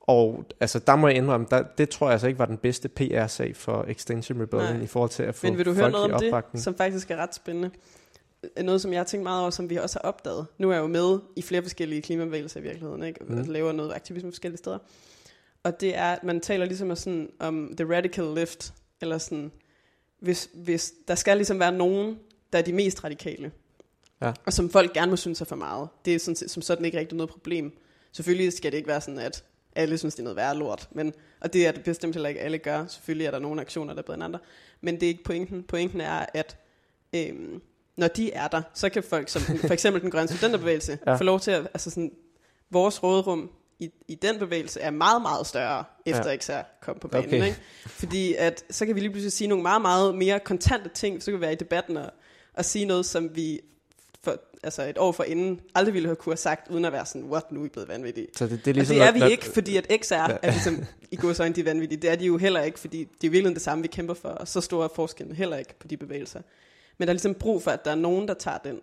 Og 0.00 0.44
altså, 0.60 0.78
der 0.78 0.96
må 0.96 1.08
jeg 1.08 1.16
indrømme, 1.16 1.46
der, 1.50 1.62
det 1.78 1.88
tror 1.88 2.06
jeg 2.06 2.12
altså 2.12 2.26
ikke 2.26 2.38
var 2.38 2.46
den 2.46 2.56
bedste 2.58 2.88
PR-sag 2.88 3.56
for 3.56 3.84
Extinction 3.88 4.42
Rebellion 4.42 4.74
Nej. 4.74 4.82
i 4.82 4.86
forhold 4.86 5.10
til 5.10 5.22
at 5.22 5.34
få 5.34 5.46
Men 5.46 5.58
vil 5.58 5.66
du 5.66 5.72
høre 5.72 5.90
noget 5.90 6.12
om 6.12 6.20
det, 6.20 6.62
som 6.62 6.74
faktisk 6.74 7.10
er 7.10 7.16
ret 7.16 7.34
spændende? 7.34 7.70
Noget, 8.62 8.80
som 8.80 8.92
jeg 8.92 8.98
har 9.00 9.04
tænkt 9.04 9.22
meget 9.22 9.40
over, 9.40 9.50
som 9.50 9.70
vi 9.70 9.76
også 9.76 9.98
har 10.02 10.08
opdaget. 10.08 10.46
Nu 10.58 10.70
er 10.70 10.74
jeg 10.74 10.80
jo 10.82 10.86
med 10.86 11.18
i 11.36 11.42
flere 11.42 11.62
forskellige 11.62 12.02
klimabevægelser 12.02 12.60
i 12.60 12.62
virkeligheden, 12.62 13.02
ikke? 13.02 13.24
Mm. 13.24 13.38
Og 13.38 13.44
laver 13.46 13.72
noget 13.72 13.92
aktivisme 13.92 14.30
forskellige 14.32 14.58
steder. 14.58 14.78
Og 15.62 15.80
det 15.80 15.96
er, 15.96 16.04
at 16.04 16.24
man 16.24 16.40
taler 16.40 16.66
ligesom 16.66 16.90
om, 16.90 16.96
sådan, 16.96 17.30
om 17.38 17.72
the 17.76 17.96
radical 17.96 18.24
left, 18.24 18.74
eller 19.00 19.18
sådan, 19.18 19.52
hvis, 20.20 20.48
hvis 20.54 20.92
der 21.08 21.14
skal 21.14 21.36
ligesom 21.36 21.58
være 21.60 21.72
nogen, 21.72 22.18
der 22.52 22.58
er 22.58 22.62
de 22.62 22.72
mest 22.72 23.04
radikale, 23.04 23.52
Ja. 24.22 24.32
og 24.46 24.52
som 24.52 24.70
folk 24.70 24.92
gerne 24.92 25.10
må 25.10 25.16
synes 25.16 25.40
er 25.40 25.44
for 25.44 25.56
meget. 25.56 25.88
Det 26.04 26.14
er 26.14 26.18
sådan, 26.18 26.36
som 26.48 26.62
sådan 26.62 26.84
ikke 26.84 26.98
rigtig 26.98 27.16
noget 27.16 27.30
problem. 27.30 27.78
Selvfølgelig 28.12 28.52
skal 28.52 28.72
det 28.72 28.76
ikke 28.78 28.88
være 28.88 29.00
sådan, 29.00 29.18
at 29.18 29.44
alle 29.76 29.98
synes, 29.98 30.14
det 30.14 30.20
er 30.20 30.24
noget 30.24 30.36
værre 30.36 30.56
lort. 30.56 30.88
Men, 30.92 31.12
og 31.40 31.52
det 31.52 31.66
er 31.66 31.72
det 31.72 31.84
bestemt 31.84 32.14
heller 32.14 32.28
ikke, 32.28 32.40
alle 32.40 32.58
gør. 32.58 32.86
Selvfølgelig 32.86 33.26
er 33.26 33.30
der 33.30 33.38
nogle 33.38 33.60
aktioner, 33.60 33.92
der 33.94 33.98
er 33.98 34.02
bedre 34.02 34.14
end 34.14 34.24
andre. 34.24 34.38
Men 34.80 34.94
det 34.94 35.02
er 35.02 35.08
ikke 35.08 35.24
pointen. 35.24 35.62
Pointen 35.62 36.00
er, 36.00 36.26
at 36.34 36.56
øhm, 37.14 37.60
når 37.96 38.08
de 38.08 38.32
er 38.32 38.48
der, 38.48 38.62
så 38.74 38.88
kan 38.88 39.02
folk, 39.02 39.28
som 39.28 39.42
for 39.68 39.72
eksempel 39.72 40.02
den 40.02 40.10
grønne 40.10 40.28
studenterbevægelse, 40.28 40.98
Ja. 41.06 41.10
ja. 41.10 41.16
få 41.16 41.24
lov 41.24 41.40
til 41.40 41.50
at, 41.50 41.60
altså 41.74 41.90
sådan, 41.90 42.10
vores 42.70 43.02
rådrum 43.02 43.50
i, 43.78 43.90
i 44.08 44.14
den 44.14 44.38
bevægelse 44.38 44.80
er 44.80 44.90
meget, 44.90 45.22
meget 45.22 45.46
større, 45.46 45.84
efter 46.06 46.24
Ja. 46.24 46.30
ja. 46.30 46.36
XR 46.36 46.68
kom 46.82 46.98
på 47.00 47.08
banen. 47.08 47.26
Okay. 47.28 47.46
Ikke? 47.46 47.58
Fordi 47.86 48.34
at, 48.34 48.64
så 48.70 48.86
kan 48.86 48.94
vi 48.94 49.00
lige 49.00 49.10
pludselig 49.10 49.32
sige 49.32 49.48
nogle 49.48 49.62
meget, 49.62 49.82
meget 49.82 50.14
mere 50.14 50.40
kontante 50.40 50.88
ting, 50.94 51.22
så 51.22 51.30
kan 51.30 51.34
vi 51.34 51.40
være 51.40 51.52
i 51.52 51.56
debatten 51.56 51.96
og, 51.96 52.10
og 52.54 52.64
sige 52.64 52.84
noget, 52.84 53.06
som 53.06 53.36
vi 53.36 53.60
for, 54.24 54.36
altså 54.62 54.82
et 54.82 54.98
år 54.98 55.12
for 55.12 55.24
inden 55.24 55.60
aldrig 55.74 55.94
ville 55.94 56.08
have 56.08 56.16
kunne 56.16 56.32
have 56.32 56.36
sagt, 56.36 56.70
uden 56.70 56.84
at 56.84 56.92
være 56.92 57.06
sådan, 57.06 57.24
what, 57.24 57.52
nu 57.52 57.60
er 57.62 57.66
I 57.66 57.68
blevet 57.68 57.88
vanvittige. 57.88 58.26
Så 58.36 58.46
det, 58.46 58.64
det 58.64 58.70
er 58.70 58.74
Ligesom 58.74 58.96
og 58.96 59.00
det 59.00 59.08
er 59.22 59.26
vi 59.26 59.32
ikke, 59.32 59.44
fordi 59.44 59.76
at 59.76 59.86
XR 60.04 60.12
er 60.14 60.50
ligesom, 60.50 60.84
i 61.10 61.16
gods 61.16 61.40
øjne, 61.40 61.54
de 61.54 61.60
er 61.60 61.64
vanvittige. 61.64 62.00
Det 62.02 62.10
er 62.10 62.16
de 62.16 62.24
jo 62.26 62.36
heller 62.36 62.62
ikke, 62.62 62.78
fordi 62.78 63.08
det 63.20 63.26
er 63.26 63.30
virkelig 63.30 63.54
det 63.54 63.62
samme, 63.62 63.82
vi 63.82 63.88
kæmper 63.88 64.14
for, 64.14 64.28
og 64.28 64.48
så 64.48 64.60
store 64.60 64.84
er 64.84 64.88
forskellen 64.94 65.36
heller 65.36 65.56
ikke 65.56 65.78
på 65.78 65.88
de 65.88 65.96
bevægelser. 65.96 66.40
Men 67.02 67.06
der 67.06 67.10
er 67.12 67.14
ligesom 67.14 67.34
brug 67.34 67.62
for, 67.62 67.70
at 67.70 67.84
der 67.84 67.90
er 67.90 67.94
nogen, 67.94 68.28
der 68.28 68.34
tager 68.34 68.58
den, 68.58 68.80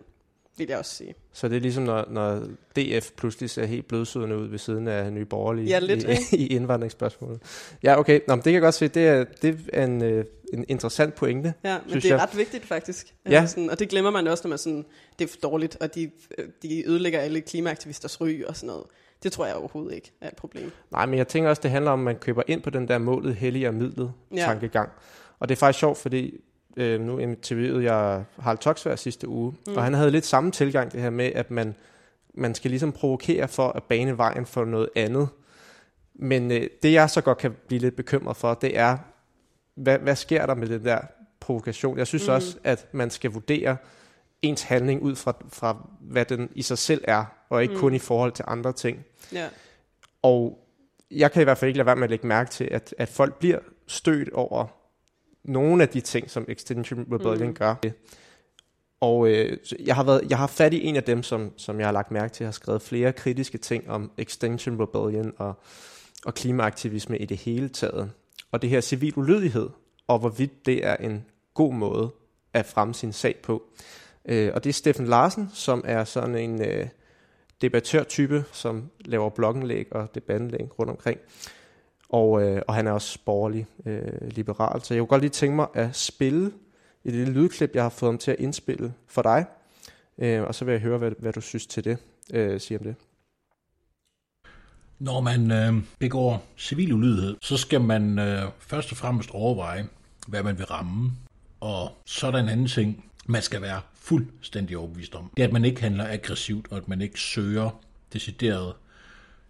vil 0.56 0.66
jeg 0.68 0.78
også 0.78 0.94
sige. 0.94 1.14
Så 1.32 1.48
det 1.48 1.56
er 1.56 1.60
ligesom, 1.60 1.82
når, 1.84 2.06
når 2.10 2.42
DF 2.76 3.10
pludselig 3.16 3.50
ser 3.50 3.64
helt 3.66 3.88
blødsødende 3.88 4.36
ud 4.36 4.46
ved 4.48 4.58
siden 4.58 4.88
af 4.88 5.12
Nye 5.12 5.24
Borgerlige 5.24 5.66
Ja, 5.68 5.78
lidt, 5.78 6.32
i, 6.32 6.36
i 6.42 6.46
indvandringsspørgsmålet. 6.46 7.40
Ja, 7.82 7.98
okay. 7.98 8.20
Nå, 8.28 8.34
men 8.34 8.38
det 8.38 8.44
kan 8.44 8.52
jeg 8.52 8.62
godt 8.62 8.74
se. 8.74 8.88
Det 8.88 9.06
er, 9.08 9.24
det 9.42 9.58
er 9.72 9.84
en, 9.84 10.02
øh, 10.02 10.24
en 10.52 10.64
interessant 10.68 11.14
pointe. 11.14 11.54
Ja, 11.64 11.78
men 11.78 11.90
Synes 11.90 12.02
det 12.04 12.10
er 12.12 12.16
jeg. 12.16 12.22
ret 12.22 12.36
vigtigt 12.36 12.64
faktisk. 12.66 13.14
Ja. 13.30 13.40
Altså 13.40 13.54
sådan, 13.54 13.70
og 13.70 13.78
det 13.78 13.88
glemmer 13.88 14.10
man 14.10 14.26
også, 14.26 14.42
når 14.44 14.48
man 14.48 14.58
sådan, 14.58 14.84
det 15.18 15.24
er 15.24 15.28
for 15.28 15.38
dårligt, 15.42 15.76
og 15.80 15.94
de, 15.94 16.10
øh, 16.38 16.48
de 16.62 16.88
ødelægger 16.88 17.18
alle 17.20 17.40
klimaaktivisters 17.40 18.20
ry 18.20 18.44
og 18.44 18.56
sådan 18.56 18.66
noget. 18.66 18.84
Det 19.22 19.32
tror 19.32 19.46
jeg 19.46 19.54
overhovedet 19.54 19.94
ikke 19.94 20.12
er 20.20 20.28
et 20.28 20.36
problem. 20.36 20.70
Nej, 20.90 21.06
men 21.06 21.18
jeg 21.18 21.28
tænker 21.28 21.50
også, 21.50 21.62
det 21.62 21.70
handler 21.70 21.90
om, 21.90 22.00
at 22.00 22.04
man 22.04 22.16
køber 22.16 22.42
ind 22.46 22.62
på 22.62 22.70
den 22.70 22.88
der 22.88 22.98
målet 22.98 23.34
helliger 23.34 23.70
midlet 23.70 24.12
Ja. 24.34 24.36
tankegang. 24.40 24.88
Og 25.38 25.48
det 25.48 25.54
er 25.54 25.58
faktisk 25.58 25.78
sjovt, 25.78 25.98
fordi 25.98 26.40
øh, 26.76 27.00
nu 27.00 27.18
interviewede 27.18 27.92
jeg 27.92 28.24
Harald 28.38 28.58
Toksvær 28.58 28.96
sidste 28.96 29.28
uge, 29.28 29.54
mm. 29.66 29.76
og 29.76 29.84
han 29.84 29.94
havde 29.94 30.10
lidt 30.10 30.26
samme 30.26 30.50
tilgang, 30.50 30.92
det 30.92 31.00
her 31.00 31.10
med, 31.10 31.32
at 31.34 31.50
man, 31.50 31.74
man 32.34 32.54
skal 32.54 32.70
ligesom 32.70 32.92
provokere 32.92 33.48
for 33.48 33.68
at 33.68 33.82
bane 33.82 34.18
vejen 34.18 34.46
for 34.46 34.64
noget 34.64 34.88
andet. 34.96 35.28
Men 36.14 36.50
øh, 36.50 36.66
det 36.82 36.92
jeg 36.92 37.10
så 37.10 37.20
godt 37.20 37.38
kan 37.38 37.56
blive 37.66 37.80
lidt 37.80 37.96
bekymret 37.96 38.36
for, 38.36 38.54
det 38.54 38.78
er, 38.78 38.98
hvad, 39.74 39.98
hvad 39.98 40.16
sker 40.16 40.46
der 40.46 40.54
med 40.54 40.68
den 40.68 40.84
der 40.84 40.98
provokation? 41.40 41.98
Jeg 41.98 42.06
synes 42.06 42.26
mm. 42.26 42.32
også, 42.32 42.56
at 42.64 42.86
man 42.92 43.10
skal 43.10 43.30
vurdere 43.30 43.76
ens 44.42 44.62
handling 44.62 45.02
ud 45.02 45.16
fra, 45.16 45.36
fra, 45.48 45.88
hvad 46.00 46.24
den 46.24 46.48
i 46.54 46.62
sig 46.62 46.78
selv 46.78 47.04
er, 47.08 47.24
og 47.48 47.62
ikke 47.62 47.74
mm. 47.74 47.80
kun 47.80 47.94
i 47.94 47.98
forhold 47.98 48.32
til 48.32 48.44
andre 48.48 48.72
ting. 48.72 49.04
Ja, 49.32 49.48
Og 50.22 50.66
jeg 51.10 51.32
kan 51.32 51.42
i 51.42 51.44
hvert 51.44 51.58
fald 51.58 51.68
ikke 51.68 51.78
lade 51.78 51.86
være 51.86 51.96
med 51.96 52.04
at 52.04 52.10
lægge 52.10 52.26
mærke 52.26 52.50
til, 52.50 52.64
at, 52.64 52.94
at 52.98 53.08
folk 53.08 53.38
bliver 53.38 53.58
stødt 53.86 54.30
over 54.32 54.66
nogle 55.44 55.82
af 55.82 55.88
de 55.88 56.00
ting, 56.00 56.30
som 56.30 56.44
Extinction 56.48 57.06
Rebellion 57.12 57.48
mm. 57.48 57.54
gør. 57.54 57.74
Og 59.00 59.28
øh, 59.28 59.56
jeg 59.84 59.94
har 59.94 60.04
været, 60.04 60.26
jeg 60.30 60.38
har 60.38 60.46
fat 60.46 60.74
i 60.74 60.84
en 60.84 60.96
af 60.96 61.02
dem, 61.02 61.22
som, 61.22 61.52
som 61.56 61.78
jeg 61.78 61.86
har 61.86 61.92
lagt 61.92 62.10
mærke 62.10 62.32
til, 62.32 62.44
har 62.44 62.52
skrevet 62.52 62.82
flere 62.82 63.12
kritiske 63.12 63.58
ting 63.58 63.90
om 63.90 64.10
Extinction 64.18 64.82
Rebellion 64.82 65.32
og, 65.36 65.54
og 66.24 66.34
klimaaktivisme 66.34 67.18
i 67.18 67.24
det 67.24 67.36
hele 67.36 67.68
taget. 67.68 68.10
Og 68.52 68.62
det 68.62 68.70
her 68.70 68.80
civil 68.80 69.12
ulydighed, 69.16 69.68
og 70.06 70.18
hvorvidt 70.18 70.66
det 70.66 70.86
er 70.86 70.96
en 70.96 71.24
god 71.54 71.74
måde 71.74 72.10
at 72.54 72.66
fremme 72.66 72.94
sin 72.94 73.12
sag 73.12 73.36
på. 73.42 73.62
Øh, 74.24 74.50
og 74.54 74.64
det 74.64 74.70
er 74.70 74.74
Steffen 74.74 75.06
Larsen, 75.06 75.50
som 75.54 75.82
er 75.84 76.04
sådan 76.04 76.34
en 76.34 76.62
øh, 76.62 76.86
debattørtype, 77.62 78.44
som 78.52 78.90
laver 79.04 79.30
bloggenlæg 79.30 79.92
og 79.92 80.14
debattenlæg 80.14 80.78
rundt 80.78 80.90
omkring. 80.90 81.20
Og, 82.12 82.42
øh, 82.42 82.62
og 82.68 82.74
han 82.74 82.86
er 82.86 82.92
også 82.92 83.18
borgerlig 83.24 83.66
øh, 83.86 84.30
liberal. 84.30 84.82
Så 84.82 84.94
jeg 84.94 85.00
kunne 85.00 85.08
godt 85.08 85.22
lige 85.22 85.30
tænke 85.30 85.56
mig 85.56 85.66
at 85.74 85.96
spille 85.96 86.52
et 87.04 87.12
lille 87.12 87.32
lydklip, 87.32 87.74
jeg 87.74 87.82
har 87.82 87.90
fået 87.90 88.12
ham 88.12 88.18
til 88.18 88.30
at 88.30 88.36
indspille 88.38 88.94
for 89.06 89.22
dig. 89.22 89.44
Øh, 90.18 90.42
og 90.42 90.54
så 90.54 90.64
vil 90.64 90.72
jeg 90.72 90.80
høre, 90.80 90.98
hvad, 90.98 91.12
hvad 91.18 91.32
du 91.32 91.40
synes 91.40 91.66
til 91.66 91.84
det, 91.84 91.98
øh, 92.32 92.60
siger 92.60 92.78
om 92.78 92.84
det. 92.84 92.94
Når 94.98 95.20
man 95.20 95.50
øh, 95.50 95.74
begår 95.98 96.46
civil 96.56 96.92
ulydighed, 96.92 97.36
så 97.42 97.56
skal 97.56 97.80
man 97.80 98.18
øh, 98.18 98.42
først 98.58 98.92
og 98.92 98.96
fremmest 98.96 99.30
overveje, 99.30 99.86
hvad 100.28 100.42
man 100.42 100.58
vil 100.58 100.66
ramme. 100.66 101.12
Og 101.60 101.90
så 102.06 102.26
er 102.26 102.30
der 102.30 102.38
en 102.38 102.48
anden 102.48 102.66
ting, 102.66 103.04
man 103.26 103.42
skal 103.42 103.62
være 103.62 103.80
fuldstændig 103.94 104.78
overbevist 104.78 105.14
om. 105.14 105.30
Det 105.36 105.42
er, 105.42 105.46
at 105.46 105.52
man 105.52 105.64
ikke 105.64 105.80
handler 105.80 106.04
aggressivt, 106.08 106.66
og 106.70 106.76
at 106.76 106.88
man 106.88 107.00
ikke 107.00 107.20
søger 107.20 107.80
decideret 108.12 108.74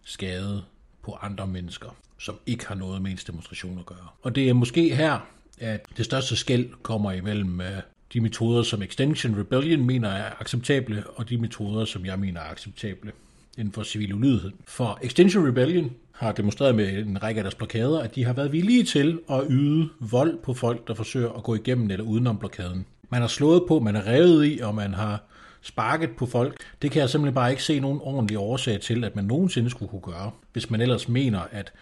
skade 0.02 0.64
på 1.02 1.12
andre 1.20 1.46
mennesker, 1.46 1.96
som 2.20 2.34
ikke 2.46 2.66
har 2.66 2.74
noget 2.74 3.02
med 3.02 3.10
ens 3.10 3.24
demonstration 3.24 3.78
at 3.78 3.86
gøre. 3.86 4.08
Og 4.22 4.34
det 4.34 4.48
er 4.48 4.52
måske 4.52 4.94
her, 4.94 5.18
at 5.58 5.86
det 5.96 6.04
største 6.04 6.36
skæld 6.36 6.68
kommer 6.82 7.12
imellem 7.12 7.60
øh, 7.60 7.66
de 8.12 8.20
metoder, 8.20 8.62
som 8.62 8.82
Extinction 8.82 9.40
Rebellion 9.40 9.86
mener 9.86 10.08
er 10.08 10.32
acceptable, 10.40 11.04
og 11.06 11.28
de 11.28 11.38
metoder, 11.38 11.84
som 11.84 12.06
jeg 12.06 12.18
mener 12.18 12.40
er 12.40 12.50
acceptable 12.50 13.12
inden 13.58 13.72
for 13.72 13.82
civil 13.82 14.14
ulydighed. 14.14 14.50
For 14.64 14.98
Extinction 15.02 15.48
Rebellion 15.48 15.90
har 16.12 16.32
demonstreret 16.32 16.74
med 16.74 16.98
en 16.98 17.22
række 17.22 17.38
af 17.38 17.44
deres 17.44 17.54
blokader, 17.54 18.00
at 18.00 18.14
de 18.14 18.24
har 18.24 18.32
været 18.32 18.52
villige 18.52 18.84
til 18.84 19.18
at 19.30 19.42
yde 19.50 19.88
vold 20.00 20.38
på 20.42 20.54
folk, 20.54 20.88
der 20.88 20.94
forsøger 20.94 21.32
at 21.32 21.42
gå 21.42 21.54
igennem 21.54 21.90
eller 21.90 22.04
udenom 22.04 22.38
blokaden. 22.38 22.86
Man 23.10 23.20
har 23.20 23.28
slået 23.28 23.62
på, 23.68 23.80
man 23.80 23.94
har 23.94 24.06
revet 24.06 24.46
i, 24.46 24.60
og 24.62 24.74
man 24.74 24.94
har 24.94 25.22
sparket 25.62 26.10
på 26.16 26.26
folk. 26.26 26.56
Det 26.82 26.90
kan 26.90 27.00
jeg 27.00 27.10
simpelthen 27.10 27.34
bare 27.34 27.50
ikke 27.50 27.62
se 27.62 27.80
nogen 27.80 28.00
ordentlig 28.02 28.38
årsag 28.38 28.80
til, 28.80 29.04
at 29.04 29.16
man 29.16 29.24
nogensinde 29.24 29.70
skulle 29.70 29.88
kunne 29.90 30.14
gøre, 30.14 30.30
hvis 30.52 30.70
man 30.70 30.80
ellers 30.80 31.08
mener, 31.08 31.40
at 31.50 31.72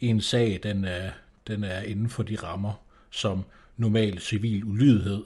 en 0.00 0.20
sag 0.20 0.60
den 0.62 0.84
er, 0.84 1.10
den 1.46 1.64
er 1.64 1.80
inden 1.80 2.08
for 2.08 2.22
de 2.22 2.36
rammer, 2.36 2.72
som 3.10 3.44
normal 3.76 4.18
civil 4.18 4.64
ulydighed 4.64 5.22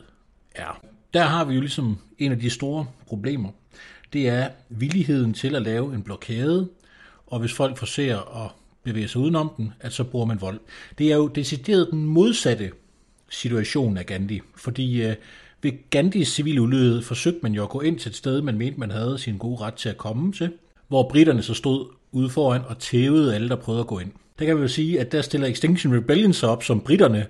er. 0.55 0.85
Der 1.15 1.23
har 1.23 1.45
vi 1.45 1.55
jo 1.55 1.61
ligesom 1.61 1.99
en 2.19 2.33
af 2.33 2.41
de 2.41 2.51
store 2.51 2.87
problemer. 3.07 3.51
Det 4.13 4.29
er 4.29 4.49
villigheden 4.69 5.35
til 5.35 5.57
at 5.57 5.63
lave 5.63 5.95
en 5.95 6.03
blokade, 6.03 6.69
og 7.27 7.41
hvis 7.41 7.53
folk 7.53 7.79
forsøger 7.79 8.45
at 8.45 8.51
bevæge 8.83 9.09
sig 9.09 9.21
udenom 9.21 9.53
den, 9.57 9.73
at 9.81 9.93
så 9.93 10.05
bruger 10.05 10.27
man 10.27 10.41
vold. 10.41 10.61
Det 10.99 11.13
er 11.13 11.17
jo 11.17 11.29
decideret 11.29 11.89
den 11.91 12.05
modsatte 12.05 12.73
situation 13.31 13.97
af 13.97 14.07
Gandhi, 14.07 14.41
fordi 14.57 15.03
øh, 15.03 15.17
ved 15.63 15.73
Gandhis 15.91 16.29
civile 16.29 16.63
ulydighed 16.63 17.03
forsøgte 17.03 17.41
man 17.43 17.55
jo 17.55 17.63
at 17.63 17.69
gå 17.69 17.81
ind 17.81 17.99
til 17.99 18.09
et 18.09 18.17
sted, 18.17 18.43
man 18.43 18.59
mente, 18.59 18.81
man 18.81 18.91
havde 18.91 19.19
sin 19.19 19.39
gode 19.39 19.61
ret 19.61 19.75
til 19.75 19.89
at 19.89 19.97
komme 19.97 20.33
til, 20.33 20.53
hvor 20.89 21.09
britterne 21.09 21.43
så 21.43 21.55
stod 21.55 21.87
ude 22.13 22.31
foran 22.31 22.63
og 22.69 22.79
tævede 22.79 23.35
alle, 23.35 23.49
der 23.49 23.57
prøvede 23.57 23.81
at 23.81 23.87
gå 23.87 23.99
ind. 23.99 24.13
Der 24.39 24.45
kan 24.45 24.55
man 24.55 24.63
jo 24.63 24.69
sige, 24.69 25.01
at 25.01 25.13
der 25.13 25.23
stiller 25.23 25.47
Extinction 25.47 25.97
Rebellion 25.97 26.33
sig 26.33 26.49
op 26.49 26.63
som 26.63 26.81
britterne, 26.81 27.27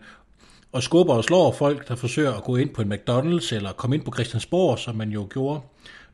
og 0.73 0.83
skubber 0.83 1.15
og 1.15 1.25
slår 1.25 1.53
folk, 1.53 1.89
der 1.89 1.95
forsøger 1.95 2.33
at 2.33 2.45
gå 2.45 2.57
ind 2.57 2.71
på 2.71 2.83
en 2.83 2.93
McDonald's 2.93 3.55
eller 3.55 3.73
komme 3.73 3.97
ind 3.97 4.05
på 4.05 4.13
Christiansborg, 4.15 4.79
som 4.79 4.97
man 4.97 5.11
jo 5.11 5.27
gjorde 5.31 5.61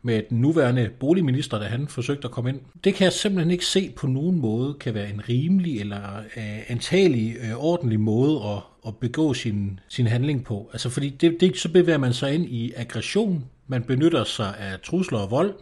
med 0.02 0.22
den 0.30 0.40
nuværende 0.40 0.90
boligminister, 1.00 1.58
da 1.58 1.64
han 1.64 1.88
forsøgte 1.88 2.24
at 2.24 2.30
komme 2.30 2.50
ind. 2.50 2.60
Det 2.84 2.94
kan 2.94 3.04
jeg 3.04 3.12
simpelthen 3.12 3.50
ikke 3.50 3.66
se 3.66 3.92
på 3.96 4.06
nogen 4.06 4.38
måde 4.38 4.74
kan 4.74 4.94
være 4.94 5.10
en 5.10 5.28
rimelig 5.28 5.80
eller 5.80 6.18
øh, 6.36 6.70
antagelig 6.70 7.36
øh, 7.40 7.64
ordentlig 7.64 8.00
måde 8.00 8.40
at, 8.44 8.62
at 8.86 8.96
begå 8.96 9.34
sin, 9.34 9.80
sin 9.88 10.06
handling 10.06 10.44
på. 10.44 10.70
Altså 10.72 10.90
fordi 10.90 11.08
det, 11.08 11.36
det, 11.40 11.56
så 11.56 11.72
bevæger 11.72 11.98
man 11.98 12.12
sig 12.12 12.34
ind 12.34 12.44
i 12.44 12.72
aggression, 12.76 13.44
man 13.66 13.82
benytter 13.82 14.24
sig 14.24 14.54
af 14.58 14.80
trusler 14.80 15.18
og 15.18 15.30
vold, 15.30 15.54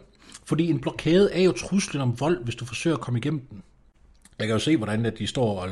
fordi 0.45 0.69
en 0.69 0.79
blokade 0.79 1.29
er 1.33 1.41
jo 1.41 1.51
truslen 1.51 2.01
om 2.01 2.19
vold, 2.19 2.43
hvis 2.43 2.55
du 2.55 2.65
forsøger 2.65 2.95
at 2.95 3.01
komme 3.01 3.19
igennem 3.19 3.41
den. 3.49 3.63
Jeg 4.39 4.47
kan 4.47 4.53
jo 4.55 4.59
se, 4.59 4.77
hvordan 4.77 5.05
at 5.05 5.19
de 5.19 5.27
står 5.27 5.61
og 5.61 5.69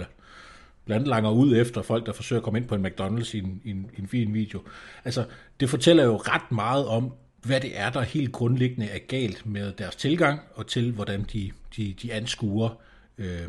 blandt 0.86 1.08
langer 1.08 1.32
ud 1.32 1.58
efter 1.58 1.82
folk, 1.82 2.06
der 2.06 2.14
forsøger 2.14 2.40
at 2.40 2.44
komme 2.44 2.60
ind 2.60 2.68
på 2.68 2.76
en 2.76 2.86
McDonald's 2.86 3.36
i 3.36 3.40
en, 3.40 3.62
i 3.64 3.72
en, 3.72 3.90
i 3.98 4.02
en 4.02 4.08
fin 4.08 4.34
video. 4.34 4.62
Altså, 5.06 5.26
det 5.60 5.70
fortæller 5.70 6.04
jo 6.04 6.18
ret 6.18 6.52
meget 6.52 6.86
om, 6.88 7.14
hvad 7.42 7.62
det 7.62 7.80
er, 7.80 7.90
der 7.90 8.02
helt 8.02 8.32
grundlæggende 8.32 8.86
er 8.88 9.00
galt 9.00 9.46
med 9.46 9.74
deres 9.74 9.96
tilgang, 9.96 10.40
og 10.54 10.68
til 10.68 10.92
hvordan 10.92 11.26
de, 11.34 11.52
de, 11.78 11.96
de 12.02 12.14
anskuer 12.14 12.70
øh, 13.18 13.48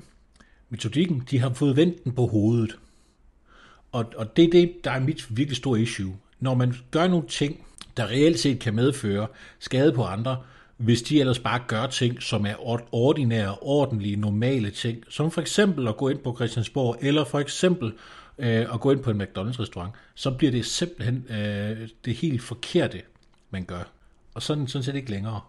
metodikken. 0.68 1.22
De 1.30 1.38
har 1.38 1.54
fået 1.54 1.76
vendt 1.76 2.04
den 2.04 2.12
på 2.12 2.26
hovedet. 2.26 2.78
Og, 3.92 4.12
og 4.16 4.36
det 4.36 4.44
er 4.44 4.50
det, 4.50 4.84
der 4.84 4.90
er 4.90 5.00
mit 5.00 5.36
virkelig 5.36 5.56
store 5.56 5.80
issue. 5.80 6.16
Når 6.40 6.54
man 6.54 6.74
gør 6.90 7.06
nogle 7.08 7.28
ting, 7.28 7.66
der 7.96 8.06
reelt 8.06 8.38
set 8.38 8.58
kan 8.58 8.74
medføre 8.74 9.26
skade 9.58 9.92
på 9.92 10.04
andre, 10.04 10.42
hvis 10.76 11.02
de 11.02 11.20
ellers 11.20 11.38
bare 11.38 11.62
gør 11.66 11.86
ting, 11.86 12.22
som 12.22 12.46
er 12.46 12.54
ordinære, 12.94 13.54
ordentlige, 13.60 14.16
normale 14.16 14.70
ting, 14.70 15.02
som 15.08 15.30
for 15.30 15.40
eksempel 15.40 15.88
at 15.88 15.96
gå 15.96 16.08
ind 16.08 16.18
på 16.18 16.34
Christiansborg, 16.36 16.96
eller 17.00 17.24
for 17.24 17.38
eksempel 17.38 17.92
øh, 18.38 18.74
at 18.74 18.80
gå 18.80 18.90
ind 18.90 19.00
på 19.00 19.10
en 19.10 19.22
McDonald's-restaurant, 19.22 19.92
så 20.14 20.30
bliver 20.30 20.50
det 20.50 20.66
simpelthen 20.66 21.26
øh, 21.30 21.88
det 22.04 22.14
helt 22.14 22.42
forkerte, 22.42 23.02
man 23.50 23.64
gør. 23.64 23.92
Og 24.34 24.42
sådan 24.42 24.68
sådan 24.68 24.82
set 24.82 24.94
ikke 24.94 25.10
længere. 25.10 25.40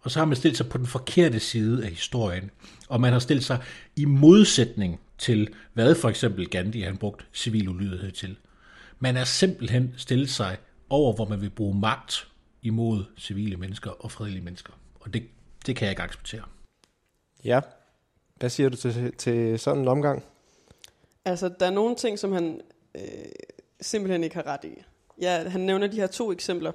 Og 0.00 0.10
så 0.10 0.18
har 0.18 0.26
man 0.26 0.36
stillet 0.36 0.56
sig 0.56 0.68
på 0.68 0.78
den 0.78 0.86
forkerte 0.86 1.40
side 1.40 1.84
af 1.84 1.90
historien, 1.90 2.50
og 2.88 3.00
man 3.00 3.12
har 3.12 3.20
stillet 3.20 3.44
sig 3.44 3.58
i 3.96 4.04
modsætning 4.04 5.00
til, 5.18 5.48
hvad 5.72 5.94
for 5.94 6.08
eksempel 6.08 6.48
Gandhi 6.48 6.80
han 6.80 6.96
brugt 6.96 7.26
civil 7.32 7.68
ulydighed 7.68 8.12
til. 8.12 8.36
Man 8.98 9.16
er 9.16 9.24
simpelthen 9.24 9.94
stillet 9.96 10.30
sig 10.30 10.56
over, 10.90 11.12
hvor 11.12 11.28
man 11.28 11.40
vil 11.40 11.50
bruge 11.50 11.80
magt 11.80 12.28
imod 12.64 13.04
civile 13.18 13.56
mennesker 13.56 13.90
og 13.90 14.10
fredelige 14.10 14.44
mennesker. 14.44 14.72
Og 15.00 15.14
det, 15.14 15.28
det 15.66 15.76
kan 15.76 15.86
jeg 15.86 15.92
ikke 15.92 16.02
acceptere. 16.02 16.44
Ja. 17.44 17.60
Hvad 18.36 18.50
siger 18.50 18.68
du 18.68 18.76
til, 18.76 19.14
til 19.16 19.58
sådan 19.58 19.82
en 19.82 19.88
omgang? 19.88 20.24
Altså, 21.24 21.54
der 21.60 21.66
er 21.66 21.70
nogle 21.70 21.96
ting, 21.96 22.18
som 22.18 22.32
han 22.32 22.60
øh, 22.94 23.02
simpelthen 23.80 24.24
ikke 24.24 24.36
har 24.36 24.46
ret 24.46 24.64
i. 24.64 24.82
Ja, 25.20 25.48
han 25.48 25.60
nævner 25.60 25.86
de 25.86 25.96
her 25.96 26.06
to 26.06 26.32
eksempler. 26.32 26.72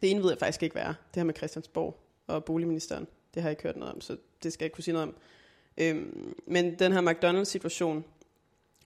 Det 0.00 0.10
ene 0.10 0.22
ved 0.22 0.30
jeg 0.30 0.38
faktisk 0.38 0.62
ikke, 0.62 0.72
hvad 0.72 0.82
er. 0.82 0.88
Det 0.88 1.16
her 1.16 1.24
med 1.24 1.34
Christiansborg 1.34 2.00
og 2.26 2.44
boligministeren. 2.44 3.06
Det 3.34 3.42
har 3.42 3.48
jeg 3.48 3.52
ikke 3.52 3.62
hørt 3.62 3.76
noget 3.76 3.94
om, 3.94 4.00
så 4.00 4.16
det 4.42 4.52
skal 4.52 4.64
jeg 4.64 4.66
ikke 4.66 4.74
kunne 4.74 4.84
sige 4.84 4.92
noget 4.92 5.08
om. 5.08 5.14
Øhm, 5.76 6.34
men 6.46 6.78
den 6.78 6.92
her 6.92 7.00
McDonald's-situation 7.00 8.04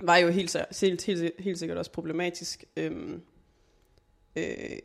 var 0.01 0.17
jo 0.17 0.29
helt, 0.29 0.57
helt, 0.81 1.05
helt, 1.05 1.33
helt 1.39 1.59
sikkert 1.59 1.79
også 1.79 1.91
problematisk. 1.91 2.65
Øhm, 2.77 3.23
øh, 4.37 4.79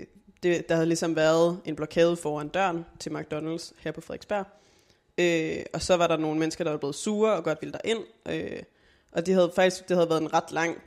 det, 0.44 0.70
der 0.70 0.76
havde 0.76 0.88
ligesom 0.88 1.16
været 1.16 1.60
en 1.66 1.76
blokade 1.76 2.16
foran 2.16 2.48
døren 2.48 2.86
til 3.00 3.10
McDonald's 3.10 3.74
her 3.80 3.92
på 3.92 4.02
Frederiksberg. 4.02 4.46
Øh, 5.18 5.66
og 5.74 5.82
så 5.82 5.98
var 5.98 6.08
der 6.08 6.18
nogle 6.18 6.40
mennesker, 6.40 6.64
der 6.64 6.72
var 6.72 6.78
blevet 6.78 6.96
sure 6.96 7.34
og 7.34 7.44
godt 7.44 7.62
ville 7.62 7.74
derind. 7.84 8.04
Øh, 8.30 8.64
og 9.12 9.26
det 9.26 9.34
havde 9.34 9.52
faktisk 9.56 9.90
det 9.90 9.98
havde 9.98 10.10
været 10.10 10.22
en 10.22 10.34
ret 10.34 10.52
lang 10.52 10.82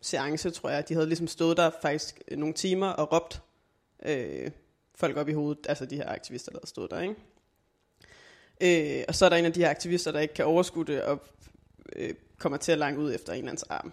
seance, 0.00 0.50
tror 0.50 0.70
jeg. 0.70 0.88
De 0.88 0.94
havde 0.94 1.06
ligesom 1.06 1.26
stået 1.26 1.56
der 1.56 1.70
faktisk 1.82 2.22
nogle 2.30 2.54
timer 2.54 2.88
og 2.88 3.12
råbt 3.12 3.42
øh, 4.06 4.50
folk 4.94 5.16
op 5.16 5.28
i 5.28 5.32
hovedet, 5.32 5.66
altså 5.68 5.86
de 5.86 5.96
her 5.96 6.08
aktivister, 6.08 6.50
der 6.50 6.58
havde 6.58 6.68
stået 6.68 6.90
der, 6.90 7.00
ikke? 7.00 7.14
Øh, 8.60 9.04
og 9.08 9.14
så 9.14 9.24
er 9.24 9.28
der 9.28 9.36
en 9.36 9.44
af 9.44 9.52
de 9.52 9.60
her 9.60 9.70
aktivister, 9.70 10.12
der 10.12 10.20
ikke 10.20 10.34
kan 10.34 10.44
overskue 10.44 10.84
det, 10.84 11.02
og 11.02 11.22
øh, 11.96 12.14
kommer 12.38 12.58
til 12.58 12.72
at 12.72 12.78
lange 12.78 13.00
ud 13.00 13.14
efter 13.14 13.32
en 13.32 13.38
eller 13.38 13.50
andens 13.50 13.62
arm. 13.62 13.92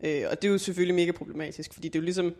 Øh, 0.00 0.24
og 0.30 0.42
det 0.42 0.48
er 0.48 0.52
jo 0.52 0.58
selvfølgelig 0.58 0.94
mega 0.94 1.12
problematisk, 1.12 1.72
fordi 1.72 1.88
det 1.88 1.94
er 1.94 2.00
jo 2.00 2.04
ligesom 2.04 2.34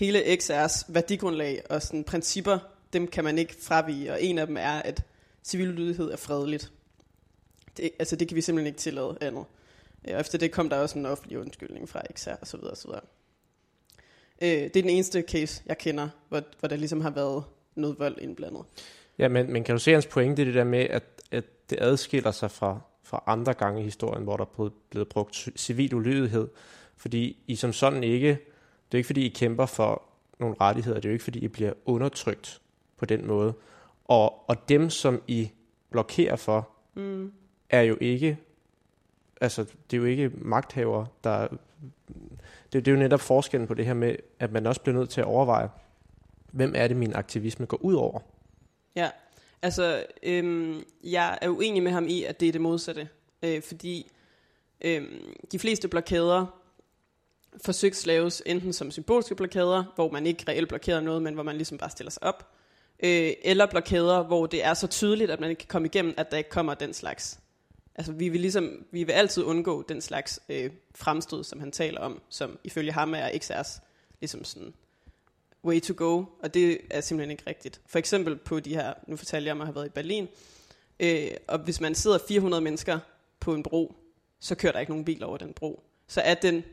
hele 0.00 0.18
XR's 0.22 0.84
værdigrundlag 0.88 1.62
og 1.70 1.82
sådan 1.82 2.04
principper, 2.04 2.58
dem 2.92 3.06
kan 3.06 3.24
man 3.24 3.38
ikke 3.38 3.54
fravige, 3.62 4.12
og 4.12 4.22
en 4.22 4.38
af 4.38 4.46
dem 4.46 4.56
er, 4.56 4.82
at 4.82 5.02
civil 5.44 5.66
lydighed 5.66 6.10
er 6.10 6.16
fredeligt. 6.16 6.72
Det, 7.76 7.90
altså 7.98 8.16
det 8.16 8.28
kan 8.28 8.36
vi 8.36 8.40
simpelthen 8.40 8.66
ikke 8.66 8.78
tillade 8.78 9.18
andet. 9.20 9.44
Øh, 10.08 10.14
og 10.14 10.20
efter 10.20 10.38
det 10.38 10.52
kom 10.52 10.68
der 10.68 10.76
også 10.76 10.98
en 10.98 11.06
offentlig 11.06 11.38
undskyldning 11.38 11.88
fra 11.88 12.02
XR 12.14 12.30
og 12.40 12.46
så 12.46 12.56
videre 12.56 12.70
og 12.70 12.76
så 12.76 12.88
videre. 12.88 13.02
Øh, 14.42 14.48
det 14.48 14.76
er 14.76 14.82
den 14.82 14.90
eneste 14.90 15.24
case, 15.28 15.62
jeg 15.66 15.78
kender, 15.78 16.08
hvor, 16.28 16.42
hvor 16.58 16.68
der 16.68 16.76
ligesom 16.76 17.00
har 17.00 17.10
været 17.10 17.44
noget 17.74 17.98
vold 17.98 18.18
indblandet. 18.20 18.62
Ja, 19.18 19.28
men, 19.28 19.52
men 19.52 19.64
kan 19.64 19.74
du 19.74 19.78
se 19.78 19.92
hans 19.92 20.06
pointe, 20.06 20.44
det 20.44 20.54
der 20.54 20.64
med, 20.64 20.86
at, 20.90 21.04
at 21.30 21.44
det 21.70 21.78
adskiller 21.80 22.30
sig 22.30 22.50
fra, 22.50 22.80
fra 23.02 23.22
andre 23.26 23.54
gange 23.54 23.80
i 23.80 23.84
historien, 23.84 24.24
hvor 24.24 24.36
der 24.36 24.44
er 24.44 24.70
blevet 24.90 25.08
brugt 25.08 25.48
civil 25.56 25.94
ulydighed, 25.94 26.48
fordi 26.96 27.36
I 27.46 27.56
som 27.56 27.72
sådan 27.72 28.04
ikke, 28.04 28.38
det 28.92 28.94
er 28.94 28.98
ikke 28.98 29.06
fordi 29.06 29.26
I 29.26 29.28
kæmper 29.28 29.66
for 29.66 30.02
nogle 30.38 30.56
rettigheder, 30.60 30.96
det 30.96 31.04
er 31.04 31.08
jo 31.10 31.12
ikke 31.12 31.24
fordi 31.24 31.38
I 31.38 31.48
bliver 31.48 31.72
undertrykt 31.84 32.60
på 32.96 33.04
den 33.04 33.26
måde. 33.26 33.54
Og, 34.04 34.48
og 34.48 34.68
dem, 34.68 34.90
som 34.90 35.22
I 35.28 35.50
blokerer 35.90 36.36
for, 36.36 36.68
mm. 36.94 37.32
er 37.70 37.80
jo 37.80 37.96
ikke, 38.00 38.38
altså 39.40 39.64
det 39.90 39.96
er 39.96 40.00
jo 40.00 40.04
ikke 40.04 40.30
magthavere, 40.34 41.06
der, 41.24 41.48
det, 42.72 42.84
det 42.84 42.88
er 42.88 42.92
jo 42.92 42.98
netop 42.98 43.20
forskellen 43.20 43.68
på 43.68 43.74
det 43.74 43.86
her 43.86 43.94
med, 43.94 44.16
at 44.38 44.52
man 44.52 44.66
også 44.66 44.80
bliver 44.80 44.98
nødt 44.98 45.10
til 45.10 45.20
at 45.20 45.26
overveje, 45.26 45.68
hvem 46.52 46.72
er 46.76 46.88
det, 46.88 46.96
min 46.96 47.14
aktivisme 47.14 47.66
går 47.66 47.76
ud 47.84 47.94
over? 47.94 48.20
Ja, 48.96 49.10
altså 49.62 50.04
øhm, 50.22 50.82
jeg 51.04 51.38
er 51.42 51.48
uenig 51.48 51.82
med 51.82 51.92
ham 51.92 52.06
i, 52.08 52.24
at 52.24 52.40
det 52.40 52.48
er 52.48 52.52
det 52.52 52.60
modsatte. 52.60 53.08
Øh, 53.42 53.62
fordi 53.62 54.10
øhm, 54.80 55.34
de 55.52 55.58
fleste 55.58 55.88
blokader 55.88 56.59
forsøgt 57.64 58.06
laves 58.06 58.42
enten 58.46 58.72
som 58.72 58.90
symbolske 58.90 59.34
blokader, 59.34 59.84
hvor 59.94 60.10
man 60.10 60.26
ikke 60.26 60.44
reelt 60.48 60.68
blokerer 60.68 61.00
noget, 61.00 61.22
men 61.22 61.34
hvor 61.34 61.42
man 61.42 61.56
ligesom 61.56 61.78
bare 61.78 61.90
stiller 61.90 62.10
sig 62.10 62.22
op, 62.22 62.52
øh, 63.02 63.32
eller 63.42 63.66
blokader, 63.66 64.22
hvor 64.22 64.46
det 64.46 64.64
er 64.64 64.74
så 64.74 64.86
tydeligt, 64.86 65.30
at 65.30 65.40
man 65.40 65.50
ikke 65.50 65.60
kan 65.60 65.68
komme 65.68 65.88
igennem, 65.88 66.14
at 66.16 66.30
der 66.30 66.36
ikke 66.36 66.50
kommer 66.50 66.74
den 66.74 66.94
slags. 66.94 67.38
Altså 67.94 68.12
vi 68.12 68.28
vil, 68.28 68.40
ligesom, 68.40 68.84
vi 68.90 69.04
vil 69.04 69.12
altid 69.12 69.44
undgå 69.44 69.82
den 69.82 70.00
slags 70.00 70.40
øh, 70.48 70.70
fremstød, 70.94 71.44
som 71.44 71.60
han 71.60 71.72
taler 71.72 72.00
om, 72.00 72.22
som 72.28 72.58
ifølge 72.64 72.92
ham 72.92 73.14
er 73.14 73.28
XR's 73.28 73.80
ligesom 74.20 74.44
sådan 74.44 74.74
way 75.64 75.80
to 75.80 75.94
go, 75.96 76.24
og 76.42 76.54
det 76.54 76.78
er 76.90 77.00
simpelthen 77.00 77.30
ikke 77.30 77.42
rigtigt. 77.46 77.80
For 77.86 77.98
eksempel 77.98 78.36
på 78.36 78.60
de 78.60 78.74
her, 78.74 78.94
nu 79.06 79.16
fortalte 79.16 79.46
jeg 79.46 79.52
om 79.52 79.60
at 79.60 79.66
have 79.66 79.74
været 79.74 79.86
i 79.86 79.90
Berlin, 79.90 80.28
øh, 81.00 81.30
og 81.48 81.58
hvis 81.58 81.80
man 81.80 81.94
sidder 81.94 82.18
400 82.28 82.60
mennesker 82.60 82.98
på 83.40 83.54
en 83.54 83.62
bro, 83.62 83.94
så 84.40 84.54
kører 84.54 84.72
der 84.72 84.80
ikke 84.80 84.92
nogen 84.92 85.04
bil 85.04 85.24
over 85.24 85.36
den 85.38 85.52
bro. 85.52 85.82
Så 86.08 86.20
er 86.20 86.34
den, 86.34 86.64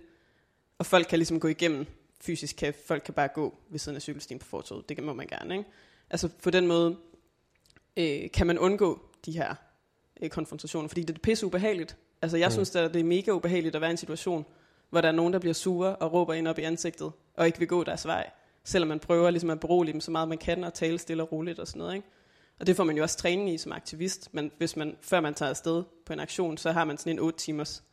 og 0.79 0.85
folk 0.85 1.07
kan 1.07 1.19
ligesom 1.19 1.39
gå 1.39 1.47
igennem 1.47 1.85
fysisk, 2.21 2.55
kan, 2.55 2.73
folk 2.87 3.03
kan 3.03 3.13
bare 3.13 3.27
gå 3.27 3.55
ved 3.69 3.79
siden 3.79 3.95
af 3.95 4.01
cykelstien 4.01 4.39
på 4.39 4.45
fortoget, 4.45 4.89
det 4.89 5.03
må 5.03 5.13
man 5.13 5.27
gerne, 5.27 5.57
ikke? 5.57 5.69
Altså 6.09 6.29
på 6.43 6.49
den 6.49 6.67
måde 6.67 6.97
øh, 7.97 8.31
kan 8.31 8.47
man 8.47 8.59
undgå 8.59 9.01
de 9.25 9.31
her 9.31 9.55
øh, 10.21 10.29
konfrontationer, 10.29 10.87
fordi 10.87 11.03
det 11.03 11.15
er 11.15 11.19
pisse 11.19 11.45
ubehageligt. 11.45 11.97
Altså 12.21 12.37
jeg 12.37 12.47
mm. 12.47 12.51
synes, 12.51 12.75
at 12.75 12.93
det 12.93 12.99
er 12.99 13.03
mega 13.03 13.31
ubehageligt 13.31 13.75
at 13.75 13.81
være 13.81 13.89
i 13.89 13.91
en 13.91 13.97
situation, 13.97 14.45
hvor 14.89 15.01
der 15.01 15.07
er 15.07 15.11
nogen, 15.11 15.33
der 15.33 15.39
bliver 15.39 15.53
sure 15.53 15.95
og 15.95 16.13
råber 16.13 16.33
ind 16.33 16.47
op 16.47 16.59
i 16.59 16.61
ansigtet, 16.61 17.11
og 17.33 17.45
ikke 17.45 17.59
vil 17.59 17.67
gå 17.67 17.83
deres 17.83 18.07
vej 18.07 18.29
selvom 18.67 18.87
man 18.87 18.99
prøver 18.99 19.29
ligesom 19.29 19.49
at 19.49 19.59
berolige 19.59 19.93
dem 19.93 20.01
så 20.01 20.11
meget 20.11 20.27
man 20.27 20.37
kan, 20.37 20.63
og 20.63 20.73
tale 20.73 20.99
stille 20.99 21.23
og 21.23 21.31
roligt 21.31 21.59
og 21.59 21.67
sådan 21.67 21.79
noget. 21.79 21.95
Ikke? 21.95 22.07
Og 22.59 22.67
det 22.67 22.75
får 22.75 22.83
man 22.83 22.97
jo 22.97 23.03
også 23.03 23.17
træning 23.17 23.53
i 23.53 23.57
som 23.57 23.71
aktivist, 23.71 24.33
men 24.33 24.51
hvis 24.57 24.75
man, 24.75 24.97
før 25.01 25.19
man 25.21 25.33
tager 25.33 25.49
afsted 25.49 25.83
på 26.05 26.13
en 26.13 26.19
aktion, 26.19 26.57
så 26.57 26.71
har 26.71 26.85
man 26.85 26.97
sådan 26.97 27.13
en 27.13 27.19
8 27.19 27.39
timers, 27.39 27.83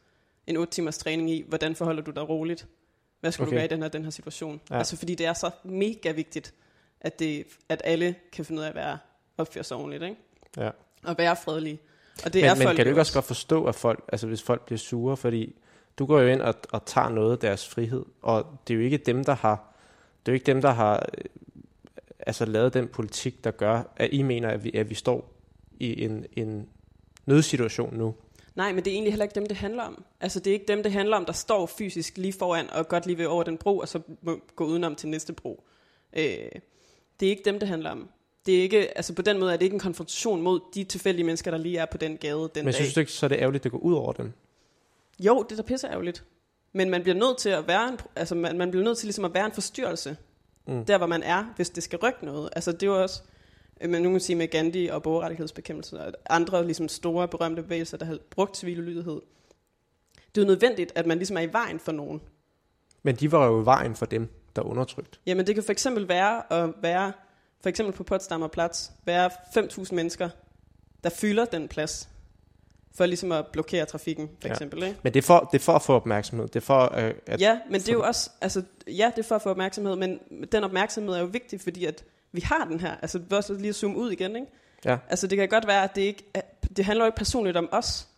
en 0.47 0.57
8 0.57 0.73
timers 0.73 0.99
træning 0.99 1.31
i, 1.31 1.45
hvordan 1.49 1.75
forholder 1.75 2.03
du 2.03 2.11
dig 2.11 2.29
roligt? 2.29 2.67
Hvad 3.21 3.33
skal 3.33 3.43
okay. 3.43 3.51
du 3.51 3.57
gøre 3.57 3.65
i 3.65 3.69
den 3.69 3.83
her, 3.83 3.89
den 3.89 4.05
her 4.05 4.11
situation? 4.11 4.61
Ja. 4.71 4.79
Altså 4.79 4.97
fordi 4.97 5.15
det 5.15 5.27
er 5.27 5.33
så 5.33 5.51
mega 5.65 6.13
vigtigt, 6.13 6.55
at, 7.01 7.19
det, 7.19 7.47
at 7.69 7.83
alle 7.85 8.15
kan 8.33 8.45
finde 8.45 8.61
ud 8.61 8.65
af 8.65 8.69
at 8.69 8.75
være 8.75 8.99
opføre 9.39 9.65
sig 9.65 9.77
ordentligt, 9.77 10.03
ikke? 10.03 10.17
Ja. 10.57 10.71
Og 11.05 11.19
være 11.19 11.37
fredelige. 11.37 11.79
Og 12.25 12.33
det 12.33 12.43
men, 12.43 12.51
er 12.51 12.55
men 12.55 12.63
folk 12.63 12.77
kan 12.77 12.85
du 12.85 12.89
ikke 12.89 13.01
også 13.01 13.15
godt 13.15 13.25
forstå, 13.25 13.65
at 13.65 13.75
folk, 13.75 14.05
altså 14.13 14.27
hvis 14.27 14.43
folk 14.43 14.67
bliver 14.67 14.79
sure, 14.79 15.17
fordi 15.17 15.55
du 15.99 16.07
går 16.07 16.21
jo 16.21 16.29
ind 16.29 16.41
og, 16.41 16.55
og 16.73 16.87
tager 16.87 17.09
noget 17.09 17.33
af 17.33 17.39
deres 17.39 17.69
frihed, 17.69 18.05
og 18.23 18.47
det 18.69 18.75
er 18.75 18.79
jo 18.79 18.85
ikke 18.85 18.97
dem, 18.97 19.25
der 19.25 19.35
har 19.35 19.75
det 20.27 20.33
er 20.33 20.35
jo 20.35 20.35
ikke 20.35 20.47
dem, 20.47 20.61
der 20.61 20.71
har 20.71 21.07
øh, 21.19 21.25
altså, 22.19 22.45
lavet 22.45 22.75
den 22.75 22.89
politik, 22.89 23.45
der 23.45 23.51
gør, 23.51 23.83
at 23.97 24.09
I 24.13 24.23
mener, 24.23 24.49
at 24.49 24.65
vi, 24.65 24.71
at 24.75 24.91
vi 24.91 24.95
står 24.95 25.33
i 25.81 26.05
en, 26.05 26.27
en 26.33 26.69
nødsituation 27.27 27.97
nu. 27.97 28.15
Nej, 28.55 28.73
men 28.73 28.85
det 28.85 28.91
er 28.91 28.95
egentlig 28.95 29.13
heller 29.13 29.25
ikke 29.25 29.35
dem, 29.35 29.47
det 29.47 29.57
handler 29.57 29.83
om. 29.83 30.05
Altså, 30.21 30.41
det 30.41 30.51
er 30.51 30.55
ikke 30.55 30.67
dem, 30.69 30.83
det 30.83 30.93
handler 30.93 31.17
om, 31.17 31.25
der 31.25 31.33
står 31.33 31.67
fysisk 31.67 32.19
lige 32.19 32.33
foran 32.33 32.71
og 32.71 32.89
godt 32.89 33.07
lige 33.07 33.19
ved 33.19 33.27
over 33.27 33.43
den 33.43 33.59
bro, 33.59 33.79
og 33.79 33.89
så 33.89 34.01
må 34.23 34.41
gå 34.57 34.65
udenom 34.65 34.95
til 34.95 35.09
næste 35.09 35.33
bro. 35.33 35.65
Øh, 36.13 36.23
det 37.21 37.27
er 37.27 37.31
ikke 37.31 37.43
dem, 37.45 37.59
det 37.59 37.69
handler 37.69 37.91
om. 37.91 38.09
Det 38.47 38.59
er 38.59 38.63
ikke, 38.63 38.97
altså 38.97 39.15
på 39.15 39.23
den 39.23 39.39
måde 39.39 39.53
er 39.53 39.57
det 39.57 39.65
ikke 39.65 39.75
en 39.75 39.81
konfrontation 39.81 40.43
mod 40.43 40.61
de 40.75 40.85
tilfældige 40.85 41.25
mennesker, 41.25 41.51
der 41.51 41.59
lige 41.59 41.79
er 41.79 41.87
på 41.87 41.99
den 41.99 42.17
gade 42.17 42.35
den 42.35 42.51
Men 42.55 42.65
dag. 42.65 42.75
synes 42.75 42.95
du 42.95 43.01
ikke, 43.01 43.13
så 43.13 43.27
er 43.27 43.29
det 43.29 43.39
ærgerligt, 43.39 43.61
at 43.61 43.65
det 43.65 43.73
går 43.73 43.79
ud 43.79 43.95
over 43.95 44.13
dem? 44.13 44.33
Jo, 45.21 45.43
det 45.43 45.53
er 45.53 45.63
da 45.63 45.63
pisse 45.63 45.87
ærgerligt. 45.87 46.25
Men 46.73 46.91
man 46.91 47.03
bliver 47.03 47.17
nødt 47.17 47.39
til 47.39 47.49
at 47.49 47.69
være 47.69 47.89
en, 47.89 47.99
altså 48.17 48.35
man, 48.35 48.59
man 48.59 48.71
bliver 48.71 48.85
nødt 48.85 48.99
til 48.99 49.07
ligesom 49.07 49.25
at 49.25 49.35
være 49.35 49.47
en 49.47 49.53
forstyrrelse. 49.53 50.17
Mm. 50.67 50.85
Der 50.85 50.99
hvor 50.99 51.07
man 51.07 51.23
er, 51.23 51.53
hvis 51.57 51.71
det 51.71 51.83
skal 51.83 51.99
rykke 51.99 52.25
noget. 52.25 52.51
Altså 52.57 52.73
det 52.73 52.83
er 52.83 52.87
jo 52.87 53.03
også, 53.03 53.23
øh, 53.85 53.91
man 53.91 54.03
nu 54.03 54.11
kan 54.11 54.21
sige 54.21 54.37
med 54.37 54.49
Gandhi 54.49 54.87
og 54.89 55.03
borgerrettighedsbekæmpelse 55.03 56.01
og 56.01 56.13
andre 56.31 56.65
ligesom 56.65 56.89
store 56.89 57.29
berømte 57.29 57.63
bevægelser, 57.63 57.97
der 57.97 58.07
har 58.07 58.19
brugt 58.31 58.57
civil 58.57 58.79
ulydighed. 58.79 59.21
Det 60.35 60.41
er 60.41 60.45
jo 60.45 60.47
nødvendigt, 60.47 60.93
at 60.95 61.07
man 61.07 61.17
ligesom 61.19 61.37
er 61.37 61.41
i 61.41 61.53
vejen 61.53 61.81
for 61.81 61.93
nogen. 61.93 62.21
Men 63.03 63.17
de 63.17 63.33
var 63.33 63.47
jo 63.47 63.63
i 63.63 63.65
vejen 63.65 63.95
for 63.97 64.07
dem, 64.07 64.29
der 64.57 64.63
er 64.63 64.67
undertrykt. 64.67 65.21
Jamen 65.27 65.47
det 65.47 65.55
kan 65.55 65.65
for 65.65 65.73
eksempel 65.73 66.09
være 66.09 66.53
at 66.53 66.71
være, 66.83 67.13
for 67.63 67.69
eksempel 67.69 67.95
på 67.95 68.03
Potsdamer 68.05 68.49
Plads, 68.49 68.93
være 69.05 69.31
5.000 69.57 69.95
mennesker, 69.95 70.29
der 71.05 71.11
fylder 71.11 71.45
den 71.45 71.69
plads, 71.69 72.09
for 72.97 73.07
ligesom 73.07 73.33
at 73.33 73.47
blokere 73.47 73.85
trafikken, 73.85 74.29
for 74.41 74.49
Ja. 74.49 74.53
eksempel. 74.53 74.83
Ikke? 74.83 74.97
Men 75.03 75.15
det 75.15 75.19
er 75.19 75.27
for, 75.27 75.49
det 75.53 75.59
er 75.59 75.63
for 75.63 75.73
at 75.73 75.83
få 75.83 75.93
opmærksomhed. 75.93 76.49
Det 76.49 76.57
er 76.57 76.61
for, 76.61 76.95
øh, 76.99 77.15
at, 77.27 77.41
Ja, 77.41 77.61
men 77.71 77.81
det 77.81 77.89
er 77.89 77.93
jo 77.93 78.03
også, 78.03 78.31
altså, 78.41 78.63
ja, 78.87 79.13
det 79.17 79.25
er 79.25 79.29
for 79.29 79.35
at 79.35 79.43
få 79.43 79.51
opmærksomhed, 79.51 79.97
men 79.97 80.19
den 80.53 80.65
opmærksomhed 80.65 81.15
er 81.15 81.19
jo 81.21 81.25
vigtig, 81.27 81.61
fordi 81.61 81.85
at 81.85 82.05
vi 82.35 82.41
har 82.41 82.65
den 82.65 82.81
her, 82.81 82.97
altså 83.03 83.19
bare 83.19 83.43
så 83.43 83.55
lige 83.55 83.69
at 83.69 83.75
zoome 83.75 83.97
ud 83.97 84.11
igen, 84.11 84.37
ikke? 84.37 84.49
Ja. 84.85 84.99
Altså 85.09 85.27
det 85.27 85.39
kan 85.39 85.49
godt 85.49 85.67
være, 85.67 85.85
at 85.85 85.95
det 85.95 86.03
ikke, 86.03 86.25
det 86.77 86.85
handler 86.85 87.05
jo 87.05 87.07
ikke 87.07 87.17
personligt 87.17 87.57
om 87.57 87.69
os, 87.73 88.09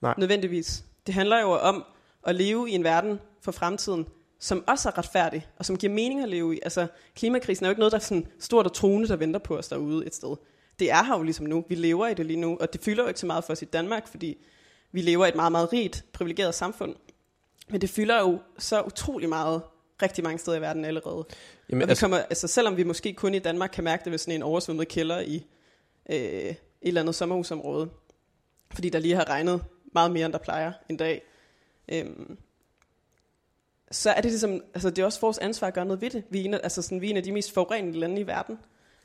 Nej. 0.00 0.14
nødvendigvis. 0.18 0.84
Det 1.06 1.14
handler 1.14 1.40
jo 1.40 1.50
om 1.50 1.84
at 2.26 2.34
leve 2.34 2.70
i 2.70 2.72
en 2.72 2.84
verden 2.84 3.20
for 3.40 3.52
fremtiden, 3.52 4.06
som 4.40 4.64
også 4.66 4.88
er 4.88 4.98
retfærdig, 4.98 5.46
og 5.58 5.64
som 5.64 5.76
giver 5.76 5.92
mening 5.92 6.22
at 6.22 6.28
leve 6.28 6.56
i. 6.56 6.60
Altså 6.62 6.86
klimakrisen 7.16 7.64
er 7.64 7.68
jo 7.68 7.70
ikke 7.70 7.80
noget, 7.80 7.92
der 7.92 7.98
er 7.98 8.02
sådan 8.02 8.26
stort 8.38 8.66
og 8.66 8.72
truende, 8.72 9.08
der 9.08 9.16
venter 9.16 9.40
på 9.40 9.58
os 9.58 9.68
derude 9.68 10.06
et 10.06 10.14
sted. 10.14 10.36
Det 10.78 10.90
er 10.90 11.04
her 11.04 11.16
jo 11.16 11.22
ligesom 11.22 11.46
nu. 11.46 11.64
Vi 11.68 11.74
lever 11.74 12.06
i 12.06 12.14
det 12.14 12.26
lige 12.26 12.40
nu, 12.40 12.56
og 12.60 12.72
det 12.72 12.80
fylder 12.80 13.02
jo 13.02 13.08
ikke 13.08 13.20
så 13.20 13.26
meget 13.26 13.44
for 13.44 13.52
os 13.52 13.62
i 13.62 13.64
Danmark, 13.64 14.08
fordi 14.08 14.38
vi 14.92 15.00
lever 15.00 15.26
i 15.26 15.28
et 15.28 15.34
meget, 15.34 15.52
meget 15.52 15.72
rigt, 15.72 16.04
privilegeret 16.12 16.54
samfund. 16.54 16.94
Men 17.68 17.80
det 17.80 17.90
fylder 17.90 18.20
jo 18.20 18.38
så 18.58 18.82
utrolig 18.82 19.28
meget 19.28 19.62
rigtig 20.02 20.24
mange 20.24 20.38
steder 20.38 20.56
i 20.56 20.60
verden 20.60 20.84
allerede. 20.84 21.24
Jamen, 21.70 21.82
og 21.82 21.88
vi 21.88 21.90
altså, 21.90 22.00
kommer, 22.02 22.18
altså, 22.18 22.46
selvom 22.46 22.76
vi 22.76 22.82
måske 22.82 23.12
kun 23.12 23.34
i 23.34 23.38
Danmark 23.38 23.70
kan 23.72 23.84
mærke 23.84 24.04
det 24.04 24.10
ved 24.10 24.18
sådan 24.18 24.34
en 24.34 24.42
oversvømmet 24.42 24.88
kælder 24.88 25.20
i 25.20 25.46
øh, 26.10 26.16
et 26.16 26.56
eller 26.82 27.00
andet 27.00 27.14
sommerhusområde, 27.14 27.90
fordi 28.74 28.88
der 28.88 28.98
lige 28.98 29.14
har 29.14 29.28
regnet 29.28 29.64
meget 29.92 30.10
mere, 30.10 30.24
end 30.24 30.32
der 30.32 30.38
plejer 30.38 30.72
en 30.88 30.96
dag, 30.96 31.22
øhm, 31.88 32.38
så 33.90 34.10
er 34.10 34.20
det 34.20 34.30
ligesom, 34.30 34.62
altså 34.74 34.90
det 34.90 34.98
er 34.98 35.04
også 35.04 35.20
vores 35.20 35.38
ansvar 35.38 35.68
at 35.68 35.74
gøre 35.74 35.84
noget 35.84 36.00
ved 36.00 36.10
det. 36.10 36.24
Vi 36.30 36.40
er 36.40 36.44
en 36.44 36.54
af, 36.54 36.60
altså 36.62 36.82
sådan, 36.82 37.00
vi 37.00 37.06
er 37.06 37.10
en 37.10 37.16
af 37.16 37.22
de 37.22 37.32
mest 37.32 37.54
forurenede 37.54 37.98
lande 37.98 38.20
i 38.20 38.26
verden. 38.26 38.58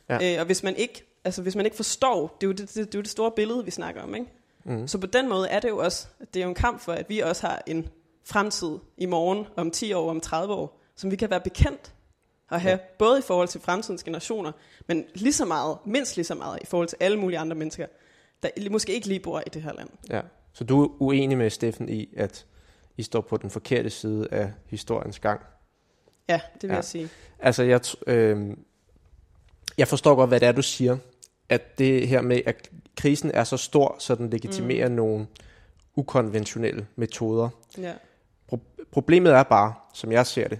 Ja. 0.09 0.33
Øh, 0.33 0.39
og 0.39 0.45
hvis 0.45 0.63
man 0.63 0.75
ikke, 0.75 1.05
altså 1.23 1.41
hvis 1.41 1.55
man 1.55 1.65
ikke 1.65 1.75
forstår, 1.75 2.37
det 2.41 2.47
er, 2.47 2.49
jo 2.49 2.53
det, 2.53 2.59
det, 2.59 2.75
det 2.75 2.95
er 2.95 2.99
jo 2.99 3.01
det 3.01 3.09
store 3.09 3.31
billede, 3.31 3.65
vi 3.65 3.71
snakker 3.71 4.01
om, 4.01 4.15
ikke? 4.15 4.27
mm. 4.63 4.87
Så 4.87 4.97
på 4.97 5.07
den 5.07 5.29
måde 5.29 5.47
er 5.47 5.59
det 5.59 5.69
jo 5.69 5.77
også, 5.77 6.07
det 6.33 6.39
er 6.39 6.43
jo 6.43 6.49
en 6.49 6.55
kamp 6.55 6.79
for, 6.79 6.93
at 6.93 7.09
vi 7.09 7.19
også 7.19 7.47
har 7.47 7.63
en 7.67 7.87
fremtid 8.23 8.77
i 8.97 9.05
morgen, 9.05 9.45
om 9.55 9.71
10 9.71 9.93
år, 9.93 10.09
om 10.09 10.21
30 10.21 10.53
år, 10.53 10.82
som 10.95 11.11
vi 11.11 11.15
kan 11.15 11.29
være 11.29 11.41
bekendt 11.41 11.93
at 12.51 12.61
have, 12.61 12.71
ja. 12.71 12.77
både 12.99 13.19
i 13.19 13.21
forhold 13.21 13.47
til 13.47 13.61
fremtidens 13.61 14.03
generationer, 14.03 14.51
men 14.87 15.05
lige 15.15 15.33
så 15.33 15.45
meget, 15.45 15.77
mindst 15.85 16.15
lige 16.15 16.25
så 16.25 16.35
meget, 16.35 16.59
i 16.61 16.65
forhold 16.65 16.87
til 16.87 16.97
alle 16.99 17.19
mulige 17.19 17.39
andre 17.39 17.55
mennesker, 17.55 17.87
der 18.43 18.69
måske 18.69 18.93
ikke 18.93 19.07
lige 19.07 19.19
bor 19.19 19.39
i 19.39 19.49
det 19.53 19.61
her 19.61 19.73
land. 19.73 19.89
ja. 20.09 20.21
Så 20.55 20.63
du 20.63 20.83
er 20.83 20.87
uenig 20.99 21.37
med 21.37 21.49
Steffen 21.49 21.89
i, 21.89 22.09
at 22.17 22.45
I 22.97 23.03
står 23.03 23.21
på 23.21 23.37
den 23.37 23.49
forkerte 23.49 23.89
side 23.89 24.27
af 24.31 24.51
historiens 24.65 25.19
gang? 25.19 25.41
Ja, 26.29 26.41
det 26.53 26.61
vil 26.63 26.69
Ja. 26.69 26.75
jeg 26.75 26.83
sige. 26.83 27.09
Altså, 27.39 27.63
jeg, 27.63 27.81
øh, 28.07 28.57
jeg 29.77 29.87
forstår 29.87 30.15
godt, 30.15 30.29
hvad 30.29 30.39
det 30.39 30.47
er, 30.47 30.51
du 30.51 30.61
siger. 30.61 30.97
At 31.49 31.77
det 31.77 32.07
her 32.07 32.21
med, 32.21 32.41
at 32.45 32.69
krisen 32.97 33.31
er 33.33 33.43
så 33.43 33.57
stor, 33.57 33.95
så 33.99 34.15
den 34.15 34.29
legitimerer 34.29 34.89
mm. 34.89 34.95
nogle 34.95 35.27
ukonventionelle 35.95 36.87
metoder. 36.95 37.49
Ja. 37.77 37.93
Pro- 38.53 38.85
problemet 38.91 39.33
er 39.33 39.43
bare, 39.43 39.73
som 39.93 40.11
jeg 40.11 40.27
ser 40.27 40.47
det, 40.47 40.59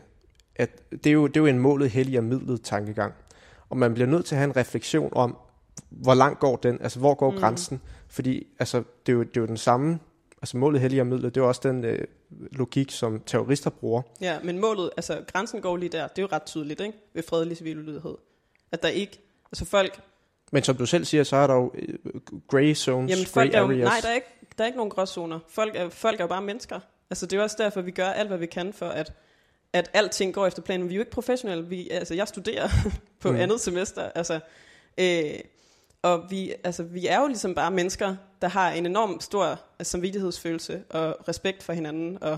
at 0.56 0.92
det 0.92 1.08
er 1.08 1.14
jo, 1.14 1.28
det 1.28 1.38
er 1.38 1.42
jo 1.42 1.48
en 1.48 1.60
målet 1.60 1.90
hellig 1.90 2.18
og 2.18 2.24
midlet 2.24 2.62
tankegang. 2.62 3.14
Og 3.70 3.78
man 3.78 3.94
bliver 3.94 4.08
nødt 4.08 4.26
til 4.26 4.36
at 4.36 4.40
have 4.40 4.50
en 4.50 4.56
refleksion 4.56 5.10
om, 5.16 5.38
hvor 5.90 6.14
langt 6.14 6.40
går 6.40 6.56
den? 6.56 6.82
Altså, 6.82 7.00
hvor 7.00 7.14
går 7.14 7.32
mm. 7.32 7.38
grænsen? 7.38 7.82
Fordi 8.08 8.48
altså, 8.60 8.78
det, 8.78 9.12
er 9.12 9.14
jo, 9.14 9.24
det 9.24 9.38
er 9.38 9.42
jo 9.42 9.48
den 9.48 9.58
samme, 9.58 10.00
altså 10.42 10.58
målet 10.58 10.82
hellig 10.82 11.02
og 11.02 11.08
midlet, 11.08 11.36
det 11.36 11.42
er 11.42 11.46
jo 11.46 11.48
også 11.48 11.62
den 11.64 11.86
øh, 11.86 12.00
logik, 12.52 12.92
som 12.92 13.22
terrorister 13.26 13.70
bruger. 13.70 14.02
ja, 14.22 14.40
men 14.44 14.60
målet, 14.60 14.90
altså 14.98 15.24
grænsen 15.34 15.62
går 15.62 15.78
lige 15.78 15.90
der, 15.90 16.08
det 16.08 16.18
er 16.18 16.22
jo 16.22 16.28
ret 16.32 16.44
tydeligt, 16.44 16.82
ikke? 16.82 16.98
Ved 17.14 17.24
fredelig 17.24 17.58
civil 17.58 17.80
ulydighed. 17.80 18.16
At 18.72 18.84
der 18.84 18.90
ikke, 18.90 19.20
altså 19.52 19.66
folk, 19.66 20.00
Men 20.52 20.64
som 20.64 20.76
du 20.76 20.86
selv 20.86 21.06
siger, 21.06 21.24
så 21.24 21.36
er 21.36 21.48
der 21.48 21.54
jo 21.54 21.72
øh, 21.76 22.22
gray 22.48 22.76
zones, 22.76 23.12
Jamen, 23.12 23.26
folk 23.26 23.54
er 23.54 23.60
jo, 23.60 23.66
areas. 23.66 23.84
nej, 23.84 24.00
der 24.02 24.10
er, 24.10 24.16
ikke, 24.16 24.28
der 24.58 24.64
er 24.64 24.66
ikke 24.66 24.78
nogen 24.78 24.92
gråzoner. 24.92 25.40
Folk 25.50 25.76
er, 25.76 25.90
folk 25.90 26.20
er 26.20 26.24
jo 26.24 26.28
bare 26.28 26.42
mennesker. 26.42 26.80
Altså, 27.10 27.26
det 27.26 27.34
er 27.34 27.38
jo 27.38 27.44
også 27.44 27.56
derfor, 27.60 27.82
vi 27.82 27.92
gør 27.92 28.08
alt, 28.08 28.28
hvad 28.28 28.38
vi 28.38 28.46
kan 28.46 28.74
for, 28.74 28.86
at, 28.86 29.14
at 29.74 29.90
alting 29.94 30.34
går 30.34 30.48
efter 30.48 30.62
planen. 30.62 30.90
Vi 30.90 30.94
er 30.94 30.96
jo 30.96 31.02
ikke 31.02 31.12
professionelle. 31.12 31.68
Vi, 31.68 31.90
altså, 31.90 32.14
jeg 32.14 32.28
studerer 32.28 32.70
på 33.20 33.32
Mm. 33.32 33.36
andet 33.38 33.62
semester. 33.62 34.10
Altså, 34.16 34.40
øh, 34.98 35.34
og 36.02 36.26
vi, 36.30 36.54
altså, 36.64 36.84
vi 36.84 37.08
er 37.08 37.20
jo 37.20 37.28
ligesom 37.28 37.56
bare 37.56 37.72
mennesker, 37.72 38.16
der 38.42 38.48
har 38.48 38.72
en 38.72 38.86
enorm 38.86 39.20
stor 39.22 39.60
altså, 39.80 39.92
samvittighedsfølelse 39.92 40.84
og 40.90 41.28
respekt 41.28 41.64
for 41.64 41.74
hinanden 41.74 42.24
og 42.24 42.38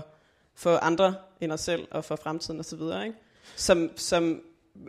for 0.54 0.76
andre 0.76 1.14
end 1.40 1.52
os 1.52 1.60
selv 1.60 1.88
og 1.90 2.04
for 2.04 2.16
fremtiden 2.16 2.60
osv.? 2.60 2.80
Som, 3.56 3.90
som 3.96 4.42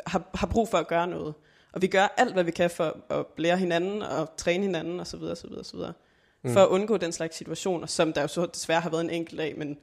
har, 0.08 0.24
har 0.36 0.48
brug 0.48 0.70
for 0.70 0.78
at 0.78 0.88
gøre 0.88 1.08
noget. 1.08 1.34
Og 1.72 1.82
vi 1.82 1.88
gør 1.88 2.14
alt, 2.18 2.34
hvad 2.34 2.44
vi 2.44 2.52
kan 2.52 2.70
for 2.70 2.98
at 3.10 3.26
lære 3.38 3.58
hinanden 3.58 4.02
og 4.02 4.38
træne 4.38 4.64
hinanden 4.64 5.00
osv. 5.00 5.24
osv., 5.24 5.52
osv. 5.60 5.80
Mm. 6.44 6.54
For 6.54 6.60
at 6.60 6.68
undgå 6.68 6.98
den 6.98 7.12
slags 7.12 7.36
situationer, 7.36 7.88
som 7.88 8.14
der 8.14 8.22
jo 8.22 8.28
så 8.28 8.46
desværre 8.46 8.82
har 8.82 8.90
været 8.90 9.02
en 9.04 9.10
enkelt 9.10 9.40
af, 9.40 9.54
men 9.58 9.78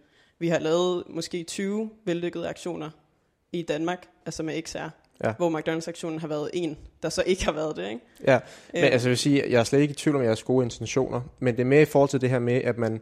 vi 0.45 0.49
har 0.49 0.59
lavet 0.59 1.05
måske 1.09 1.43
20 1.43 1.91
vellykkede 2.05 2.49
aktioner 2.49 2.91
i 3.53 3.63
Danmark, 3.63 4.07
altså 4.27 4.43
med 4.43 4.63
XR, 4.63 4.77
Ja. 5.25 5.33
hvor 5.33 5.59
McDonald's-aktionen 5.59 6.19
har 6.21 6.29
været 6.29 6.51
en, 6.53 6.77
der 7.03 7.09
så 7.09 7.23
ikke 7.27 7.45
har 7.45 7.53
været 7.53 7.77
det, 7.77 7.89
ikke? 7.89 8.01
Ja, 8.27 8.39
men 8.73 8.85
Øh, 8.85 8.93
altså 8.93 9.09
jeg 9.09 9.11
vil 9.11 9.19
sige, 9.19 9.45
jeg 9.51 9.61
er 9.61 9.65
slet 9.65 9.81
ikke 9.81 9.93
i 9.93 9.95
tvivl 9.95 10.17
om 10.17 10.23
jeres 10.23 10.43
gode 10.43 10.65
intentioner, 10.65 11.21
men 11.39 11.55
det 11.55 11.61
er 11.61 11.67
mere 11.67 11.83
i 11.83 11.85
forhold 11.85 12.11
til 12.11 12.21
det 12.21 12.31
her 12.31 12.39
med, 12.39 12.55
at 12.55 12.79
man, 12.79 13.01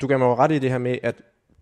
du 0.00 0.06
kan 0.06 0.18
mig 0.18 0.26
jo 0.26 0.34
ret 0.34 0.52
i 0.52 0.58
det 0.58 0.70
her 0.70 0.78
med, 0.78 0.98
at 1.02 1.14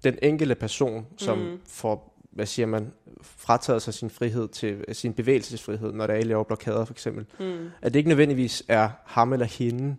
den 0.04 0.18
enkelte 0.22 0.54
person, 0.54 1.06
som 1.16 1.38
mm. 1.38 1.60
Får, 1.66 2.20
hvad 2.30 2.46
siger 2.46 2.66
man, 2.66 2.92
frataget 3.22 3.82
sig 3.82 3.94
sin 3.94 4.10
frihed 4.10 4.48
til, 4.48 4.84
sin 4.92 5.12
bevægelsesfrihed, 5.12 5.92
når 5.92 6.06
der 6.06 6.14
er 6.14 6.24
laver 6.24 6.44
blokader 6.44 6.84
for 6.84 6.94
eksempel, 6.94 7.26
mm, 7.40 7.68
at 7.82 7.92
det 7.94 7.98
ikke 7.98 8.08
nødvendigvis 8.08 8.62
er 8.68 8.90
ham 9.04 9.32
eller 9.32 9.46
hende, 9.46 9.96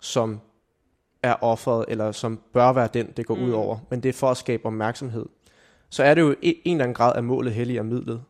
som 0.00 0.40
er 1.22 1.34
offeret, 1.44 1.84
eller 1.88 2.12
som 2.12 2.40
bør 2.52 2.72
være 2.72 2.88
den, 2.94 3.12
det 3.16 3.26
går 3.26 3.34
mm. 3.34 3.42
ud 3.42 3.50
over, 3.50 3.78
men 3.90 4.02
det 4.02 4.08
er 4.08 4.12
for 4.12 4.30
at 4.30 4.36
skabe 4.36 4.66
opmærksomhed. 4.66 5.26
Så 5.90 6.02
er 6.02 6.14
det 6.14 6.22
jo 6.22 6.34
i 6.42 6.62
en 6.64 6.76
eller 6.76 6.84
anden 6.84 6.94
grad 6.94 7.16
af 7.16 7.22
målet 7.22 7.52
hellig 7.54 7.80
og 7.80 7.86
midlet. 7.86 8.22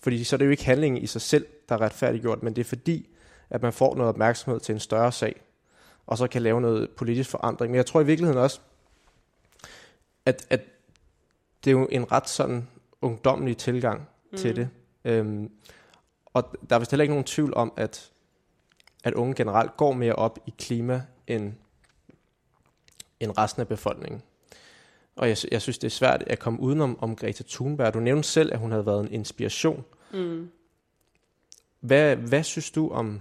Fordi 0.00 0.24
så 0.24 0.36
er 0.36 0.38
det 0.38 0.46
jo 0.46 0.50
ikke 0.50 0.64
handlingen 0.64 1.02
i 1.02 1.06
sig 1.06 1.20
selv, 1.20 1.46
der 1.68 1.74
er 1.74 1.80
retfærdiggjort, 1.80 2.42
men 2.42 2.56
det 2.56 2.60
er 2.60 2.68
fordi, 2.68 3.08
at 3.50 3.62
man 3.62 3.72
får 3.72 3.94
noget 3.94 4.08
opmærksomhed 4.08 4.60
til 4.60 4.72
en 4.72 4.80
større 4.80 5.12
sag, 5.12 5.40
og 6.06 6.18
så 6.18 6.26
kan 6.26 6.42
lave 6.42 6.60
noget 6.60 6.90
politisk 6.90 7.30
forandring. 7.30 7.70
Men 7.70 7.76
jeg 7.76 7.86
tror 7.86 8.00
i 8.00 8.06
virkeligheden 8.06 8.42
også, 8.42 8.60
at, 10.26 10.46
at 10.50 10.60
det 11.64 11.70
er 11.70 11.78
jo 11.78 11.88
en 11.90 12.12
ret 12.12 12.28
sådan 12.28 12.68
ungdommelig 13.02 13.56
tilgang 13.56 14.08
mm. 14.32 14.38
til 14.38 14.56
det. 14.56 14.68
Øhm, 15.04 15.50
og 16.26 16.56
der 16.70 16.76
er 16.76 16.78
vist 16.80 16.90
heller 16.90 17.02
ikke 17.02 17.12
nogen 17.12 17.24
tvivl 17.24 17.54
om, 17.54 17.72
at, 17.76 18.10
at 19.04 19.14
unge 19.14 19.34
generelt 19.34 19.76
går 19.76 19.92
mere 19.92 20.14
op 20.14 20.38
i 20.46 20.54
klima 20.58 21.02
end, 21.26 21.52
end 23.20 23.38
resten 23.38 23.60
af 23.60 23.68
befolkningen. 23.68 24.22
Og 25.16 25.28
jeg, 25.28 25.36
jeg 25.52 25.62
synes, 25.62 25.78
det 25.78 25.86
er 25.86 25.90
svært 25.90 26.24
at 26.26 26.38
komme 26.38 26.60
udenom 26.60 26.98
om 27.00 27.16
Greta 27.16 27.42
Thunberg. 27.48 27.94
Du 27.94 28.00
nævnte 28.00 28.28
selv, 28.28 28.52
at 28.52 28.58
hun 28.58 28.70
havde 28.70 28.86
været 28.86 29.00
en 29.00 29.12
inspiration. 29.12 29.84
mm. 30.12 30.50
Hvad, 31.80 32.16
hvad 32.16 32.42
synes 32.42 32.70
du 32.70 32.90
om 32.90 33.20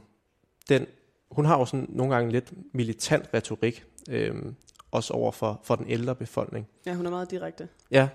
den? 0.70 0.86
Hun 1.32 1.46
har 1.46 1.60
jo 1.60 1.66
sådan 1.66 1.86
nogle 1.90 2.16
gange 2.16 2.32
lidt 2.32 2.54
militant 2.74 3.30
retorik, 3.34 3.84
øhm, 4.10 4.56
også 4.92 5.14
over 5.14 5.32
for, 5.32 5.60
for 5.64 5.76
den 5.76 5.86
ældre 5.90 6.16
befolkning. 6.16 6.68
Ja, 6.86 6.94
hun 6.94 7.06
er 7.06 7.10
meget 7.10 7.32
direkte. 7.32 7.68
Ja, 7.92 8.10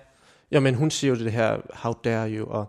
ja 0.50 0.60
men 0.60 0.74
hun 0.74 0.90
siger 0.90 1.14
jo 1.14 1.24
det 1.24 1.32
her, 1.32 1.60
how 1.72 1.92
dare 2.04 2.30
you, 2.30 2.46
og 2.48 2.66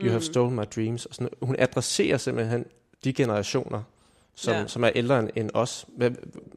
you 0.00 0.04
mm. 0.04 0.10
have 0.10 0.20
stolen 0.20 0.56
my 0.56 0.62
dreams. 0.76 1.06
Og 1.06 1.14
sådan. 1.14 1.28
Hun 1.42 1.56
adresserer 1.58 2.16
simpelthen 2.16 2.64
de 3.04 3.12
generationer, 3.12 3.82
som, 4.34 4.54
Ja. 4.54 4.66
som 4.66 4.84
er 4.84 4.90
ældre 4.94 5.38
end, 5.38 5.50
os. 5.54 5.86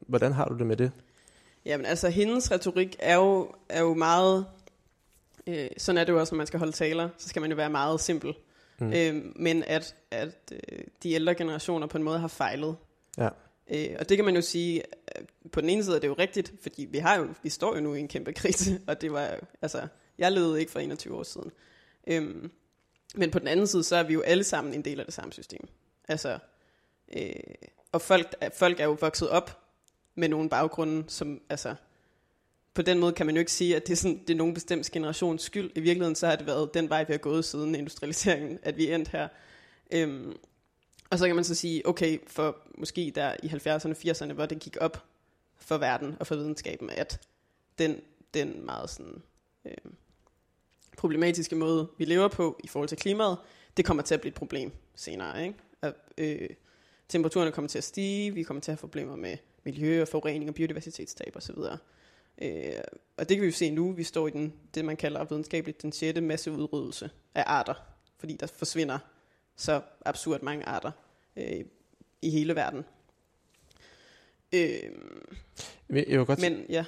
Hvordan 0.06 0.32
har 0.32 0.48
du 0.48 0.58
det 0.58 0.66
med 0.66 0.76
det? 0.76 0.90
Jamen 1.64 1.86
altså, 1.86 2.08
hendes 2.08 2.50
retorik 2.50 2.96
er 2.98 3.14
jo, 3.14 3.52
er 3.68 3.80
jo 3.80 3.94
meget... 3.94 4.46
Øh, 5.46 5.68
sådan 5.76 5.98
er 5.98 6.04
det 6.04 6.12
jo 6.12 6.20
også, 6.20 6.34
når 6.34 6.36
man 6.36 6.46
skal 6.46 6.58
holde 6.58 6.72
taler. 6.72 7.08
Så 7.18 7.28
skal 7.28 7.42
man 7.42 7.50
jo 7.50 7.56
være 7.56 7.70
meget 7.70 8.00
simpel. 8.00 8.34
Mm. 8.78 8.92
Øh, 8.92 9.24
men 9.36 9.64
at, 9.66 9.94
at 10.10 10.52
øh, 10.52 10.84
de 11.02 11.12
ældre 11.12 11.34
generationer 11.34 11.86
på 11.86 11.98
en 11.98 12.04
måde 12.04 12.18
har 12.18 12.28
fejlet. 12.28 12.76
Ja. 13.18 13.28
Øh, 13.70 13.96
og 13.98 14.08
det 14.08 14.16
kan 14.16 14.24
man 14.24 14.34
jo 14.34 14.40
sige, 14.40 14.82
øh, 15.18 15.24
på 15.52 15.60
den 15.60 15.70
ene 15.70 15.84
side 15.84 15.96
er 15.96 16.00
det 16.00 16.08
jo 16.08 16.14
rigtigt, 16.18 16.52
fordi 16.62 16.84
vi, 16.84 16.98
har 16.98 17.18
jo, 17.18 17.28
vi 17.42 17.48
står 17.48 17.74
jo 17.74 17.80
nu 17.80 17.94
i 17.94 18.00
en 18.00 18.08
kæmpe 18.08 18.32
krise, 18.32 18.80
og 18.88 19.00
det 19.00 19.12
var, 19.12 19.36
altså, 19.62 19.86
jeg 20.18 20.32
levede 20.32 20.60
ikke 20.60 20.72
for 20.72 20.80
21 20.80 21.16
år 21.16 21.22
siden. 21.22 21.50
Øhm, 22.06 22.50
men 23.14 23.30
på 23.30 23.38
den 23.38 23.48
anden 23.48 23.66
side, 23.66 23.84
så 23.84 23.96
er 23.96 24.02
vi 24.02 24.12
jo 24.12 24.20
alle 24.20 24.44
sammen 24.44 24.74
en 24.74 24.84
del 24.84 25.00
af 25.00 25.06
det 25.06 25.14
samme 25.14 25.32
system. 25.32 25.68
Altså, 26.08 26.38
øh, 27.16 27.32
og 27.92 28.02
folk, 28.02 28.34
folk 28.54 28.80
er 28.80 28.84
jo 28.84 28.96
vokset 29.00 29.28
op 29.28 29.67
med 30.18 30.28
nogle 30.28 30.48
baggrunde, 30.48 31.04
som, 31.08 31.40
altså, 31.48 31.74
på 32.74 32.82
den 32.82 32.98
måde 32.98 33.12
kan 33.12 33.26
man 33.26 33.34
jo 33.34 33.38
ikke 33.38 33.52
sige, 33.52 33.76
at 33.76 33.86
det 33.86 33.92
er, 33.92 33.96
sådan, 33.96 34.18
det 34.18 34.30
er 34.30 34.38
nogen 34.38 34.54
bestemt 34.54 34.90
generations 34.90 35.42
skyld. 35.42 35.70
I 35.74 35.80
virkeligheden 35.80 36.14
så 36.14 36.26
har 36.26 36.36
det 36.36 36.46
været 36.46 36.74
den 36.74 36.88
vej, 36.88 37.04
vi 37.04 37.12
har 37.12 37.18
gået 37.18 37.44
siden 37.44 37.74
industrialiseringen, 37.74 38.58
at 38.62 38.76
vi 38.76 38.88
er 38.88 38.94
endt 38.94 39.08
her. 39.08 39.28
Øhm, 39.92 40.36
og 41.10 41.18
så 41.18 41.26
kan 41.26 41.34
man 41.34 41.44
så 41.44 41.54
sige, 41.54 41.86
okay, 41.86 42.18
for 42.26 42.56
måske 42.78 43.12
der 43.14 43.36
i 43.42 43.46
70'erne 43.46 43.90
og 43.90 43.96
80'erne, 43.96 44.32
hvor 44.32 44.46
det 44.46 44.58
gik 44.58 44.76
op 44.80 45.04
for 45.56 45.78
verden 45.78 46.16
og 46.20 46.26
for 46.26 46.34
videnskaben, 46.34 46.90
at 46.90 47.20
den, 47.78 48.00
den 48.34 48.66
meget 48.66 48.90
sådan, 48.90 49.22
øh, 49.64 49.92
problematiske 50.96 51.56
måde, 51.56 51.88
vi 51.98 52.04
lever 52.04 52.28
på 52.28 52.60
i 52.64 52.68
forhold 52.68 52.88
til 52.88 52.98
klimaet, 52.98 53.38
det 53.76 53.84
kommer 53.84 54.02
til 54.02 54.14
at 54.14 54.20
blive 54.20 54.30
et 54.30 54.34
problem 54.34 54.72
senere. 54.94 55.42
Ikke? 55.42 55.58
At, 55.82 55.94
øh, 56.18 56.48
temperaturerne 57.08 57.52
kommer 57.52 57.68
til 57.68 57.78
at 57.78 57.84
stige, 57.84 58.34
vi 58.34 58.42
kommer 58.42 58.60
til 58.60 58.70
at 58.70 58.74
have 58.74 58.80
problemer 58.80 59.16
med 59.16 59.36
miljø 59.68 60.02
og 60.02 60.08
forurening 60.08 60.48
og 60.48 60.54
biodiversitetstab 60.54 61.32
osv. 61.36 61.54
Øh, 62.42 62.72
og 63.16 63.28
det 63.28 63.36
kan 63.36 63.40
vi 63.42 63.46
jo 63.46 63.52
se 63.52 63.70
nu, 63.70 63.92
vi 63.92 64.04
står 64.04 64.28
i 64.28 64.30
den, 64.30 64.52
det 64.74 64.84
man 64.84 64.96
kalder 64.96 65.24
videnskabeligt 65.24 65.82
den 65.82 65.92
sjette 65.92 66.20
masseudryddelse 66.20 67.10
af 67.34 67.44
arter, 67.46 67.74
fordi 68.18 68.36
der 68.40 68.46
forsvinder 68.46 68.98
så 69.56 69.80
absurd 70.04 70.42
mange 70.42 70.64
arter 70.64 70.90
øh, 71.36 71.64
i 72.22 72.30
hele 72.30 72.54
verden. 72.54 72.84
Øh, 74.54 74.60
Jeg 75.90 76.18
vil 76.18 76.26
godt... 76.26 76.40
men 76.40 76.64
ja, 76.68 76.84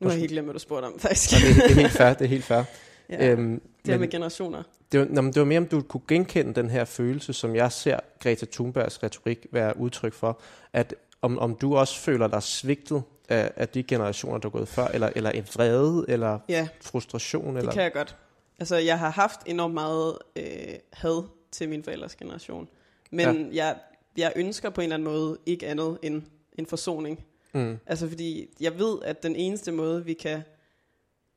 nu 0.00 0.06
har 0.08 0.10
jeg 0.10 0.20
helt 0.20 0.32
glemt, 0.32 0.46
hvad 0.46 0.52
du 0.54 0.58
spurgte 0.58 0.86
om, 0.86 0.98
faktisk. 0.98 1.32
Ja, 1.32 1.38
det, 1.48 1.50
er- 1.56 1.68
det 1.68 1.70
er 1.76 1.80
helt 1.80 1.92
fair, 1.92 2.12
det 2.14 2.24
er 2.24 2.28
helt 2.28 2.44
fair. 2.44 2.62
ja, 3.10 3.30
øhm, 3.30 3.62
det 3.86 3.92
her 3.94 3.98
med 4.00 4.08
generationer. 4.10 4.62
det, 4.92 5.00
var, 5.00 5.06
nå, 5.10 5.20
men 5.22 5.32
det 5.32 5.40
var 5.40 5.46
mere, 5.46 5.58
om 5.58 5.66
du 5.66 5.82
kunne 5.82 6.02
genkende 6.08 6.54
den 6.54 6.70
her 6.70 6.84
følelse, 6.84 7.32
som 7.32 7.56
jeg 7.56 7.72
ser 7.72 8.00
Greta 8.20 8.46
Thunbergs 8.52 9.02
retorik 9.02 9.46
være 9.52 9.76
udtryk 9.76 10.12
for, 10.12 10.40
at 10.72 10.94
om, 11.24 11.38
om 11.38 11.54
du 11.54 11.76
også 11.76 12.00
føler 12.00 12.28
dig 12.28 12.42
svigtet 12.42 13.02
af, 13.28 13.52
af 13.56 13.68
de 13.68 13.82
generationer, 13.82 14.38
der 14.38 14.48
er 14.48 14.50
gået 14.50 14.68
før, 14.68 14.86
eller, 14.86 15.10
eller 15.16 15.30
en 15.30 15.46
vrede, 15.54 16.04
eller 16.08 16.38
Ja, 16.48 16.68
frustration, 16.80 17.54
det 17.54 17.58
eller... 17.58 17.72
kan 17.72 17.82
jeg 17.82 17.92
godt. 17.92 18.16
Altså, 18.58 18.76
jeg 18.76 18.98
har 18.98 19.10
haft 19.10 19.40
enormt 19.46 19.74
meget 19.74 20.18
øh, 20.36 20.44
had 20.92 21.28
til 21.50 21.68
min 21.68 21.84
forældres 21.84 22.16
generation. 22.16 22.68
Men 23.10 23.50
ja. 23.52 23.66
jeg, 23.66 23.76
jeg 24.16 24.32
ønsker 24.36 24.70
på 24.70 24.80
en 24.80 24.82
eller 24.82 24.94
anden 24.94 25.12
måde 25.12 25.38
ikke 25.46 25.66
andet 25.66 25.98
end 26.02 26.22
en 26.58 26.66
forsoning. 26.66 27.24
Mm, 27.54 27.78
Altså, 27.86 28.08
fordi 28.08 28.48
jeg 28.60 28.78
ved, 28.78 28.98
at 29.02 29.22
den 29.22 29.36
eneste 29.36 29.72
måde, 29.72 30.04
vi 30.04 30.12
kan... 30.12 30.42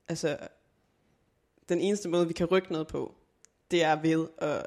Altså, 0.10 0.38
den 1.70 1.82
eneste 1.82 2.10
måde, 2.10 2.28
vi 2.28 2.34
kan 2.34 2.46
rykke 2.46 2.72
noget 2.72 2.88
på, 2.88 3.16
det 3.72 3.84
er 3.84 3.96
ved 3.96 4.28
at, 4.38 4.66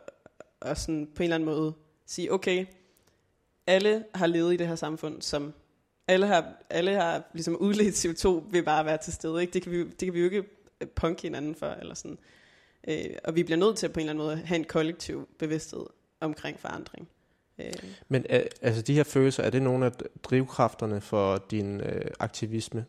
at 0.63 0.79
sådan 0.79 1.09
på 1.15 1.23
en 1.23 1.25
eller 1.25 1.35
anden 1.35 1.49
måde 1.49 1.73
sige, 2.07 2.33
okay, 2.33 2.67
alle 3.71 4.05
har 4.15 4.27
levet 4.27 4.55
i 4.55 4.57
det 4.57 4.69
her 4.69 4.75
samfund, 4.75 5.23
som 5.23 5.53
alle 6.09 6.27
har, 6.27 6.45
alle 6.71 6.95
har 6.95 7.23
ligesom 7.33 7.57
udledt 7.57 8.05
CO2 8.05 8.29
ved 8.51 8.63
bare 8.63 8.81
at 8.81 8.87
være 8.87 8.99
til 8.99 9.13
stede. 9.13 9.41
Ikke? 9.41 9.53
Det, 9.53 9.63
kan 9.63 9.73
vi, 9.73 9.79
det 9.79 9.99
kan 9.99 10.15
vi 10.15 10.19
jo 10.19 10.25
ikke 10.25 10.45
øh, 10.81 10.89
punke 10.89 11.23
hinanden 11.23 11.55
for. 11.55 11.67
Eller 11.67 11.95
sådan. 11.95 12.19
Øh, 12.89 13.05
og 13.25 13.35
vi 13.35 13.43
bliver 13.43 13.59
nødt 13.59 13.77
til 13.77 13.89
på 13.89 14.01
en 14.01 14.09
eller 14.09 14.13
anden 14.13 14.27
måde 14.27 14.37
have 14.37 14.59
en 14.59 14.65
kollektiv 14.65 15.29
bevidsthed 15.39 15.87
omkring 16.21 16.61
forandring. 16.61 17.09
Øh, 17.59 17.73
Men 18.09 18.27
øh, 18.31 18.43
altså, 18.63 18.83
de 18.83 18.95
her 18.95 19.05
følelser, 19.05 19.43
er 19.43 19.51
det 19.51 19.63
nogle 19.63 19.87
af 19.87 19.93
drivkræfterne 20.23 21.01
for 21.01 21.45
din 21.51 21.81
øh, 21.81 22.11
aktivisme? 22.21 22.85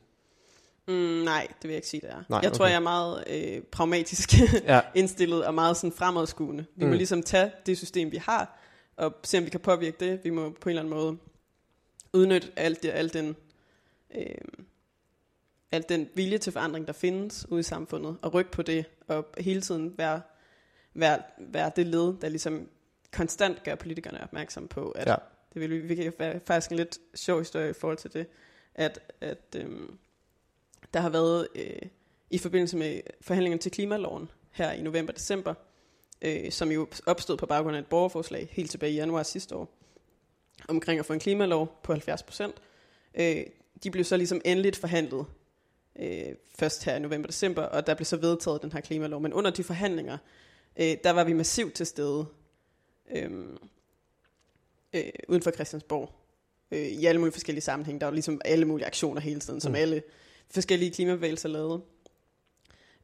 mm, 0.88 0.94
nej, 1.24 1.48
det 1.48 1.64
vil 1.64 1.70
jeg 1.70 1.78
ikke 1.78 1.88
sige, 1.88 2.02
det 2.02 2.10
er. 2.10 2.24
Nej, 2.30 2.40
jeg 2.44 2.54
tror, 2.54 2.66
okay. 2.66 2.72
jeg 2.72 2.76
er 2.76 2.84
meget 2.84 3.24
øh, 3.28 3.62
pragmatisk 3.62 4.34
Ja, 4.68 4.82
indstillet 4.96 5.46
og 5.46 5.54
meget 5.54 5.78
sådan 5.78 5.92
fremadskuende. 5.92 6.66
Vi 6.76 6.86
mm. 6.86 6.92
må 6.92 6.96
ligesom 6.96 7.24
tage 7.24 7.52
det 7.66 7.78
system, 7.78 8.12
vi 8.12 8.18
har, 8.18 8.61
og 9.02 9.14
se, 9.24 9.38
om 9.38 9.46
vi 9.46 9.50
kan 9.50 9.60
påvirke 9.60 9.98
det. 10.00 10.24
Vi 10.24 10.30
må 10.30 10.50
på 10.50 10.70
en 10.70 10.78
eller 10.78 10.82
anden 10.82 10.94
måde 10.94 11.18
udnytte 12.14 12.52
alt, 12.56 12.84
det, 12.84 12.90
alt 12.90 13.14
den... 13.14 13.36
Øh, 14.16 14.26
alt 15.74 15.90
den 15.90 16.10
vilje 16.16 16.38
til 16.38 16.54
forandring, 16.54 16.88
der 16.88 16.94
findes 16.94 17.46
ude 17.50 17.60
i 17.60 17.64
samfundet, 17.64 18.18
og 18.22 18.34
rykke 18.34 18.52
på 18.52 18.62
det, 18.62 18.86
og 19.08 19.26
hele 19.38 19.62
tiden 19.62 19.98
være, 19.98 20.22
være, 20.94 21.22
være 21.38 21.72
det 21.76 21.88
led, 21.88 22.14
der 22.22 22.30
ligesom 22.30 22.70
konstant 23.12 23.64
gør 23.64 23.76
politikerne 23.76 24.24
opmærksom 24.24 24.68
på, 24.68 24.92
at 24.92 25.08
Ja. 25.08 25.16
det 25.54 25.62
vil 25.62 25.90
vi, 25.90 25.96
kan 25.96 26.14
være 26.20 26.40
faktisk 26.46 26.72
en 26.72 26.78
lidt 26.78 26.98
sjov 27.16 27.40
historie 27.40 27.70
i 27.70 27.74
forhold 27.74 27.98
til 27.98 28.14
det, 28.14 28.28
at, 28.76 29.00
at 29.22 29.56
øhm, 29.56 29.98
der 30.94 31.00
har 31.00 31.10
været 31.10 31.48
øh, 31.56 31.82
i 32.30 32.38
forbindelse 32.38 32.78
med 32.78 33.02
forhandlingerne 33.22 33.62
til 33.62 33.72
klimaloven 33.72 34.32
her 34.52 34.72
i 34.72 34.82
november-december, 34.82 35.54
øh, 36.22 36.52
som 36.52 36.72
jo 36.72 36.88
opstod 37.06 37.38
på 37.38 37.46
baggrund 37.46 37.76
af 37.76 37.80
et 37.80 37.88
borgerforslag 37.88 38.48
helt 38.52 38.72
tilbage 38.72 38.92
i 38.92 38.96
januar 38.96 39.24
sidste 39.24 39.56
år, 39.56 39.78
omkring 40.68 41.00
at 41.00 41.06
få 41.06 41.14
en 41.14 41.20
klimalov 41.20 41.80
på 41.84 41.94
70 41.94 42.24
procent. 42.24 42.56
Øh, 43.16 43.44
de 43.84 43.92
blev 43.92 44.04
så 44.04 44.18
ligesom 44.18 44.42
endeligt 44.46 44.76
forhandlet 44.76 45.26
øh, 46.00 46.36
først 46.60 46.84
her 46.84 46.96
i 46.96 47.00
november-december, 47.00 47.62
og 47.62 47.88
der 47.88 47.94
blev 47.94 48.06
så 48.06 48.18
vedtaget 48.18 48.62
den 48.62 48.72
her 48.72 48.82
klimalov. 48.82 49.22
Men 49.22 49.34
under 49.34 49.52
de 49.52 49.64
forhandlinger, 49.64 50.18
øh, 50.80 50.98
der 51.04 51.12
var 51.12 51.24
vi 51.24 51.34
massivt 51.34 51.74
til 51.74 51.86
stede 51.86 52.26
øh, 53.12 53.32
øh, 54.94 55.04
uden 55.28 55.42
for 55.42 55.52
Christiansborg. 55.52 56.10
Øh, 56.72 56.80
I 56.88 57.06
alle 57.06 57.20
mulige 57.20 57.34
forskellige 57.34 57.62
sammenhænge. 57.64 58.00
Der 58.00 58.06
var 58.06 58.14
ligesom 58.14 58.42
alle 58.46 58.66
mulige 58.66 58.88
aktioner 58.88 59.22
hele 59.22 59.40
tiden, 59.40 59.62
som 59.62 59.72
Mm. 59.72 59.76
alle 59.76 60.04
forskellige 60.50 60.92
klimabevægelser 60.92 61.50
lavede. 61.50 61.82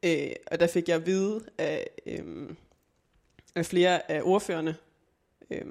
Øh, 0.04 0.32
og 0.52 0.60
der 0.60 0.68
fik 0.68 0.88
jeg 0.88 0.96
at 0.96 1.06
vide 1.06 1.46
af, 1.58 1.88
øh, 2.06 2.50
af 2.50 2.56
flere 3.66 4.12
af 4.12 4.22
ordførerne, 4.24 4.76
øh, 5.50 5.66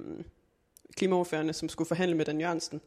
klimaordførerne, 0.96 1.52
som 1.52 1.68
skulle 1.68 1.88
forhandle 1.88 2.16
med 2.16 2.24
Dan 2.24 2.40
Jørgensen, 2.40 2.80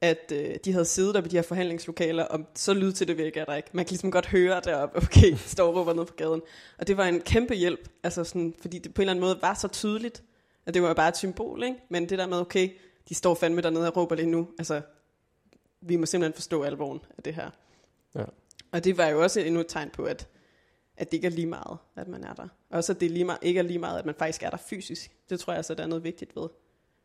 at 0.00 0.32
øh, 0.34 0.56
de 0.64 0.72
havde 0.72 0.84
siddet 0.84 1.14
der 1.14 1.20
på 1.20 1.28
de 1.28 1.36
her 1.36 1.42
forhandlingslokaler, 1.42 2.24
og 2.24 2.40
så 2.54 2.74
lyd 2.74 2.92
til 2.92 3.08
det 3.08 3.18
virker 3.18 3.44
der 3.44 3.54
ikke. 3.54 3.68
Man 3.72 3.84
kan 3.84 3.90
ligesom 3.90 4.10
godt 4.10 4.26
høre 4.26 4.60
deroppe, 4.64 4.96
okay, 4.96 5.36
står 5.54 5.68
og 5.68 5.76
råber 5.76 5.92
ned 5.92 6.04
på 6.04 6.14
gaden. 6.14 6.42
Og 6.78 6.86
det 6.86 6.96
var 6.96 7.04
en 7.04 7.20
kæmpe 7.20 7.54
hjælp, 7.54 7.88
altså 8.02 8.24
sådan, 8.24 8.54
fordi 8.60 8.78
det 8.78 8.94
på 8.94 9.02
en 9.02 9.02
eller 9.02 9.12
anden 9.12 9.20
måde 9.20 9.38
var 9.42 9.54
så 9.54 9.68
tydeligt, 9.68 10.22
at 10.66 10.74
det 10.74 10.82
var 10.82 10.94
bare 10.94 11.08
et 11.08 11.16
symbol, 11.16 11.62
ikke? 11.62 11.76
Men 11.88 12.08
det 12.08 12.18
der 12.18 12.26
med, 12.26 12.38
okay, 12.38 12.70
de 13.08 13.14
står 13.14 13.34
fandme 13.34 13.60
dernede 13.60 13.86
og 13.86 13.96
råber 13.96 14.14
lige 14.14 14.30
nu, 14.30 14.48
altså, 14.58 14.80
vi 15.80 15.96
må 15.96 16.06
simpelthen 16.06 16.34
forstå 16.34 16.62
alvoren 16.62 17.00
af 17.16 17.22
det 17.22 17.34
her. 17.34 17.50
Ja. 18.14 18.24
Og 18.72 18.84
det 18.84 18.98
var 18.98 19.06
jo 19.06 19.22
også 19.22 19.40
endnu 19.40 19.60
et 19.60 19.66
tegn 19.68 19.90
på, 19.90 20.04
at, 20.04 20.28
at 21.00 21.10
det 21.10 21.16
ikke 21.16 21.26
er 21.26 21.30
lige 21.30 21.46
meget, 21.46 21.78
at 21.96 22.08
man 22.08 22.24
er 22.24 22.34
der. 22.34 22.42
Og 22.42 22.76
også 22.76 22.92
at 22.92 23.00
det 23.00 23.06
er 23.06 23.10
lige 23.10 23.24
meget, 23.24 23.38
ikke 23.42 23.58
er 23.58 23.62
lige 23.62 23.78
meget, 23.78 23.98
at 23.98 24.06
man 24.06 24.14
faktisk 24.18 24.42
er 24.42 24.50
der 24.50 24.56
fysisk. 24.56 25.10
Det 25.30 25.40
tror 25.40 25.52
jeg 25.52 25.64
så, 25.64 25.74
der 25.74 25.82
er 25.82 25.86
noget 25.86 26.04
vigtigt 26.04 26.36
ved. 26.36 26.48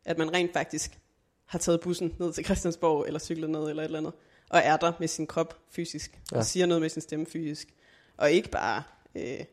At 0.04 0.18
man 0.18 0.32
rent 0.32 0.52
faktisk 0.52 0.98
har 1.44 1.58
taget 1.58 1.80
bussen 1.80 2.14
ned 2.18 2.32
til 2.32 2.44
Christiansborg, 2.44 3.06
eller 3.06 3.20
cyklet 3.20 3.50
ned, 3.50 3.68
eller 3.68 3.82
et 3.82 3.84
eller 3.84 3.98
andet, 3.98 4.12
og 4.50 4.60
er 4.64 4.76
der 4.76 4.92
med 5.00 5.08
sin 5.08 5.26
krop 5.26 5.58
fysisk, 5.70 6.20
ja. 6.32 6.38
Og 6.38 6.44
siger 6.44 6.66
noget 6.66 6.80
med 6.80 6.88
sin 6.88 7.02
stemme 7.02 7.26
fysisk. 7.26 7.74
Og 8.16 8.30
ikke 8.30 8.48
bare 8.50 8.82
øh, 9.14 9.44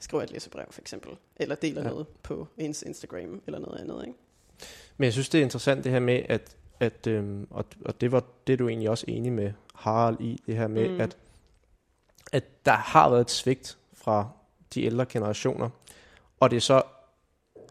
skriver 0.00 0.22
et 0.22 0.32
læsebrev, 0.32 0.66
for 0.70 0.80
eksempel, 0.80 1.10
eller 1.36 1.54
deler 1.54 1.82
ja. 1.82 1.88
Noget 1.88 2.06
på 2.22 2.48
ens 2.58 2.82
Instagram, 2.82 3.42
eller 3.46 3.58
noget 3.58 3.80
andet, 3.80 4.06
ikke? 4.06 4.18
Men 4.96 5.04
jeg 5.04 5.12
synes, 5.12 5.28
det 5.28 5.38
er 5.38 5.42
interessant 5.42 5.84
det 5.84 5.92
her 5.92 6.00
med, 6.00 6.22
at, 6.28 6.56
at 6.80 7.06
øhm, 7.06 7.46
og, 7.50 7.64
og 7.84 8.00
det 8.00 8.12
var 8.12 8.24
det, 8.46 8.58
du 8.58 8.68
egentlig 8.68 8.90
også 8.90 9.04
enig 9.08 9.32
med 9.32 9.52
Harald 9.74 10.20
i, 10.20 10.42
det 10.46 10.56
her 10.56 10.68
med, 10.68 10.88
mm. 10.88 11.00
at, 11.00 11.16
at 12.32 12.66
der 12.66 12.72
har 12.72 13.08
været 13.10 13.20
et 13.20 13.30
svigt 13.30 13.78
fra 13.94 14.28
de 14.74 14.84
ældre 14.84 15.06
generationer, 15.06 15.70
og 16.40 16.50
det 16.50 16.56
er 16.56 16.60
så 16.60 16.82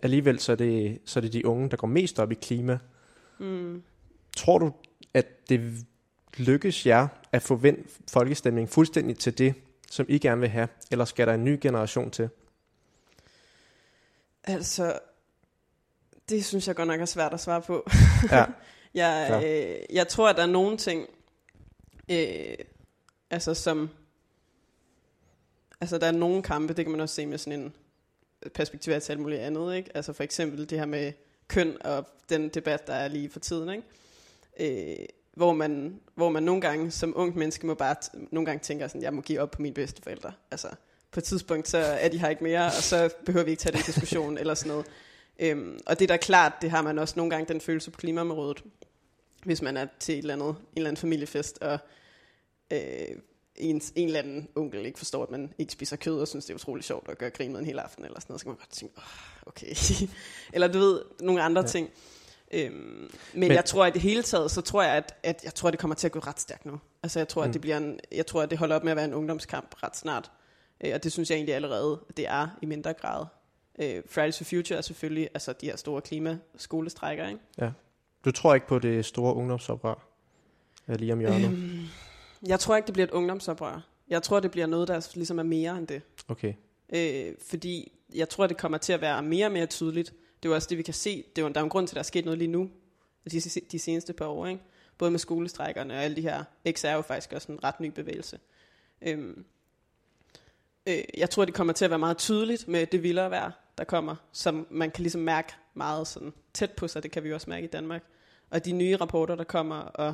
alligevel, 0.03 0.39
så 0.39 0.51
er 0.51 0.55
det, 0.55 0.99
så 1.05 1.19
er 1.19 1.21
det 1.21 1.33
de 1.33 1.45
unge, 1.45 1.69
der 1.69 1.77
går 1.77 1.87
mest 1.87 2.19
op 2.19 2.31
i 2.31 2.35
klima. 2.35 2.77
Mm. 3.39 3.83
Tror 4.37 4.57
du, 4.57 4.73
at 5.13 5.49
det 5.49 5.85
lykkes 6.37 6.85
jer 6.85 7.07
at 7.31 7.41
få 7.41 7.55
vendt 7.55 7.89
folkestemningen 8.09 8.67
fuldstændig 8.73 9.17
til 9.17 9.37
det, 9.37 9.53
som 9.91 10.05
I 10.09 10.17
gerne 10.19 10.41
vil 10.41 10.49
have, 10.49 10.67
eller 10.91 11.05
skal 11.05 11.27
der 11.27 11.33
en 11.33 11.43
ny 11.45 11.59
generation 11.61 12.11
til? 12.11 12.29
Altså, 14.43 14.99
det 16.29 16.45
synes 16.45 16.67
jeg 16.67 16.75
godt 16.75 16.87
nok 16.87 17.01
er 17.01 17.05
svært 17.05 17.33
at 17.33 17.39
svare 17.39 17.61
på. 17.61 17.87
Ja, 18.31 18.45
Jeg, 18.93 19.27
Ja. 19.43 19.71
øh, 19.73 19.79
jeg 19.95 20.07
tror, 20.07 20.29
at 20.29 20.35
der 20.35 20.41
er 20.43 20.47
nogle 20.47 20.77
ting, 20.77 21.07
øh, 22.11 22.55
altså 23.29 23.53
som, 23.53 23.89
altså 25.81 25.97
der 25.97 26.07
er 26.07 26.11
nogle 26.11 26.43
kampe, 26.43 26.73
det 26.73 26.85
kan 26.85 26.91
man 26.91 27.01
også 27.01 27.15
se 27.15 27.25
med 27.25 27.37
sådan 27.37 27.59
en 27.59 27.73
perspektiv 28.53 28.93
af 28.93 29.01
til 29.01 29.11
alt 29.11 29.21
muligt 29.21 29.41
andet, 29.41 29.75
ikke? 29.75 29.89
Altså 29.95 30.13
for 30.13 30.23
eksempel 30.23 30.69
det 30.69 30.79
her 30.79 30.85
med 30.85 31.11
køn 31.47 31.77
og 31.81 32.05
den 32.29 32.49
debat, 32.49 32.87
der 32.87 32.93
er 32.93 33.07
lige 33.07 33.29
for 33.29 33.39
tiden, 33.39 33.69
ikke? 33.69 33.83
Øh, 34.59 35.05
hvor 35.33 35.53
man, 35.53 35.99
hvor 36.15 36.29
man 36.29 36.43
nogle 36.43 36.61
gange 36.61 36.91
som 36.91 37.13
ungt 37.15 37.35
menneske 37.35 37.67
må 37.67 37.73
bare 37.73 37.95
nogle 38.31 38.45
gange 38.45 38.59
tænker 38.63 38.87
sådan, 38.87 39.01
jeg 39.01 39.13
må 39.13 39.21
give 39.21 39.39
op 39.39 39.51
på 39.51 39.61
mine 39.61 39.73
bedsteforældre. 39.73 40.33
Altså 40.51 40.67
på 41.11 41.19
et 41.19 41.23
tidspunkt, 41.23 41.67
så 41.67 41.77
er 41.77 42.09
de 42.09 42.19
her 42.19 42.29
ikke 42.29 42.43
mere, 42.43 42.65
og 42.65 42.71
så 42.83 43.09
behøver 43.25 43.45
vi 43.45 43.51
ikke 43.51 43.61
tage 43.61 43.73
den 43.73 43.81
diskussion 43.85 44.37
eller 44.41 44.53
sådan 44.53 44.69
noget. 44.69 44.85
Øhm, 45.39 45.79
og 45.85 45.99
det 45.99 46.05
er 46.05 46.07
da 46.07 46.17
klart, 46.17 46.53
det 46.61 46.71
har 46.71 46.81
man 46.81 46.99
også 46.99 47.13
nogle 47.17 47.29
gange 47.29 47.53
den 47.53 47.61
følelse 47.61 47.91
på 47.91 47.97
klimaområdet, 47.97 48.63
hvis 49.43 49.61
man 49.61 49.77
er 49.77 49.87
til 49.99 50.13
et 50.13 50.19
eller 50.19 50.33
andet, 50.33 50.49
en 50.49 50.55
eller 50.75 50.89
anden 50.89 51.01
familiefest, 51.01 51.57
og 51.61 51.79
øh, 52.71 53.17
ens, 53.57 53.93
en 53.95 54.07
eller 54.07 54.19
anden 54.19 54.47
onkel 54.55 54.85
ikke 54.85 54.97
forstår, 54.97 55.23
at 55.23 55.31
man 55.31 55.53
ikke 55.57 55.73
spiser 55.73 55.95
kød, 55.95 56.19
og 56.19 56.27
synes, 56.27 56.45
det 56.45 56.51
er 56.51 56.55
utrolig 56.55 56.83
sjovt 56.83 57.09
at 57.09 57.17
gøre 57.17 57.29
grin 57.29 57.51
med 57.51 57.59
en 57.59 57.65
hel 57.65 57.79
aften, 57.79 58.05
eller 58.05 58.19
sådan 58.19 58.31
noget, 58.31 58.39
så 58.41 58.45
kan 58.45 58.49
man 58.51 58.57
godt 58.57 58.69
tænke, 58.69 58.93
oh, 58.97 59.47
okay. 59.47 59.75
eller 60.53 60.67
du 60.67 60.79
ved, 60.79 61.01
nogle 61.21 61.41
andre 61.41 61.61
ja. 61.61 61.65
Ja. 61.65 61.71
ting. 61.71 61.89
Øhm, 62.51 62.73
men, 62.75 63.09
Men- 63.33 63.51
jeg 63.51 63.65
tror, 63.65 63.85
at 63.85 63.93
det 63.93 64.01
hele 64.01 64.23
taget, 64.23 64.51
så 64.51 64.61
tror 64.61 64.83
jeg, 64.83 64.91
at, 64.95 65.15
at 65.23 65.43
jeg 65.43 65.53
tror, 65.55 65.67
at 65.67 65.71
det 65.71 65.79
kommer 65.79 65.95
til 65.95 66.07
at 66.07 66.11
gå 66.11 66.19
ret 66.19 66.39
stærkt 66.39 66.65
nu. 66.65 66.79
Altså, 67.03 67.19
jeg 67.19 67.27
tror, 67.27 67.43
Mm. 67.43 67.47
at 67.49 67.53
det 67.53 67.61
bliver 67.61 67.77
en, 67.77 67.99
jeg 68.11 68.25
tror, 68.25 68.41
at 68.41 68.49
det 68.49 68.57
holder 68.57 68.75
op 68.75 68.83
med 68.83 68.91
at 68.91 68.95
være 68.95 69.05
en 69.05 69.13
ungdomskamp 69.13 69.83
ret 69.83 69.97
snart. 69.97 70.31
Øh, 70.85 70.91
og 70.93 71.03
det 71.03 71.11
synes 71.11 71.29
jeg 71.29 71.35
egentlig 71.35 71.55
allerede, 71.55 71.99
at 72.09 72.17
det 72.17 72.27
er 72.27 72.47
i 72.61 72.65
mindre 72.65 72.93
grad. 72.93 73.25
Øh, 73.79 74.03
Fridays 74.09 74.37
for 74.37 74.43
Future 74.43 74.77
er 74.77 74.81
selvfølgelig 74.81 75.29
altså, 75.33 75.53
de 75.53 75.65
her 75.65 75.75
store 75.75 76.01
klimaskolestrækker, 76.01 77.27
ikke? 77.27 77.71
Du 78.25 78.31
tror 78.31 78.53
ikke 78.55 78.67
på 78.67 78.79
det 78.79 79.05
store 79.05 79.33
ungdomsoprør? 79.33 80.07
Lige 80.87 81.13
om 81.13 81.19
hjørnet? 81.19 81.45
Øhm, 81.45 81.79
jeg 82.45 82.59
tror 82.59 82.75
ikke, 82.75 82.87
det 82.87 82.93
bliver 82.93 83.07
et 83.07 83.11
ungdomsoprør. 83.11 83.81
Jeg 84.09 84.23
tror, 84.23 84.39
det 84.39 84.51
bliver 84.51 84.67
noget, 84.67 84.87
der 84.87 85.09
ligesom 85.15 85.39
er 85.39 85.43
mere 85.43 85.77
end 85.77 85.87
det. 85.87 86.01
Okay. 86.27 86.53
Øh, 86.93 87.33
fordi 87.49 87.91
jeg 88.13 88.29
tror, 88.29 88.47
det 88.47 88.57
kommer 88.57 88.77
til 88.77 88.93
at 88.93 89.01
være 89.01 89.23
mere 89.23 89.45
og 89.45 89.51
mere 89.51 89.65
tydeligt. 89.65 90.09
Det 90.09 90.45
er 90.45 90.49
jo 90.49 90.55
også 90.55 90.67
det, 90.69 90.77
vi 90.77 90.83
kan 90.83 90.93
se. 90.93 91.23
Det 91.35 91.41
er 91.41 91.45
jo, 91.45 91.53
der 91.53 91.59
er 91.59 91.63
en 91.63 91.69
grund 91.69 91.87
til, 91.87 91.93
at 91.93 91.95
der 91.95 91.99
er 91.99 92.03
sket 92.03 92.25
noget 92.25 92.37
lige 92.37 92.51
nu, 92.51 92.69
de, 93.31 93.41
de 93.71 93.79
seneste 93.79 94.13
par 94.13 94.25
år. 94.25 94.47
Ikke? 94.47 94.61
Både 94.97 95.11
med 95.11 95.19
skolestrækkerne 95.19 95.93
og 95.93 96.03
alle 96.03 96.15
de 96.15 96.21
her. 96.21 96.43
X 96.71 96.83
er 96.83 96.93
jo 96.93 97.01
faktisk 97.01 97.33
også 97.33 97.51
en 97.51 97.63
ret 97.63 97.79
ny 97.79 97.87
bevægelse. 97.87 98.39
Øhm, 99.01 99.45
øh, 100.87 101.03
jeg 101.17 101.29
tror, 101.29 101.45
det 101.45 101.53
kommer 101.53 101.73
til 101.73 101.85
at 101.85 101.91
være 101.91 101.99
meget 101.99 102.17
tydeligt 102.17 102.67
med 102.67 102.85
det 102.85 103.03
vildere 103.03 103.31
vejr, 103.31 103.51
der 103.77 103.83
kommer, 103.83 104.15
som 104.31 104.67
man 104.69 104.91
kan 104.91 105.01
ligesom 105.01 105.21
mærke 105.21 105.53
meget 105.73 106.07
sådan 106.07 106.33
tæt 106.53 106.71
på 106.71 106.87
sig. 106.87 107.03
Det 107.03 107.11
kan 107.11 107.23
vi 107.23 107.33
også 107.33 107.49
mærke 107.49 107.63
i 107.63 107.69
Danmark. 107.69 108.03
Og 108.49 108.65
de 108.65 108.71
nye 108.71 108.95
rapporter, 108.95 109.35
der 109.35 109.43
kommer, 109.43 109.75
og 109.75 110.13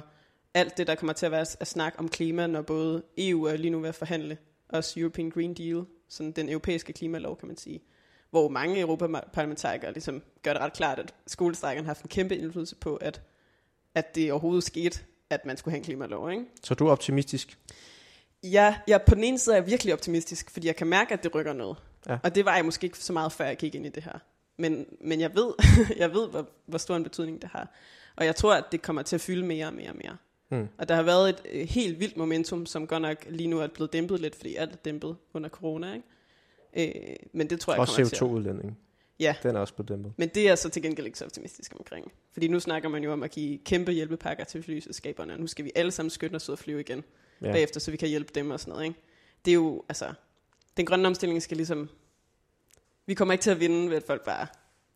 alt 0.54 0.78
det, 0.78 0.88
der 0.88 0.96
kommer 0.96 1.14
til 1.14 1.26
at 1.26 1.32
være 1.32 1.46
at 1.60 1.68
snakke 1.68 2.00
om 2.00 2.10
klima, 2.10 2.48
når 2.48 2.62
både 2.62 3.04
EU 3.18 3.44
er 3.44 3.56
lige 3.56 3.72
nu 3.72 3.80
ved 3.80 3.90
at 3.90 3.96
forhandle, 3.96 4.38
også 4.70 5.00
European 5.00 5.30
Green 5.30 5.54
Deal, 5.54 5.86
sådan 6.10 6.32
den 6.32 6.50
europæiske 6.50 6.94
klimalov, 6.94 7.38
kan 7.38 7.48
man 7.48 7.58
sige, 7.58 7.84
hvor 8.30 8.50
mange 8.50 8.80
europaparlamentarikere 8.80 9.94
ligesom 9.94 10.22
gør 10.44 10.54
det 10.54 10.62
ret 10.62 10.74
klart, 10.74 11.00
at 11.00 11.14
skolestrækkerne 11.28 11.86
har 11.86 11.90
haft 11.90 12.04
en 12.04 12.10
kæmpe 12.10 12.38
indflydelse 12.38 12.76
på, 12.76 12.96
at, 12.96 13.22
at 13.96 14.16
det 14.16 14.32
overhovedet 14.32 14.64
skete, 14.64 15.00
at 15.30 15.46
man 15.46 15.58
skulle 15.58 15.72
have 15.72 15.78
en 15.78 15.84
klimalov. 15.84 16.32
Ikke? 16.32 16.46
Så 16.64 16.74
du 16.74 16.88
er 16.88 16.92
optimistisk? 16.92 17.58
Ja, 18.44 18.76
jeg, 18.88 19.02
på 19.02 19.16
den 19.16 19.24
ene 19.24 19.40
side 19.40 19.56
er 19.56 19.60
jeg 19.60 19.68
virkelig 19.68 19.94
optimistisk, 19.94 20.52
fordi 20.52 20.68
jeg 20.68 20.76
kan 20.76 20.88
mærke, 20.88 21.14
at 21.14 21.24
det 21.24 21.36
rykker 21.36 21.54
noget. 21.54 21.78
Ja. 22.10 22.18
Og 22.24 22.36
det 22.36 22.46
var 22.46 22.56
jeg 22.56 22.66
måske 22.66 22.86
ikke 22.86 22.98
så 22.98 23.14
meget, 23.14 23.32
før 23.32 23.46
jeg 23.46 23.58
gik 23.58 23.76
ind 23.76 23.86
i 23.86 23.90
det 23.90 24.04
her. 24.04 24.20
Men, 24.58 24.86
men 25.02 25.20
jeg 25.20 25.36
ved, 25.36 25.54
jeg 25.98 26.14
ved 26.14 26.30
hvor, 26.30 26.50
hvor 26.66 26.78
stor 26.78 26.96
en 26.96 27.04
betydning 27.04 27.42
det 27.42 27.50
har. 27.50 27.68
Og 28.16 28.26
jeg 28.26 28.36
tror, 28.36 28.54
at 28.54 28.64
det 28.72 28.82
kommer 28.82 29.02
til 29.02 29.16
at 29.16 29.22
fylde 29.22 29.46
mere 29.46 29.68
og 29.68 29.74
mere 29.74 29.90
og 29.90 29.96
mere. 29.96 30.18
Mm. 30.54 30.68
Og 30.78 30.90
der 30.90 30.96
har 30.96 31.04
været 31.04 31.30
et 31.30 31.42
øh, 31.52 31.68
helt 31.68 32.00
vildt 32.00 32.18
momentum, 32.18 32.66
som 32.66 32.88
godt 32.88 33.02
nok 33.02 33.26
lige 33.30 33.48
nu 33.48 33.60
er 33.60 33.68
blevet 33.68 33.94
dæmpet 33.94 34.20
lidt, 34.20 34.36
fordi 34.36 34.56
alt 34.56 34.72
er 34.72 34.76
dæmpet 34.76 35.16
under 35.34 35.50
corona. 35.50 35.94
Ikke? 35.94 37.10
Øh, 37.10 37.16
men 37.34 37.50
det 37.50 37.60
tror 37.60 37.74
jeg 37.74 37.80
Og 37.80 37.88
kommer 37.88 38.06
til 38.10 38.16
at... 38.16 38.22
CO2-udledning. 38.22 38.78
Ja, 39.20 39.36
Den 39.44 39.56
er 39.56 39.60
også 39.60 39.74
på 39.74 39.84
dæmpet. 39.84 40.14
men 40.18 40.30
det 40.30 40.44
er 40.44 40.48
jeg 40.48 40.58
så 40.58 40.70
til 40.70 40.82
gengæld 40.82 41.08
ikke 41.08 41.18
så 41.18 41.26
optimistisk 41.26 41.74
omkring. 41.80 42.12
Fordi 42.34 42.48
nu 42.48 42.60
snakker 42.60 42.90
man 42.90 43.04
jo 43.04 43.14
om 43.14 43.24
at 43.24 43.32
give 43.32 43.58
kæmpe 43.66 43.92
hjælpepakker 43.92 44.44
til 44.44 44.64
flyselskaberne, 44.64 45.34
og 45.34 45.40
nu 45.40 45.48
skal 45.48 45.66
vi 45.66 45.72
alle 45.76 45.92
sammen 45.92 46.10
skynde 46.10 46.36
os 46.36 46.50
ud 46.50 46.54
og 46.54 46.60
flyve 46.60 46.80
igen 46.80 47.04
ja. 47.42 47.52
bagefter, 47.52 47.80
så 47.80 47.92
vi 47.92 47.98
kan 47.98 48.10
hjælpe 48.10 48.32
dem 48.36 48.52
og 48.52 48.60
sådan 48.60 48.72
noget. 48.72 48.86
Ikke? 48.86 49.00
Det 49.46 49.52
er 49.52 49.56
jo, 49.56 49.84
altså, 49.90 50.14
den 50.78 50.86
grønne 50.86 51.08
omstilling 51.08 51.42
skal 51.42 51.58
ligesom, 51.58 51.90
vi 53.06 53.14
kommer 53.14 53.32
ikke 53.32 53.42
til 53.42 53.52
at 53.52 53.60
vinde 53.60 53.90
ved, 53.90 53.98
at 53.98 54.04
folk 54.04 54.26
bare 54.26 54.48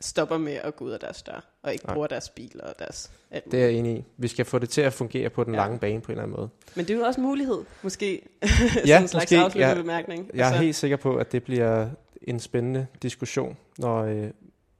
stopper 0.01 0.37
med 0.37 0.53
at 0.53 0.75
gå 0.75 0.85
ud 0.85 0.91
af 0.91 0.99
deres 0.99 1.21
dør, 1.23 1.45
og 1.63 1.73
ikke 1.73 1.85
Nej. 1.85 1.93
bruger 1.93 2.07
deres 2.07 2.29
bil 2.29 2.59
og 2.63 2.73
deres 2.79 3.11
alt 3.31 3.51
Det 3.51 3.59
er 3.61 3.63
jeg 3.65 3.73
enig 3.73 3.97
i. 3.97 4.03
Vi 4.17 4.27
skal 4.27 4.45
få 4.45 4.59
det 4.59 4.69
til 4.69 4.81
at 4.81 4.93
fungere 4.93 5.29
på 5.29 5.43
den 5.43 5.53
Ja. 5.53 5.59
lange 5.59 5.79
bane 5.79 6.01
på 6.01 6.11
en 6.11 6.11
eller 6.11 6.23
anden 6.23 6.37
måde. 6.37 6.49
Men 6.75 6.85
det 6.85 6.93
er 6.93 6.97
jo 6.97 7.03
også 7.05 7.21
en 7.21 7.27
mulighed, 7.27 7.57
måske, 7.83 8.21
Ja, 8.85 9.01
en 9.01 9.07
slags 9.07 9.13
måske. 9.31 9.37
afsluttende 9.37 9.67
Ja. 9.67 9.81
bemærkning. 9.81 10.31
Jeg 10.33 10.53
er 10.53 10.57
helt 10.57 10.75
sikker 10.75 10.97
på, 10.97 11.15
at 11.15 11.31
det 11.31 11.43
bliver 11.43 11.89
en 12.21 12.39
spændende 12.39 12.87
diskussion, 13.01 13.57
når 13.77 14.03
øh, 14.03 14.27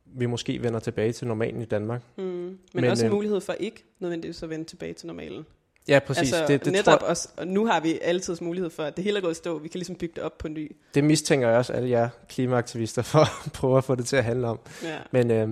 vi 0.05 0.25
måske 0.25 0.63
vender 0.63 0.79
tilbage 0.79 1.11
til 1.13 1.27
normalen 1.27 1.61
i 1.61 1.65
Danmark. 1.65 2.01
mm, 2.15 2.23
men, 2.23 2.33
Men, 2.43 2.57
men 2.73 2.83
også 2.85 3.05
en 3.05 3.11
øh, 3.11 3.15
mulighed 3.15 3.41
for 3.41 3.53
ikke 3.53 3.83
nødvendigvis 3.99 4.43
at 4.43 4.49
vende 4.49 4.65
tilbage 4.65 4.93
til 4.93 5.07
normalen. 5.07 5.45
Ja, 5.87 5.99
præcis. 5.99 6.33
altså, 6.33 6.45
det, 6.47 6.65
det, 6.65 6.73
netop 6.73 6.99
tror, 6.99 7.07
også, 7.07 7.29
og 7.37 7.47
nu 7.47 7.65
har 7.65 7.79
vi 7.79 7.99
altid 8.01 8.37
mulighed 8.41 8.69
for, 8.69 8.83
at 8.83 8.97
det 8.97 9.03
hele 9.03 9.17
er 9.17 9.21
gået 9.21 9.35
stå. 9.35 9.57
Vi 9.57 9.67
kan 9.67 9.77
ligesom 9.77 9.95
bygge 9.95 10.13
det 10.15 10.23
op 10.23 10.37
på 10.37 10.47
ny. 10.47 10.75
det 10.93 11.03
mistænker 11.03 11.49
jeg 11.49 11.57
også 11.57 11.73
alle 11.73 11.89
jer 11.89 12.09
klimaaktivister 12.29 13.01
for 13.01 13.19
at 13.45 13.51
prøve 13.51 13.77
at 13.77 13.83
få 13.83 13.95
det 13.95 14.05
til 14.05 14.15
at 14.15 14.23
handle 14.23 14.47
om. 14.47 14.59
Ja. 14.83 14.97
Men 15.11 15.31
øh, 15.31 15.47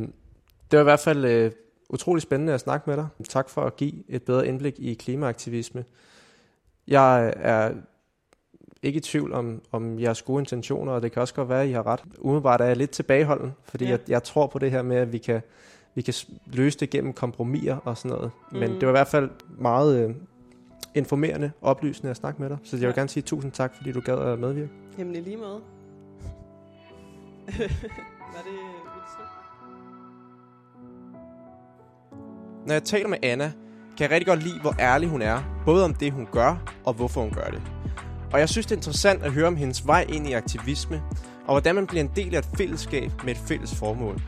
det 0.72 0.78
var 0.78 0.80
i 0.80 0.84
hvert 0.84 1.00
fald 1.00 1.26
øh, 1.26 1.52
utrolig 1.90 2.22
spændende 2.22 2.54
at 2.54 2.60
snakke 2.60 2.90
med 2.90 2.98
dig. 2.98 3.08
Tak 3.30 3.50
for 3.50 3.62
at 3.62 3.76
give 3.76 3.94
et 4.10 4.24
bedre 4.24 4.48
indblik 4.48 4.80
i 4.80 4.94
klimaaktivisme. 4.94 5.86
Jeg 6.88 7.34
er 7.38 7.72
ikke 8.84 8.98
i 8.98 9.02
tvivl 9.02 9.34
om, 9.34 9.62
om 9.72 10.00
jeres 10.00 10.22
gode 10.22 10.42
intentioner, 10.42 10.92
og 10.92 11.02
det 11.02 11.12
kan 11.12 11.22
også 11.22 11.34
godt 11.34 11.50
være, 11.50 11.62
at 11.62 11.70
I 11.70 11.72
har 11.72 11.88
ret. 11.88 12.00
Umiddelbart 12.18 12.62
er 12.62 12.66
jeg 12.66 12.78
lidt 12.78 12.92
tilbageholden, 12.92 13.54
fordi 13.64 13.86
ja. 13.86 13.92
jeg, 13.92 14.00
jeg 14.08 14.24
tror 14.24 14.48
på 14.48 14.60
det 14.60 14.72
her 14.72 14.82
med, 14.82 14.98
at 14.98 15.12
vi 15.12 15.18
kan, 15.18 15.42
vi 15.96 16.02
kan 16.02 16.14
løse 16.46 16.80
det 16.80 16.89
gennem 16.89 17.14
kompromiser 17.14 17.76
og 17.76 17.98
sådan 17.98 18.12
noget. 18.18 18.32
Men 18.52 18.72
Mm. 18.72 18.80
det 18.80 18.82
var 18.88 18.89
i 18.93 18.98
hvert 18.98 19.08
fald 19.08 19.30
meget 19.60 20.00
øh, 20.10 20.16
informerende, 20.96 21.52
oplysende 21.62 22.10
at 22.12 22.18
snakke 22.18 22.41
med 22.41 22.50
dig. 22.50 22.58
Så 22.64 22.76
jeg 22.78 22.82
vil 22.82 22.88
Ja. 22.96 23.00
gerne 23.00 23.10
sige 23.10 23.24
tusind 23.24 23.52
tak, 23.52 23.76
fordi 23.76 23.91
du 23.91 24.02
gad 24.02 24.18
at 24.18 24.39
medvirke. 24.39 24.70
Jamen 24.98 25.16
i 25.16 25.20
lige 25.20 25.38
måde. 25.38 25.60
Var 27.48 28.41
det 28.43 28.54
mit 28.96 29.10
slut? 29.16 29.28
Når 32.68 32.74
jeg 32.74 32.84
taler 32.84 33.08
med 33.08 33.18
Anna, 33.24 33.52
kan 33.98 34.04
jeg 34.04 34.12
rigtig 34.12 34.28
godt 34.28 34.43
lide, 34.43 34.62
hvor 34.62 34.76
ærlig 34.80 35.10
hun 35.10 35.22
er. 35.22 35.62
Både 35.66 35.86
om 35.86 35.93
det, 35.93 36.12
hun 36.12 36.28
gør, 36.32 36.56
og 36.86 36.93
hvorfor 36.93 37.22
hun 37.22 37.32
gør 37.32 37.46
det. 37.48 37.62
Og 38.34 38.39
jeg 38.39 38.50
synes, 38.50 38.66
det 38.66 38.72
er 38.72 38.78
interessant 38.78 39.24
at 39.24 39.32
høre 39.32 39.48
om 39.48 39.56
hendes 39.56 39.88
vej 39.88 40.06
ind 40.10 40.28
i 40.28 40.32
aktivisme, 40.34 41.04
og 41.48 41.54
hvordan 41.54 41.76
man 41.76 41.88
bliver 41.88 42.04
en 42.04 42.12
del 42.16 42.36
af 42.36 42.39
et 42.39 42.48
fællesskab 42.58 43.12
med 43.24 43.32
et 43.32 43.38
fælles 43.48 43.76
formål. 43.76 44.22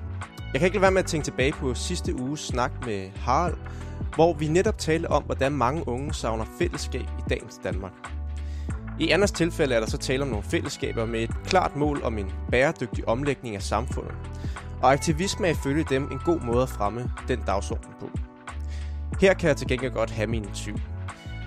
Jeg 0.58 0.62
kan 0.62 0.66
ikke 0.66 0.78
lade 0.78 0.82
være 0.82 0.92
med 0.92 1.00
at 1.00 1.06
tænke 1.06 1.26
tilbage 1.26 1.52
på 1.52 1.74
sidste 1.74 2.16
uges 2.16 2.40
snak 2.40 2.72
med 2.86 3.10
Harald, 3.16 3.58
hvor 4.16 4.34
vi 4.34 4.48
netop 4.48 4.78
talte 4.78 5.06
om, 5.06 5.24
hvordan 5.24 5.52
mange 5.52 5.88
unge 5.88 6.14
savner 6.14 6.46
fællesskab 6.60 7.02
i 7.02 7.30
dagens 7.30 7.60
Danmark. 7.64 7.92
I 9.00 9.10
Anders 9.10 9.32
tilfælde 9.32 9.76
er 9.76 9.80
der 9.80 9.88
så 9.88 9.98
tale 9.98 10.22
om 10.24 10.28
nogle 10.28 10.44
fællesskaber 10.44 11.06
med 11.06 11.24
et 11.24 11.30
klart 11.46 11.76
mål 11.76 12.04
om 12.04 12.18
en 12.18 12.32
bæredygtig 12.52 13.08
omlægning 13.08 13.56
af 13.56 13.62
samfundet. 13.62 14.14
Og 14.82 14.92
aktivisme 14.92 15.48
er 15.48 15.52
ifølge 15.52 15.86
dem 15.90 16.04
en 16.12 16.20
god 16.26 16.40
måde 16.40 16.62
at 16.62 16.70
fremme 16.70 17.12
den 17.28 17.40
dagsorden 17.48 17.92
på. 18.00 18.10
Her 19.22 19.34
kan 19.34 19.48
jeg 19.48 19.58
til 19.58 19.68
gengæld 19.68 19.94
godt 19.94 20.12
have 20.12 20.28
mine 20.28 20.48
tvivl. 20.54 20.82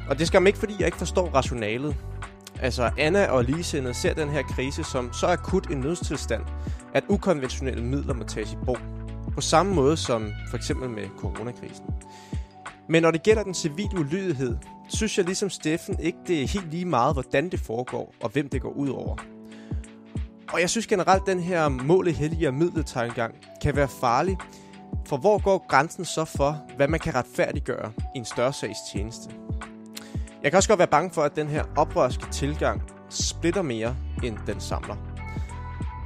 Og 0.08 0.18
det 0.18 0.26
skal 0.26 0.46
ikke, 0.46 0.58
fordi 0.58 0.74
jeg 0.78 0.86
ikke 0.86 0.98
forstår 0.98 1.30
rationalet. 1.34 1.96
Altså, 2.60 2.90
Anna 2.98 3.26
og 3.26 3.44
ligesindede 3.44 3.94
ser 3.94 4.14
den 4.14 4.28
her 4.28 4.42
krise 4.42 4.84
som 4.84 5.12
så 5.12 5.26
akut 5.26 5.70
en 5.70 5.78
nødstilstand, 5.78 6.42
at 6.94 7.04
ukonventionelle 7.08 7.84
midler 7.84 8.14
må 8.14 8.24
tages 8.24 8.52
i 8.52 8.56
brug. 8.64 8.78
På 9.34 9.40
samme 9.40 9.74
måde 9.74 9.96
som 9.96 10.32
for 10.50 10.56
eksempel 10.56 10.90
med 10.90 11.08
coronakrisen. 11.18 11.84
Men 12.88 13.02
når 13.02 13.10
det 13.10 13.22
gælder 13.22 13.42
den 13.42 13.54
civile 13.54 13.98
ulydighed, 13.98 14.56
synes 14.88 15.18
jeg 15.18 15.24
ligesom 15.24 15.50
Steffen 15.50 16.00
ikke, 16.00 16.18
det 16.26 16.42
er 16.42 16.46
helt 16.46 16.70
lige 16.70 16.84
meget, 16.84 17.14
hvordan 17.14 17.50
det 17.50 17.60
foregår 17.60 18.14
og 18.22 18.30
hvem 18.30 18.48
det 18.48 18.62
går 18.62 18.72
ud 18.72 18.88
over. 18.88 19.16
Og 20.52 20.60
jeg 20.60 20.70
synes 20.70 20.86
generelt, 20.86 21.20
at 21.20 21.26
den 21.26 21.40
her 21.40 21.68
målet 21.68 22.14
hellige 22.14 22.52
middeltankegang 22.52 23.34
kan 23.62 23.76
være 23.76 23.88
farlig, 23.88 24.36
for 25.06 25.16
hvor 25.16 25.42
går 25.42 25.66
grænsen 25.68 26.04
så 26.04 26.24
for, 26.24 26.62
hvad 26.76 26.88
man 26.88 27.00
kan 27.00 27.14
retfærdiggøre 27.14 27.92
i 28.14 28.18
en 28.18 28.24
større 28.24 28.52
sags 28.52 28.78
tjeneste? 28.92 29.30
Jeg 30.42 30.50
kan 30.50 30.56
også 30.56 30.68
godt 30.68 30.78
være 30.78 30.88
bange 30.88 31.10
for, 31.10 31.22
at 31.22 31.36
den 31.36 31.48
her 31.48 31.64
oprørske 31.76 32.26
tilgang 32.30 32.82
splitter 33.08 33.62
mere, 33.62 33.96
end 34.24 34.38
den 34.46 34.60
samler. 34.60 34.96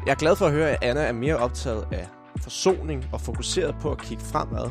Jeg 0.07 0.13
er 0.13 0.17
glad 0.17 0.37
for 0.37 0.47
at 0.47 0.53
høre, 0.53 0.71
at 0.71 0.79
Anna 0.83 1.01
er 1.03 1.13
mere 1.13 1.37
optaget 1.37 1.87
af 1.93 2.09
forsoning 2.43 3.05
og 3.13 3.21
fokuseret 3.21 3.75
på 3.81 3.91
at 3.91 3.99
kigge 3.99 4.25
fremad. 4.25 4.71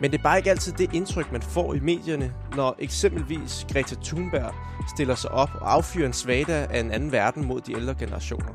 Men 0.00 0.10
det 0.10 0.18
er 0.18 0.22
bare 0.22 0.38
ikke 0.38 0.50
altid 0.50 0.72
det 0.72 0.94
indtryk, 0.94 1.32
man 1.32 1.42
får 1.42 1.74
i 1.74 1.80
medierne, 1.80 2.32
når 2.56 2.76
eksempelvis 2.78 3.66
Greta 3.72 3.94
Thunberg 4.04 4.54
stiller 4.96 5.14
sig 5.14 5.30
op 5.30 5.50
og 5.60 5.72
affyrer 5.72 6.06
en 6.06 6.12
svada 6.12 6.66
af 6.70 6.80
en 6.80 6.90
anden 6.90 7.12
verden 7.12 7.44
mod 7.44 7.60
de 7.60 7.76
ældre 7.76 7.94
generationer. 7.94 8.52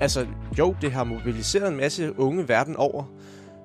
Altså, 0.00 0.26
jo, 0.58 0.76
det 0.80 0.92
har 0.92 1.04
mobiliseret 1.04 1.68
en 1.68 1.76
masse 1.76 2.18
unge 2.18 2.48
verden 2.48 2.76
over, 2.76 3.04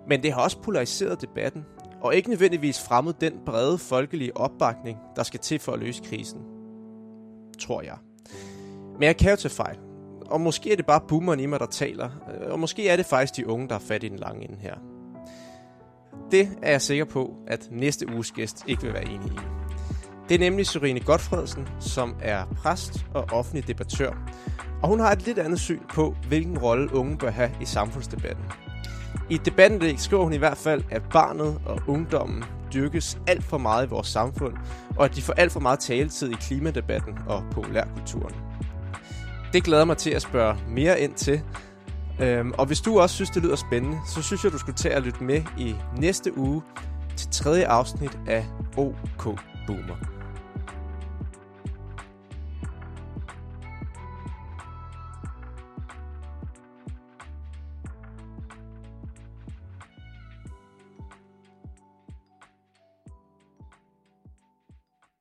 men 0.07 0.23
det 0.23 0.33
har 0.33 0.41
også 0.41 0.61
polariseret 0.61 1.21
debatten, 1.21 1.65
og 2.01 2.15
ikke 2.15 2.29
nødvendigvis 2.29 2.83
fremmet 2.87 3.21
den 3.21 3.33
brede 3.45 3.77
folkelige 3.77 4.37
opbakning, 4.37 4.97
der 5.15 5.23
skal 5.23 5.39
til 5.39 5.59
for 5.59 5.71
at 5.71 5.79
løse 5.79 6.03
krisen. 6.03 6.41
Tror 7.59 7.81
jeg. 7.81 7.97
Men 8.93 9.03
jeg 9.03 9.17
kan 9.17 9.29
jo 9.29 9.35
tage 9.35 9.53
fejl. 9.53 9.77
Og 10.31 10.41
måske 10.41 10.71
er 10.71 10.75
det 10.75 10.85
bare 10.85 11.01
boomeren 11.07 11.39
i 11.39 11.45
mig, 11.45 11.59
der 11.59 11.65
taler. 11.65 12.09
Øh, 12.41 12.51
og 12.51 12.59
måske 12.59 12.87
er 12.89 12.95
det 12.95 13.05
faktisk 13.05 13.35
de 13.35 13.47
unge, 13.47 13.69
der 13.69 13.75
er 13.75 13.79
fat 13.79 14.03
i 14.03 14.09
den 14.09 14.19
lange 14.19 14.43
ende 14.49 14.57
her. 14.59 14.75
Det 16.31 16.49
er 16.61 16.71
jeg 16.71 16.81
sikker 16.81 17.05
på, 17.05 17.33
at 17.47 17.67
næste 17.71 18.13
uges 18.13 18.31
gæst 18.31 18.63
ikke 18.67 18.83
vil 18.83 18.93
være 18.93 19.05
enig 19.05 19.31
i. 19.31 19.39
Det 20.29 20.35
er 20.35 20.39
nemlig 20.39 20.67
Sorine 20.67 20.99
Godfredsen, 20.99 21.67
som 21.79 22.15
er 22.21 22.45
præst 22.45 23.05
og 23.13 23.25
offentlig 23.31 23.67
debattør. 23.67 24.11
Og 24.83 24.89
hun 24.89 24.99
har 24.99 25.11
et 25.11 25.25
lidt 25.25 25.39
andet 25.39 25.59
syn 25.59 25.79
på, 25.93 26.15
hvilken 26.27 26.57
rolle 26.57 26.95
unge 26.95 27.17
bør 27.17 27.29
have 27.29 27.51
i 27.61 27.65
samfundsdebatten. 27.65 28.43
I 29.29 29.37
debatten 29.37 29.79
debatindlæg 29.79 29.99
skriver 29.99 30.23
hun 30.23 30.33
i 30.33 30.37
hvert 30.37 30.57
fald, 30.57 30.83
at 30.89 31.01
barnet 31.13 31.61
og 31.65 31.79
ungdommen 31.87 32.43
dyrkes 32.73 33.17
alt 33.27 33.43
for 33.43 33.57
meget 33.57 33.85
i 33.85 33.89
vores 33.89 34.07
samfund, 34.07 34.53
og 34.97 35.05
at 35.05 35.15
de 35.15 35.21
får 35.21 35.33
alt 35.33 35.51
for 35.51 35.59
meget 35.59 35.79
taletid 35.79 36.31
i 36.31 36.35
klimadebatten 36.35 37.17
og 37.27 37.43
populærkulturen. 37.51 38.35
Det 39.53 39.63
glæder 39.63 39.85
mig 39.85 39.97
til 39.97 40.09
at 40.09 40.21
spørge 40.21 40.57
mere 40.67 40.99
ind 40.99 41.13
til, 41.13 41.41
Øhm, 42.21 42.51
og 42.57 42.65
hvis 42.65 42.81
du 42.81 42.99
også 42.99 43.15
synes, 43.15 43.29
det 43.29 43.43
lyder 43.43 43.55
spændende, 43.55 43.97
så 44.07 44.21
synes 44.21 44.43
jeg, 44.43 44.51
du 44.51 44.57
skulle 44.57 44.75
tage 44.75 44.95
at 44.95 45.03
lytte 45.03 45.23
med 45.23 45.41
i 45.57 45.75
næste 45.97 46.37
uge 46.37 46.61
til 47.15 47.29
tredje 47.31 47.67
afsnit 47.67 48.19
af 48.27 48.45
OK 48.77 49.23
Boomer. 49.67 50.10